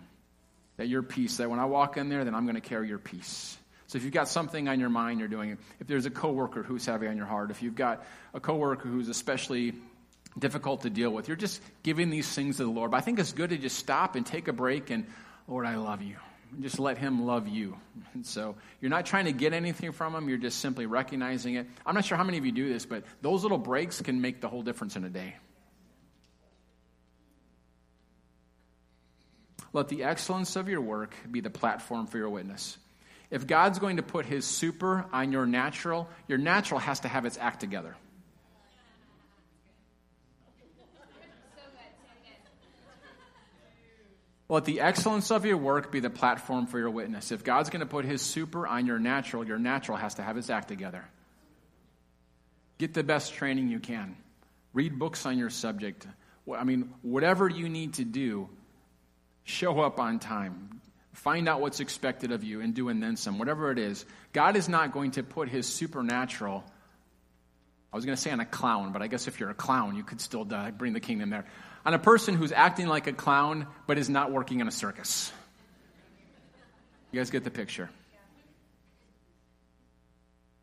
That 0.76 0.88
your 0.88 1.02
peace, 1.02 1.36
that 1.36 1.48
when 1.48 1.60
I 1.60 1.64
walk 1.64 1.96
in 1.96 2.08
there, 2.08 2.24
then 2.24 2.34
I'm 2.34 2.44
going 2.44 2.56
to 2.56 2.60
carry 2.60 2.88
your 2.88 2.98
peace. 2.98 3.56
So 3.86 3.96
if 3.96 4.04
you've 4.04 4.12
got 4.12 4.28
something 4.28 4.68
on 4.68 4.80
your 4.80 4.88
mind, 4.88 5.20
you're 5.20 5.28
doing 5.28 5.50
it. 5.50 5.58
If 5.80 5.86
there's 5.86 6.06
a 6.06 6.10
coworker 6.10 6.62
who's 6.62 6.84
heavy 6.84 7.06
on 7.06 7.16
your 7.16 7.26
heart, 7.26 7.50
if 7.50 7.62
you've 7.62 7.76
got 7.76 8.04
a 8.34 8.40
coworker 8.40 8.88
who's 8.88 9.08
especially 9.08 9.74
difficult 10.38 10.82
to 10.82 10.90
deal 10.90 11.10
with, 11.10 11.28
you're 11.28 11.36
just 11.36 11.60
giving 11.82 12.10
these 12.10 12.30
things 12.30 12.56
to 12.56 12.64
the 12.64 12.70
Lord. 12.70 12.90
But 12.90 12.96
I 12.96 13.00
think 13.00 13.18
it's 13.18 13.32
good 13.32 13.50
to 13.50 13.58
just 13.58 13.78
stop 13.78 14.16
and 14.16 14.26
take 14.26 14.48
a 14.48 14.52
break 14.52 14.90
and, 14.90 15.06
Lord, 15.46 15.66
I 15.66 15.76
love 15.76 16.02
you 16.02 16.16
just 16.60 16.78
let 16.78 16.98
him 16.98 17.24
love 17.24 17.48
you. 17.48 17.76
And 18.14 18.26
so 18.26 18.56
you're 18.80 18.90
not 18.90 19.06
trying 19.06 19.24
to 19.24 19.32
get 19.32 19.52
anything 19.52 19.92
from 19.92 20.14
him, 20.14 20.28
you're 20.28 20.38
just 20.38 20.60
simply 20.60 20.86
recognizing 20.86 21.54
it. 21.54 21.66
I'm 21.86 21.94
not 21.94 22.04
sure 22.04 22.16
how 22.16 22.24
many 22.24 22.38
of 22.38 22.46
you 22.46 22.52
do 22.52 22.72
this, 22.72 22.86
but 22.86 23.04
those 23.20 23.42
little 23.42 23.58
breaks 23.58 24.00
can 24.00 24.20
make 24.20 24.40
the 24.40 24.48
whole 24.48 24.62
difference 24.62 24.96
in 24.96 25.04
a 25.04 25.08
day. 25.08 25.34
Let 29.72 29.88
the 29.88 30.04
excellence 30.04 30.56
of 30.56 30.68
your 30.68 30.82
work 30.82 31.14
be 31.30 31.40
the 31.40 31.50
platform 31.50 32.06
for 32.06 32.18
your 32.18 32.28
witness. 32.28 32.76
If 33.30 33.46
God's 33.46 33.78
going 33.78 33.96
to 33.96 34.02
put 34.02 34.26
his 34.26 34.44
super 34.44 35.06
on 35.12 35.32
your 35.32 35.46
natural, 35.46 36.08
your 36.28 36.36
natural 36.36 36.78
has 36.80 37.00
to 37.00 37.08
have 37.08 37.24
its 37.24 37.38
act 37.38 37.60
together. 37.60 37.96
Let 44.52 44.66
the 44.66 44.82
excellence 44.82 45.30
of 45.30 45.46
your 45.46 45.56
work 45.56 45.90
be 45.90 46.00
the 46.00 46.10
platform 46.10 46.66
for 46.66 46.78
your 46.78 46.90
witness. 46.90 47.32
If 47.32 47.42
God's 47.42 47.70
going 47.70 47.80
to 47.80 47.86
put 47.86 48.04
his 48.04 48.20
super 48.20 48.66
on 48.66 48.84
your 48.84 48.98
natural, 48.98 49.46
your 49.46 49.58
natural 49.58 49.96
has 49.96 50.16
to 50.16 50.22
have 50.22 50.36
its 50.36 50.50
act 50.50 50.68
together. 50.68 51.02
Get 52.76 52.92
the 52.92 53.02
best 53.02 53.32
training 53.32 53.68
you 53.68 53.80
can. 53.80 54.14
Read 54.74 54.98
books 54.98 55.24
on 55.24 55.38
your 55.38 55.48
subject. 55.48 56.06
I 56.54 56.64
mean, 56.64 56.92
whatever 57.00 57.48
you 57.48 57.70
need 57.70 57.94
to 57.94 58.04
do, 58.04 58.50
show 59.44 59.80
up 59.80 59.98
on 59.98 60.18
time. 60.18 60.82
Find 61.14 61.48
out 61.48 61.62
what's 61.62 61.80
expected 61.80 62.30
of 62.30 62.44
you 62.44 62.60
and 62.60 62.74
do 62.74 62.90
and 62.90 63.02
then 63.02 63.16
some, 63.16 63.38
whatever 63.38 63.70
it 63.70 63.78
is. 63.78 64.04
God 64.34 64.56
is 64.56 64.68
not 64.68 64.92
going 64.92 65.12
to 65.12 65.22
put 65.22 65.48
his 65.48 65.66
supernatural 65.66 66.62
I 67.92 67.96
was 67.96 68.06
going 68.06 68.16
to 68.16 68.20
say 68.20 68.30
on 68.30 68.40
a 68.40 68.46
clown, 68.46 68.92
but 68.92 69.02
I 69.02 69.06
guess 69.06 69.28
if 69.28 69.38
you're 69.38 69.50
a 69.50 69.54
clown, 69.54 69.96
you 69.96 70.02
could 70.02 70.20
still 70.20 70.46
uh, 70.50 70.70
bring 70.70 70.94
the 70.94 71.00
kingdom 71.00 71.30
there. 71.30 71.44
On 71.84 71.92
a 71.92 71.98
person 71.98 72.34
who's 72.34 72.52
acting 72.52 72.86
like 72.86 73.06
a 73.06 73.12
clown, 73.12 73.66
but 73.86 73.98
is 73.98 74.08
not 74.08 74.32
working 74.32 74.60
in 74.60 74.68
a 74.68 74.70
circus. 74.70 75.30
You 77.10 77.20
guys 77.20 77.30
get 77.30 77.44
the 77.44 77.50
picture. 77.50 77.90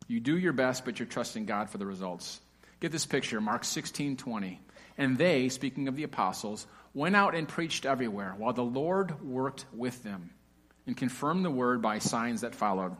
You 0.08 0.18
do 0.18 0.36
your 0.36 0.52
best, 0.52 0.84
but 0.84 0.98
you're 0.98 1.06
trusting 1.06 1.46
God 1.46 1.70
for 1.70 1.78
the 1.78 1.86
results. 1.86 2.40
Get 2.80 2.90
this 2.90 3.06
picture, 3.06 3.40
Mark 3.40 3.62
16, 3.62 4.16
20. 4.16 4.60
And 4.98 5.16
they, 5.16 5.50
speaking 5.50 5.86
of 5.86 5.94
the 5.94 6.02
apostles, 6.02 6.66
went 6.94 7.14
out 7.14 7.36
and 7.36 7.46
preached 7.46 7.86
everywhere, 7.86 8.34
while 8.36 8.52
the 8.52 8.64
Lord 8.64 9.22
worked 9.22 9.66
with 9.72 10.02
them 10.02 10.30
and 10.86 10.96
confirmed 10.96 11.44
the 11.44 11.50
word 11.50 11.80
by 11.80 12.00
signs 12.00 12.40
that 12.40 12.56
followed. 12.56 12.96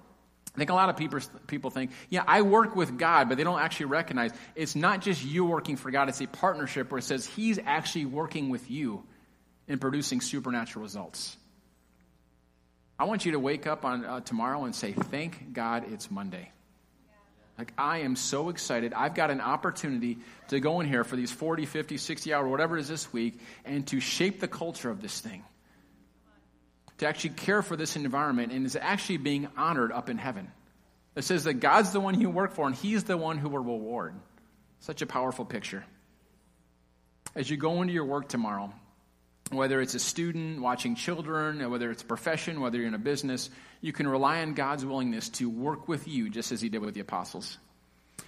I 0.54 0.58
think 0.58 0.70
a 0.70 0.74
lot 0.74 0.88
of 0.88 0.96
people, 0.96 1.20
people 1.46 1.70
think, 1.70 1.92
yeah, 2.08 2.24
I 2.26 2.42
work 2.42 2.74
with 2.74 2.98
God, 2.98 3.28
but 3.28 3.38
they 3.38 3.44
don't 3.44 3.60
actually 3.60 3.86
recognize 3.86 4.32
it's 4.56 4.74
not 4.74 5.00
just 5.00 5.24
you 5.24 5.44
working 5.44 5.76
for 5.76 5.90
God, 5.90 6.08
it's 6.08 6.20
a 6.20 6.26
partnership 6.26 6.90
where 6.90 6.98
it 6.98 7.02
says 7.02 7.24
He's 7.24 7.58
actually 7.64 8.06
working 8.06 8.48
with 8.48 8.68
you 8.70 9.04
in 9.68 9.78
producing 9.78 10.20
supernatural 10.20 10.82
results. 10.82 11.36
I 12.98 13.04
want 13.04 13.24
you 13.24 13.32
to 13.32 13.38
wake 13.38 13.66
up 13.66 13.84
on 13.84 14.04
uh, 14.04 14.20
tomorrow 14.20 14.64
and 14.64 14.74
say, 14.74 14.92
Thank 14.92 15.52
God 15.52 15.84
it's 15.92 16.10
Monday. 16.10 16.50
Like, 17.56 17.72
I 17.78 17.98
am 17.98 18.16
so 18.16 18.48
excited. 18.48 18.92
I've 18.94 19.14
got 19.14 19.30
an 19.30 19.40
opportunity 19.40 20.18
to 20.48 20.60
go 20.60 20.80
in 20.80 20.88
here 20.88 21.04
for 21.04 21.14
these 21.14 21.30
40, 21.30 21.66
50, 21.66 21.98
60 21.98 22.32
hours, 22.32 22.50
whatever 22.50 22.76
it 22.78 22.80
is 22.80 22.88
this 22.88 23.12
week, 23.12 23.38
and 23.64 23.86
to 23.88 24.00
shape 24.00 24.40
the 24.40 24.48
culture 24.48 24.90
of 24.90 25.02
this 25.02 25.20
thing 25.20 25.44
to 27.00 27.06
actually 27.06 27.30
care 27.30 27.62
for 27.62 27.76
this 27.76 27.96
environment 27.96 28.52
and 28.52 28.66
is 28.66 28.76
actually 28.76 29.16
being 29.16 29.48
honored 29.56 29.90
up 29.90 30.10
in 30.10 30.18
heaven. 30.18 30.52
It 31.16 31.24
says 31.24 31.44
that 31.44 31.54
God's 31.54 31.92
the 31.92 32.00
one 32.00 32.20
you 32.20 32.28
work 32.28 32.52
for 32.52 32.66
and 32.66 32.76
He's 32.76 33.04
the 33.04 33.16
one 33.16 33.38
who 33.38 33.48
will 33.48 33.58
reward. 33.58 34.14
Such 34.80 35.00
a 35.00 35.06
powerful 35.06 35.46
picture. 35.46 35.84
As 37.34 37.48
you 37.48 37.56
go 37.56 37.80
into 37.80 37.94
your 37.94 38.04
work 38.04 38.28
tomorrow, 38.28 38.72
whether 39.50 39.80
it's 39.80 39.94
a 39.94 39.98
student 39.98 40.60
watching 40.60 40.94
children, 40.94 41.68
whether 41.70 41.90
it's 41.90 42.02
a 42.02 42.06
profession, 42.06 42.60
whether 42.60 42.76
you're 42.76 42.86
in 42.86 42.94
a 42.94 42.98
business, 42.98 43.48
you 43.80 43.94
can 43.94 44.06
rely 44.06 44.42
on 44.42 44.52
God's 44.52 44.84
willingness 44.84 45.30
to 45.30 45.48
work 45.48 45.88
with 45.88 46.06
you 46.06 46.28
just 46.28 46.52
as 46.52 46.60
He 46.60 46.68
did 46.68 46.82
with 46.82 46.92
the 46.92 47.00
apostles. 47.00 47.56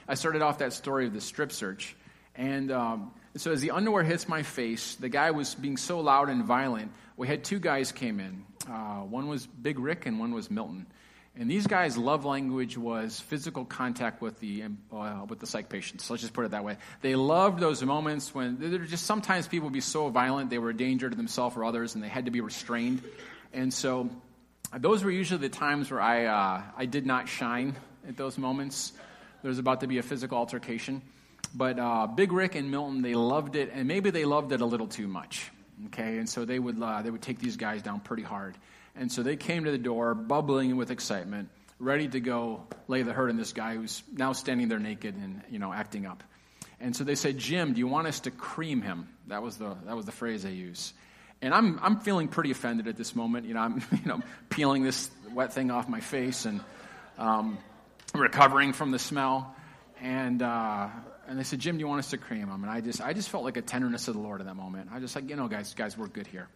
I 0.08 0.14
started 0.14 0.40
off 0.40 0.58
that 0.58 0.72
story 0.72 1.06
of 1.06 1.12
the 1.12 1.20
strip 1.20 1.52
search, 1.52 1.94
and 2.35 2.72
um, 2.72 3.12
so 3.37 3.52
as 3.52 3.61
the 3.61 3.70
underwear 3.70 4.02
hits 4.02 4.28
my 4.28 4.42
face, 4.42 4.94
the 4.96 5.08
guy 5.08 5.30
was 5.30 5.54
being 5.54 5.76
so 5.76 6.00
loud 6.00 6.28
and 6.28 6.44
violent. 6.44 6.92
We 7.16 7.28
had 7.28 7.44
two 7.44 7.61
guys 7.61 7.92
came 7.92 8.18
in. 8.18 8.44
Uh, 8.68 9.01
one 9.01 9.29
was 9.29 9.46
Big 9.46 9.79
Rick 9.79 10.07
and 10.07 10.18
one 10.18 10.33
was 10.33 10.51
Milton. 10.51 10.87
And 11.35 11.51
these 11.51 11.66
guys' 11.66 11.96
love 11.96 12.27
language 12.27 12.77
was 12.77 13.18
physical 13.18 13.64
contact 13.64 14.20
with 14.20 14.38
the 14.40 14.64
uh, 14.92 15.25
with 15.27 15.38
the 15.38 15.46
psych 15.46 15.70
patients. 15.70 16.11
let's 16.11 16.20
just 16.20 16.35
put 16.35 16.44
it 16.44 16.51
that 16.51 16.62
way. 16.62 16.77
They 17.01 17.14
loved 17.14 17.59
those 17.59 17.83
moments 17.83 18.35
when 18.35 18.59
there 18.59 18.79
just 18.81 19.07
sometimes 19.07 19.48
people 19.48 19.68
would 19.68 19.72
be 19.72 19.81
so 19.81 20.11
violent 20.11 20.51
they 20.51 20.59
were 20.59 20.70
a 20.70 20.77
danger 20.77 21.09
to 21.09 21.16
themselves 21.16 21.57
or 21.57 21.64
others, 21.64 21.94
and 21.94 22.05
they 22.05 22.09
had 22.09 22.27
to 22.27 22.31
be 22.31 22.42
restrained. 22.42 23.03
And 23.55 23.72
so, 23.72 24.11
those 24.77 25.03
were 25.03 25.11
usually 25.11 25.40
the 25.40 25.48
times 25.48 25.90
where 25.90 26.03
I 26.03 26.27
uh, 26.27 26.62
I 26.77 26.85
did 26.85 27.07
not 27.07 27.29
shine 27.29 27.77
at 28.07 28.18
those 28.18 28.37
moments. 28.37 28.92
There 29.40 29.48
was 29.48 29.59
about 29.59 29.81
to 29.81 29.87
be 29.87 29.96
a 29.96 30.03
physical 30.03 30.37
altercation, 30.37 31.01
but 31.55 31.79
uh, 31.79 32.09
Big 32.09 32.31
Rick 32.31 32.57
and 32.57 32.70
Milton 32.70 33.01
they 33.01 33.14
loved 33.14 33.57
it, 33.57 33.70
and 33.72 33.88
maybe 33.88 34.11
they 34.11 34.27
loved 34.27 34.53
it 34.53 34.61
a 34.61 34.66
little 34.66 34.87
too 34.87 35.09
much. 35.09 35.51
Okay, 35.87 36.18
and 36.18 36.29
so 36.29 36.45
they 36.45 36.59
would, 36.59 36.81
uh, 36.81 37.03
they 37.03 37.11
would 37.11 37.23
take 37.23 37.38
these 37.38 37.57
guys 37.57 37.83
down 37.83 38.01
pretty 38.01 38.23
hard. 38.23 38.57
And 38.95 39.11
so 39.11 39.23
they 39.23 39.37
came 39.37 39.64
to 39.64 39.71
the 39.71 39.79
door, 39.79 40.14
bubbling 40.14 40.77
with 40.77 40.90
excitement, 40.90 41.49
ready 41.79 42.09
to 42.09 42.21
go 42.21 42.64
lay 42.88 43.03
the 43.03 43.12
hurt 43.12 43.31
on 43.31 43.37
this 43.37 43.53
guy 43.53 43.75
who's 43.75 44.03
now 44.12 44.33
standing 44.33 44.68
there 44.68 44.79
naked 44.79 45.16
and, 45.16 45.42
you 45.51 45.59
know, 45.59 45.73
acting 45.73 46.07
up. 46.07 46.23
And 46.81 46.95
so 46.95 47.05
they 47.05 47.14
said, 47.14 47.38
Jim, 47.38 47.73
do 47.73 47.79
you 47.79 47.87
want 47.87 48.07
us 48.07 48.21
to 48.21 48.31
cream 48.31 48.83
him? 48.83 49.09
That 49.29 49.42
was 49.42 49.57
the, 49.57 49.77
that 49.87 49.97
was 49.97 50.05
the 50.05 50.12
phrase 50.12 50.42
they 50.42 50.53
use. 50.53 50.92
And 51.40 51.55
I'm, 51.55 51.79
I'm 51.83 52.01
feeling 52.01 52.29
pretty 52.29 52.51
offended 52.51 52.87
at 52.87 52.97
this 52.97 53.16
moment. 53.16 53.47
You 53.47 53.55
know, 53.55 53.61
I'm 53.61 53.83
you 53.92 54.07
know, 54.07 54.21
peeling 54.49 54.83
this 54.83 55.11
wet 55.33 55.53
thing 55.53 55.71
off 55.71 55.88
my 55.88 56.01
face 56.01 56.45
and 56.45 56.61
um, 57.18 57.59
recovering 58.14 58.73
from 58.73 58.90
the 58.90 58.99
smell. 58.99 59.55
And 60.01 60.42
uh, 60.42 60.88
and 61.28 61.38
they 61.38 61.44
said, 61.44 61.58
Jim, 61.58 61.76
do 61.76 61.80
you 61.80 61.88
want 61.88 62.00
us 62.00 62.11
to 62.11 62.18
cream 62.18 62.48
him? 62.48 62.62
And 62.62 62.70
I 62.70 62.80
just, 62.80 63.00
I 63.00 63.12
just 63.12 63.28
felt 63.28 63.44
like 63.44 63.56
a 63.56 63.62
tenderness 63.62 64.08
of 64.08 64.14
the 64.14 64.20
Lord 64.20 64.40
in 64.40 64.46
that 64.46 64.56
moment. 64.56 64.90
I 64.92 65.00
just 65.00 65.14
like, 65.14 65.28
you 65.28 65.37
know, 65.37 65.48
guys, 65.48 65.74
guys, 65.74 65.96
we're 65.96 66.08
good 66.08 66.26
here. 66.26 66.48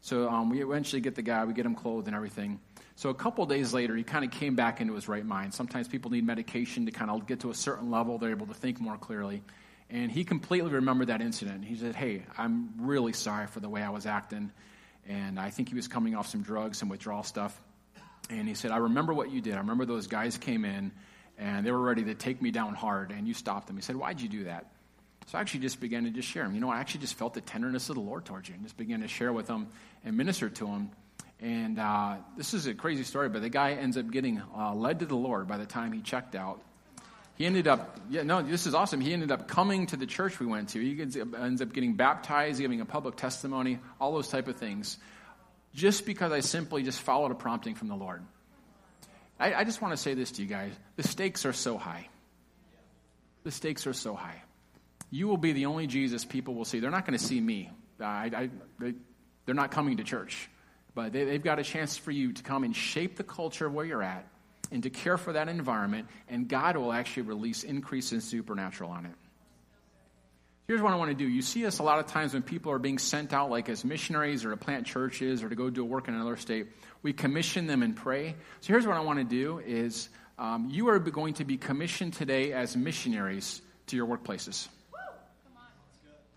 So 0.00 0.28
um, 0.28 0.50
we 0.50 0.62
eventually 0.62 1.00
get 1.00 1.14
the 1.14 1.22
guy, 1.22 1.44
we 1.44 1.54
get 1.54 1.64
him 1.64 1.74
clothed 1.74 2.06
and 2.06 2.14
everything. 2.14 2.60
So 2.96 3.08
a 3.08 3.14
couple 3.14 3.44
days 3.46 3.72
later, 3.72 3.96
he 3.96 4.02
kind 4.02 4.24
of 4.24 4.30
came 4.30 4.54
back 4.54 4.80
into 4.80 4.94
his 4.94 5.08
right 5.08 5.24
mind. 5.24 5.54
Sometimes 5.54 5.88
people 5.88 6.10
need 6.10 6.26
medication 6.26 6.86
to 6.86 6.92
kind 6.92 7.10
of 7.10 7.26
get 7.26 7.40
to 7.40 7.50
a 7.50 7.54
certain 7.54 7.90
level; 7.90 8.18
they're 8.18 8.30
able 8.30 8.46
to 8.46 8.54
think 8.54 8.80
more 8.80 8.98
clearly. 8.98 9.42
And 9.90 10.12
he 10.12 10.24
completely 10.24 10.70
remembered 10.70 11.08
that 11.08 11.20
incident. 11.20 11.64
He 11.64 11.74
said, 11.76 11.94
"Hey, 11.96 12.24
I'm 12.36 12.74
really 12.78 13.14
sorry 13.14 13.46
for 13.46 13.60
the 13.60 13.68
way 13.68 13.82
I 13.82 13.90
was 13.90 14.04
acting." 14.06 14.52
And 15.08 15.40
I 15.40 15.50
think 15.50 15.70
he 15.70 15.74
was 15.74 15.88
coming 15.88 16.14
off 16.14 16.28
some 16.28 16.42
drugs, 16.42 16.78
some 16.78 16.88
withdrawal 16.88 17.22
stuff. 17.22 17.58
And 18.30 18.46
he 18.46 18.54
said, 18.54 18.70
"I 18.70 18.76
remember 18.76 19.12
what 19.14 19.30
you 19.30 19.40
did. 19.40 19.54
I 19.54 19.58
remember 19.58 19.86
those 19.86 20.06
guys 20.06 20.36
came 20.38 20.64
in." 20.64 20.92
And 21.38 21.66
they 21.66 21.72
were 21.72 21.80
ready 21.80 22.04
to 22.04 22.14
take 22.14 22.40
me 22.40 22.50
down 22.50 22.74
hard, 22.74 23.10
and 23.10 23.26
you 23.26 23.34
stopped 23.34 23.66
them. 23.66 23.76
He 23.76 23.82
said, 23.82 23.96
Why'd 23.96 24.20
you 24.20 24.28
do 24.28 24.44
that? 24.44 24.70
So 25.26 25.38
I 25.38 25.40
actually 25.40 25.60
just 25.60 25.80
began 25.80 26.04
to 26.04 26.10
just 26.10 26.28
share 26.28 26.44
them. 26.44 26.54
You 26.54 26.60
know, 26.60 26.70
I 26.70 26.80
actually 26.80 27.00
just 27.00 27.14
felt 27.14 27.34
the 27.34 27.40
tenderness 27.40 27.88
of 27.88 27.94
the 27.94 28.02
Lord 28.02 28.24
towards 28.24 28.48
you 28.48 28.54
and 28.54 28.62
just 28.62 28.76
began 28.76 29.00
to 29.00 29.08
share 29.08 29.32
with 29.32 29.46
them 29.46 29.68
and 30.04 30.16
minister 30.16 30.50
to 30.50 30.66
them. 30.66 30.90
And 31.40 31.78
uh, 31.78 32.16
this 32.36 32.54
is 32.54 32.66
a 32.66 32.74
crazy 32.74 33.04
story, 33.04 33.28
but 33.28 33.42
the 33.42 33.48
guy 33.48 33.72
ends 33.72 33.96
up 33.96 34.10
getting 34.10 34.42
uh, 34.56 34.74
led 34.74 35.00
to 35.00 35.06
the 35.06 35.16
Lord 35.16 35.48
by 35.48 35.56
the 35.56 35.66
time 35.66 35.92
he 35.92 36.00
checked 36.00 36.34
out. 36.34 36.60
He 37.36 37.46
ended 37.46 37.66
up, 37.66 37.98
yeah, 38.10 38.22
no, 38.22 38.42
this 38.42 38.66
is 38.66 38.74
awesome. 38.74 39.00
He 39.00 39.12
ended 39.12 39.32
up 39.32 39.48
coming 39.48 39.86
to 39.88 39.96
the 39.96 40.06
church 40.06 40.38
we 40.38 40.46
went 40.46 40.68
to. 40.70 40.80
He 40.80 41.00
ends 41.00 41.60
up 41.60 41.72
getting 41.72 41.94
baptized, 41.94 42.60
giving 42.60 42.80
a 42.80 42.84
public 42.84 43.16
testimony, 43.16 43.80
all 44.00 44.12
those 44.12 44.28
type 44.28 44.46
of 44.46 44.56
things, 44.56 44.98
just 45.74 46.06
because 46.06 46.30
I 46.30 46.40
simply 46.40 46.84
just 46.84 47.00
followed 47.00 47.32
a 47.32 47.34
prompting 47.34 47.74
from 47.74 47.88
the 47.88 47.96
Lord. 47.96 48.22
I, 49.38 49.54
I 49.54 49.64
just 49.64 49.82
want 49.82 49.92
to 49.92 49.96
say 49.96 50.14
this 50.14 50.32
to 50.32 50.42
you 50.42 50.48
guys 50.48 50.72
the 50.96 51.02
stakes 51.02 51.44
are 51.44 51.52
so 51.52 51.78
high. 51.78 52.08
The 53.42 53.50
stakes 53.50 53.86
are 53.86 53.92
so 53.92 54.14
high. 54.14 54.42
You 55.10 55.28
will 55.28 55.36
be 55.36 55.52
the 55.52 55.66
only 55.66 55.86
Jesus 55.86 56.24
people 56.24 56.54
will 56.54 56.64
see. 56.64 56.80
They're 56.80 56.90
not 56.90 57.06
going 57.06 57.18
to 57.18 57.24
see 57.24 57.40
me. 57.40 57.70
I, 58.00 58.30
I, 58.34 58.50
they, 58.78 58.94
they're 59.44 59.54
not 59.54 59.70
coming 59.70 59.98
to 59.98 60.04
church. 60.04 60.48
But 60.94 61.12
they, 61.12 61.24
they've 61.24 61.42
got 61.42 61.58
a 61.58 61.64
chance 61.64 61.96
for 61.96 62.10
you 62.10 62.32
to 62.32 62.42
come 62.42 62.64
and 62.64 62.74
shape 62.74 63.16
the 63.16 63.24
culture 63.24 63.68
where 63.68 63.84
you're 63.84 64.02
at 64.02 64.26
and 64.70 64.82
to 64.84 64.90
care 64.90 65.18
for 65.18 65.34
that 65.34 65.48
environment, 65.48 66.08
and 66.28 66.48
God 66.48 66.76
will 66.76 66.92
actually 66.92 67.24
release 67.24 67.64
increase 67.64 68.12
in 68.12 68.20
supernatural 68.20 68.90
on 68.90 69.06
it. 69.06 69.12
Here's 70.66 70.80
what 70.80 70.94
I 70.94 70.96
want 70.96 71.10
to 71.10 71.14
do. 71.14 71.28
You 71.28 71.42
see 71.42 71.66
us 71.66 71.78
a 71.78 71.82
lot 71.82 71.98
of 71.98 72.06
times 72.06 72.32
when 72.32 72.42
people 72.42 72.72
are 72.72 72.78
being 72.78 72.98
sent 72.98 73.34
out, 73.34 73.50
like 73.50 73.68
as 73.68 73.84
missionaries 73.84 74.46
or 74.46 74.50
to 74.50 74.56
plant 74.56 74.86
churches 74.86 75.42
or 75.42 75.50
to 75.50 75.54
go 75.54 75.68
do 75.68 75.82
a 75.82 75.84
work 75.84 76.08
in 76.08 76.14
another 76.14 76.38
state. 76.38 76.68
We 77.02 77.12
commission 77.12 77.66
them 77.66 77.82
and 77.82 77.94
pray. 77.94 78.34
So 78.60 78.68
here's 78.68 78.86
what 78.86 78.96
I 78.96 79.00
want 79.00 79.18
to 79.18 79.24
do: 79.24 79.58
is 79.58 80.08
um, 80.38 80.70
you 80.70 80.88
are 80.88 80.98
going 80.98 81.34
to 81.34 81.44
be 81.44 81.58
commissioned 81.58 82.14
today 82.14 82.54
as 82.54 82.76
missionaries 82.78 83.60
to 83.88 83.96
your 83.96 84.06
workplaces. 84.06 84.68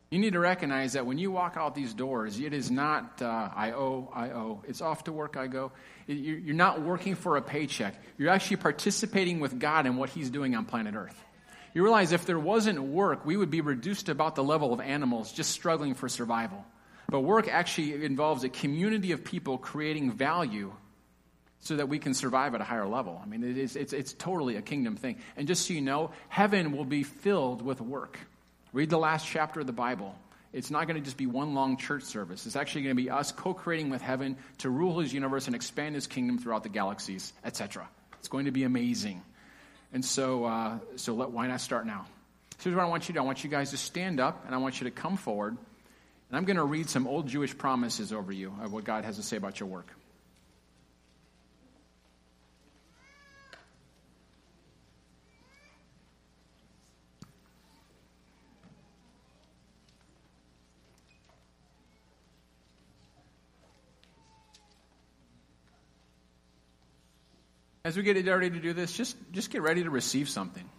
You 0.10 0.20
need 0.20 0.34
to 0.34 0.40
recognize 0.40 0.94
that 0.94 1.06
when 1.06 1.18
you 1.18 1.32
walk 1.32 1.56
out 1.58 1.76
these 1.76 1.94
doors, 1.94 2.40
it 2.40 2.54
is 2.54 2.72
not 2.72 3.22
uh, 3.22 3.50
I 3.54 3.72
owe, 3.72 4.10
I 4.14 4.30
owe. 4.30 4.62
It's 4.68 4.82
off 4.82 5.06
to 5.06 5.12
work, 5.12 5.36
I 5.36 5.48
go. 5.48 5.72
You're 6.06 6.56
not 6.56 6.82
working 6.82 7.16
for 7.16 7.38
a 7.38 7.42
paycheck. 7.42 7.96
You're 8.18 8.30
actually 8.30 8.58
participating 8.58 9.40
with 9.40 9.58
God 9.58 9.86
in 9.86 9.98
what 9.98 10.10
He's 10.10 10.30
doing 10.30 10.56
on 10.56 10.66
planet 10.66 10.96
Earth. 10.96 11.22
You 11.74 11.84
realize 11.84 12.12
if 12.12 12.26
there 12.26 12.40
wasn't 12.40 12.82
work, 12.82 13.26
we 13.26 13.38
would 13.38 13.52
be 13.52 13.62
reduced 13.62 14.08
to 14.08 14.12
about 14.12 14.36
the 14.36 14.44
level 14.44 14.74
of 14.74 14.80
animals 14.80 15.32
just 15.32 15.52
struggling 15.52 15.94
for 15.94 16.10
survival. 16.10 16.66
But 17.10 17.22
work 17.22 17.48
actually 17.48 18.04
involves 18.04 18.44
a 18.44 18.50
community 18.50 19.12
of 19.12 19.24
people 19.24 19.58
creating 19.58 20.12
value 20.12 20.74
so 21.62 21.76
that 21.78 21.90
we 21.90 22.00
can 22.00 22.14
survive 22.14 22.54
at 22.56 22.62
a 22.62 22.64
higher 22.64 22.88
level. 22.88 23.20
I 23.22 23.28
mean, 23.28 23.44
it 23.44 23.58
is, 23.58 23.76
it's, 23.76 23.94
it's 23.94 24.14
totally 24.14 24.56
a 24.56 24.62
kingdom 24.62 24.96
thing. 24.96 25.18
And 25.36 25.48
just 25.48 25.68
so 25.68 25.74
you 25.74 25.82
know, 25.82 26.12
heaven 26.30 26.76
will 26.76 26.86
be 26.86 27.04
filled 27.04 27.62
with 27.62 27.82
work. 27.82 28.20
Read 28.74 28.90
the 28.90 28.98
last 28.98 29.26
chapter 29.26 29.62
of 29.62 29.68
the 29.68 29.74
Bible. 29.74 30.16
It's 30.54 30.72
not 30.72 30.88
going 30.88 30.96
to 30.96 31.04
just 31.04 31.18
be 31.18 31.26
one 31.26 31.54
long 31.54 31.78
church 31.78 32.04
service. 32.04 32.46
It's 32.46 32.56
actually 32.56 32.84
going 32.84 32.96
to 32.96 33.02
be 33.02 33.10
us 33.10 33.32
co 33.32 33.54
creating 33.54 33.90
with 33.90 34.02
heaven 34.02 34.38
to 34.60 34.70
rule 34.70 35.00
his 35.00 35.14
universe 35.14 35.48
and 35.48 35.56
expand 35.56 35.96
his 35.96 36.08
kingdom 36.08 36.38
throughout 36.38 36.64
the 36.64 36.70
galaxies, 36.70 37.34
etc. 37.44 37.88
It's 38.20 38.28
going 38.28 38.46
to 38.46 38.52
be 38.52 38.64
amazing. 38.64 39.22
And 39.94 40.04
so, 40.04 40.46
uh, 40.46 40.80
so 40.96 41.14
let, 41.14 41.32
why 41.32 41.48
not 41.48 41.62
start 41.62 41.86
now? 41.86 42.06
So 42.58 42.70
here's 42.70 42.76
what 42.76 42.86
I 42.86 42.90
want 42.90 43.04
you 43.04 43.14
to 43.14 43.20
do. 43.20 43.20
I 43.20 43.26
want 43.26 43.44
you 43.44 43.50
guys 43.50 43.72
to 43.72 43.78
stand 43.78 44.20
up, 44.20 44.46
and 44.46 44.54
I 44.54 44.58
want 44.58 44.82
you 44.82 44.86
to 44.86 44.92
come 44.92 45.18
forward. 45.18 45.58
And 46.30 46.38
I'm 46.38 46.46
going 46.46 46.58
to 46.58 46.64
read 46.64 46.90
some 46.90 47.08
old 47.08 47.28
Jewish 47.28 47.58
promises 47.58 48.12
over 48.12 48.32
you 48.32 48.54
of 48.62 48.74
what 48.74 48.84
God 48.84 49.06
has 49.06 49.16
to 49.18 49.24
say 49.24 49.38
about 49.38 49.60
your 49.60 49.70
work. 49.70 49.97
As 67.88 67.96
we 67.96 68.04
get 68.04 68.28
ready 68.28 68.50
to 68.50 68.60
do 68.60 68.74
this, 68.74 68.92
just, 68.92 69.16
just 69.32 69.50
get 69.50 69.62
ready 69.62 69.82
to 69.82 69.90
receive 69.90 70.28
something. 70.28 70.70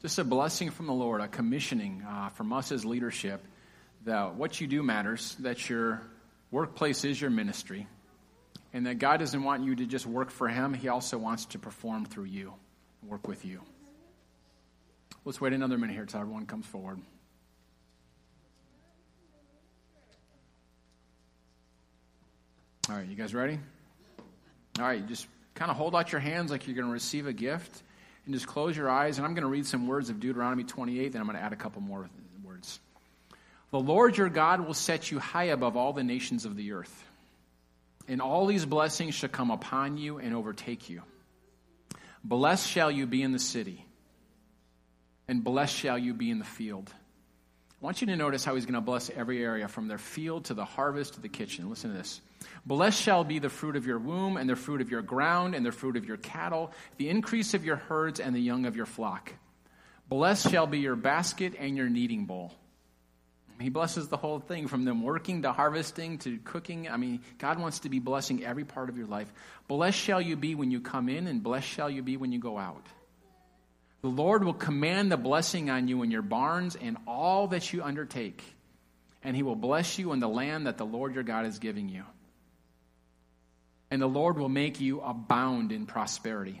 Just 0.00 0.18
a 0.18 0.24
blessing 0.24 0.70
from 0.70 0.86
the 0.86 0.92
Lord, 0.94 1.20
a 1.20 1.28
commissioning 1.28 2.02
uh, 2.08 2.30
from 2.30 2.50
us 2.50 2.72
as 2.72 2.82
leadership 2.82 3.44
that 4.06 4.36
what 4.36 4.58
you 4.58 4.66
do 4.66 4.82
matters, 4.82 5.36
that 5.40 5.68
your 5.68 6.00
workplace 6.50 7.04
is 7.04 7.20
your 7.20 7.28
ministry, 7.28 7.86
and 8.72 8.86
that 8.86 8.98
God 8.98 9.18
doesn't 9.18 9.42
want 9.44 9.64
you 9.64 9.76
to 9.76 9.84
just 9.84 10.06
work 10.06 10.30
for 10.30 10.48
Him, 10.48 10.72
He 10.72 10.88
also 10.88 11.18
wants 11.18 11.44
to 11.46 11.58
perform 11.58 12.06
through 12.06 12.24
you, 12.24 12.54
work 13.06 13.28
with 13.28 13.44
you. 13.44 13.60
Let's 15.26 15.38
wait 15.38 15.52
another 15.52 15.76
minute 15.76 15.92
here 15.92 16.04
until 16.04 16.20
everyone 16.20 16.46
comes 16.46 16.64
forward. 16.64 16.98
All 22.88 22.96
right, 22.96 23.06
you 23.06 23.14
guys 23.14 23.34
ready? 23.34 23.58
All 24.78 24.86
right, 24.86 25.06
just 25.06 25.26
kind 25.56 25.70
of 25.70 25.76
hold 25.76 25.96
out 25.96 26.12
your 26.12 26.20
hands 26.20 26.50
like 26.50 26.66
you're 26.66 26.76
going 26.76 26.86
to 26.86 26.92
receive 26.92 27.26
a 27.26 27.32
gift 27.32 27.82
and 28.24 28.34
just 28.34 28.46
close 28.46 28.76
your 28.76 28.88
eyes. 28.88 29.18
And 29.18 29.26
I'm 29.26 29.34
going 29.34 29.42
to 29.42 29.48
read 29.48 29.66
some 29.66 29.86
words 29.86 30.10
of 30.10 30.20
Deuteronomy 30.20 30.64
28, 30.64 31.12
then 31.12 31.20
I'm 31.20 31.26
going 31.26 31.38
to 31.38 31.42
add 31.42 31.52
a 31.52 31.56
couple 31.56 31.82
more 31.82 32.08
words. 32.44 32.78
The 33.70 33.80
Lord 33.80 34.16
your 34.16 34.28
God 34.28 34.64
will 34.64 34.74
set 34.74 35.10
you 35.10 35.18
high 35.18 35.44
above 35.44 35.76
all 35.76 35.92
the 35.92 36.04
nations 36.04 36.44
of 36.44 36.56
the 36.56 36.72
earth, 36.72 37.04
and 38.06 38.20
all 38.20 38.46
these 38.46 38.64
blessings 38.64 39.14
shall 39.14 39.28
come 39.28 39.50
upon 39.50 39.96
you 39.98 40.18
and 40.18 40.34
overtake 40.34 40.88
you. 40.88 41.02
Blessed 42.22 42.68
shall 42.68 42.90
you 42.90 43.06
be 43.06 43.22
in 43.22 43.32
the 43.32 43.38
city, 43.38 43.84
and 45.26 45.42
blessed 45.42 45.74
shall 45.74 45.98
you 45.98 46.14
be 46.14 46.30
in 46.30 46.38
the 46.38 46.44
field. 46.44 46.92
I 47.80 47.84
want 47.84 48.00
you 48.00 48.06
to 48.08 48.16
notice 48.16 48.44
how 48.44 48.54
he's 48.54 48.66
going 48.66 48.74
to 48.74 48.80
bless 48.80 49.10
every 49.10 49.42
area 49.42 49.68
from 49.68 49.88
their 49.88 49.98
field 49.98 50.46
to 50.46 50.54
the 50.54 50.64
harvest 50.64 51.14
to 51.14 51.20
the 51.20 51.28
kitchen. 51.28 51.68
Listen 51.68 51.90
to 51.90 51.96
this. 51.96 52.20
Blessed 52.66 53.00
shall 53.00 53.22
be 53.22 53.38
the 53.38 53.48
fruit 53.48 53.76
of 53.76 53.86
your 53.86 53.98
womb, 53.98 54.36
and 54.36 54.50
the 54.50 54.56
fruit 54.56 54.80
of 54.80 54.90
your 54.90 55.02
ground, 55.02 55.54
and 55.54 55.64
the 55.64 55.72
fruit 55.72 55.96
of 55.96 56.04
your 56.04 56.16
cattle, 56.16 56.72
the 56.96 57.08
increase 57.08 57.54
of 57.54 57.64
your 57.64 57.76
herds, 57.76 58.18
and 58.18 58.34
the 58.34 58.40
young 58.40 58.66
of 58.66 58.76
your 58.76 58.86
flock. 58.86 59.32
Blessed 60.08 60.50
shall 60.50 60.66
be 60.66 60.78
your 60.78 60.96
basket 60.96 61.54
and 61.58 61.76
your 61.76 61.88
kneading 61.88 62.26
bowl. 62.26 62.52
He 63.60 63.70
blesses 63.70 64.08
the 64.08 64.18
whole 64.18 64.38
thing 64.38 64.66
from 64.66 64.84
them 64.84 65.02
working 65.02 65.42
to 65.42 65.52
harvesting 65.52 66.18
to 66.18 66.38
cooking. 66.38 66.88
I 66.90 66.98
mean, 66.98 67.20
God 67.38 67.58
wants 67.58 67.80
to 67.80 67.88
be 67.88 68.00
blessing 68.00 68.44
every 68.44 68.64
part 68.64 68.90
of 68.90 68.98
your 68.98 69.06
life. 69.06 69.32
Blessed 69.66 69.96
shall 69.96 70.20
you 70.20 70.36
be 70.36 70.54
when 70.54 70.70
you 70.70 70.80
come 70.80 71.08
in, 71.08 71.26
and 71.26 71.42
blessed 71.42 71.66
shall 71.66 71.88
you 71.88 72.02
be 72.02 72.16
when 72.16 72.32
you 72.32 72.38
go 72.38 72.58
out. 72.58 72.84
The 74.02 74.08
Lord 74.08 74.44
will 74.44 74.54
command 74.54 75.10
the 75.10 75.16
blessing 75.16 75.70
on 75.70 75.88
you 75.88 76.02
in 76.02 76.10
your 76.10 76.22
barns 76.22 76.76
and 76.76 76.98
all 77.06 77.48
that 77.48 77.72
you 77.72 77.82
undertake, 77.82 78.42
and 79.24 79.34
He 79.34 79.42
will 79.42 79.56
bless 79.56 79.98
you 79.98 80.12
in 80.12 80.18
the 80.18 80.28
land 80.28 80.66
that 80.66 80.76
the 80.76 80.84
Lord 80.84 81.14
your 81.14 81.24
God 81.24 81.46
is 81.46 81.58
giving 81.58 81.88
you 81.88 82.04
and 83.90 84.02
the 84.02 84.06
Lord 84.06 84.38
will 84.38 84.48
make 84.48 84.80
you 84.80 85.00
abound 85.00 85.72
in 85.72 85.86
prosperity. 85.86 86.60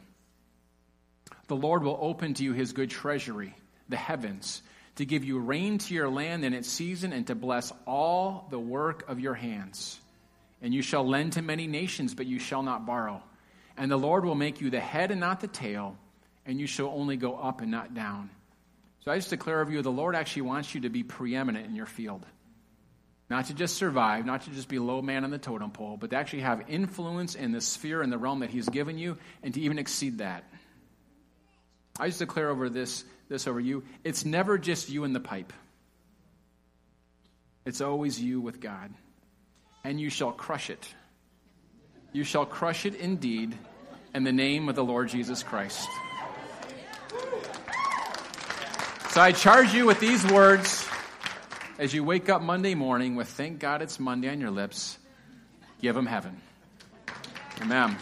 The 1.48 1.56
Lord 1.56 1.82
will 1.82 1.98
open 2.00 2.34
to 2.34 2.44
you 2.44 2.52
his 2.52 2.72
good 2.72 2.90
treasury, 2.90 3.54
the 3.88 3.96
heavens, 3.96 4.62
to 4.96 5.04
give 5.04 5.24
you 5.24 5.38
rain 5.38 5.78
to 5.78 5.94
your 5.94 6.08
land 6.08 6.44
in 6.44 6.54
its 6.54 6.68
season 6.68 7.12
and 7.12 7.26
to 7.26 7.34
bless 7.34 7.72
all 7.86 8.46
the 8.50 8.58
work 8.58 9.08
of 9.08 9.20
your 9.20 9.34
hands. 9.34 10.00
And 10.62 10.72
you 10.72 10.82
shall 10.82 11.06
lend 11.06 11.34
to 11.34 11.42
many 11.42 11.66
nations, 11.66 12.14
but 12.14 12.26
you 12.26 12.38
shall 12.38 12.62
not 12.62 12.86
borrow. 12.86 13.22
And 13.76 13.90
the 13.90 13.96
Lord 13.96 14.24
will 14.24 14.34
make 14.34 14.60
you 14.60 14.70
the 14.70 14.80
head 14.80 15.10
and 15.10 15.20
not 15.20 15.40
the 15.40 15.48
tail, 15.48 15.96
and 16.46 16.58
you 16.58 16.66
shall 16.66 16.88
only 16.88 17.16
go 17.16 17.36
up 17.36 17.60
and 17.60 17.70
not 17.70 17.94
down. 17.94 18.30
So 19.04 19.12
I 19.12 19.16
just 19.16 19.30
declare 19.30 19.60
of 19.60 19.70
you, 19.70 19.82
the 19.82 19.92
Lord 19.92 20.16
actually 20.16 20.42
wants 20.42 20.74
you 20.74 20.80
to 20.82 20.88
be 20.88 21.02
preeminent 21.02 21.66
in 21.66 21.76
your 21.76 21.86
field. 21.86 22.24
Not 23.28 23.46
to 23.46 23.54
just 23.54 23.76
survive, 23.76 24.24
not 24.24 24.42
to 24.42 24.50
just 24.50 24.68
be 24.68 24.78
low 24.78 25.02
man 25.02 25.24
on 25.24 25.30
the 25.30 25.38
totem 25.38 25.72
pole, 25.72 25.96
but 25.96 26.10
to 26.10 26.16
actually 26.16 26.42
have 26.42 26.62
influence 26.68 27.34
in 27.34 27.50
the 27.50 27.60
sphere 27.60 28.02
and 28.02 28.12
the 28.12 28.18
realm 28.18 28.40
that 28.40 28.50
He's 28.50 28.68
given 28.68 28.98
you, 28.98 29.18
and 29.42 29.52
to 29.54 29.60
even 29.60 29.78
exceed 29.78 30.18
that. 30.18 30.44
I 31.98 32.06
just 32.06 32.20
declare 32.20 32.50
over 32.50 32.68
this, 32.68 33.04
this 33.28 33.48
over 33.48 33.58
you. 33.58 33.84
It's 34.04 34.24
never 34.24 34.58
just 34.58 34.90
you 34.90 35.04
in 35.04 35.12
the 35.12 35.20
pipe. 35.20 35.52
It's 37.64 37.80
always 37.80 38.20
you 38.20 38.40
with 38.40 38.60
God. 38.60 38.92
And 39.82 40.00
you 40.00 40.08
shall 40.10 40.30
crush 40.30 40.70
it. 40.70 40.86
You 42.12 42.22
shall 42.22 42.46
crush 42.46 42.86
it 42.86 42.94
indeed 42.94 43.56
in 44.14 44.24
the 44.24 44.32
name 44.32 44.68
of 44.68 44.76
the 44.76 44.84
Lord 44.84 45.08
Jesus 45.08 45.42
Christ. 45.42 45.88
So 49.10 49.20
I 49.20 49.32
charge 49.32 49.72
you 49.72 49.86
with 49.86 49.98
these 49.98 50.24
words 50.26 50.86
as 51.78 51.92
you 51.92 52.04
wake 52.04 52.28
up 52.28 52.42
Monday 52.42 52.74
morning 52.74 53.16
with 53.16 53.28
thank 53.28 53.58
God 53.58 53.82
it's 53.82 54.00
Monday 54.00 54.28
on 54.28 54.40
your 54.40 54.50
lips, 54.50 54.98
give 55.80 55.94
them 55.94 56.06
heaven. 56.06 56.40
Amen. 57.60 57.96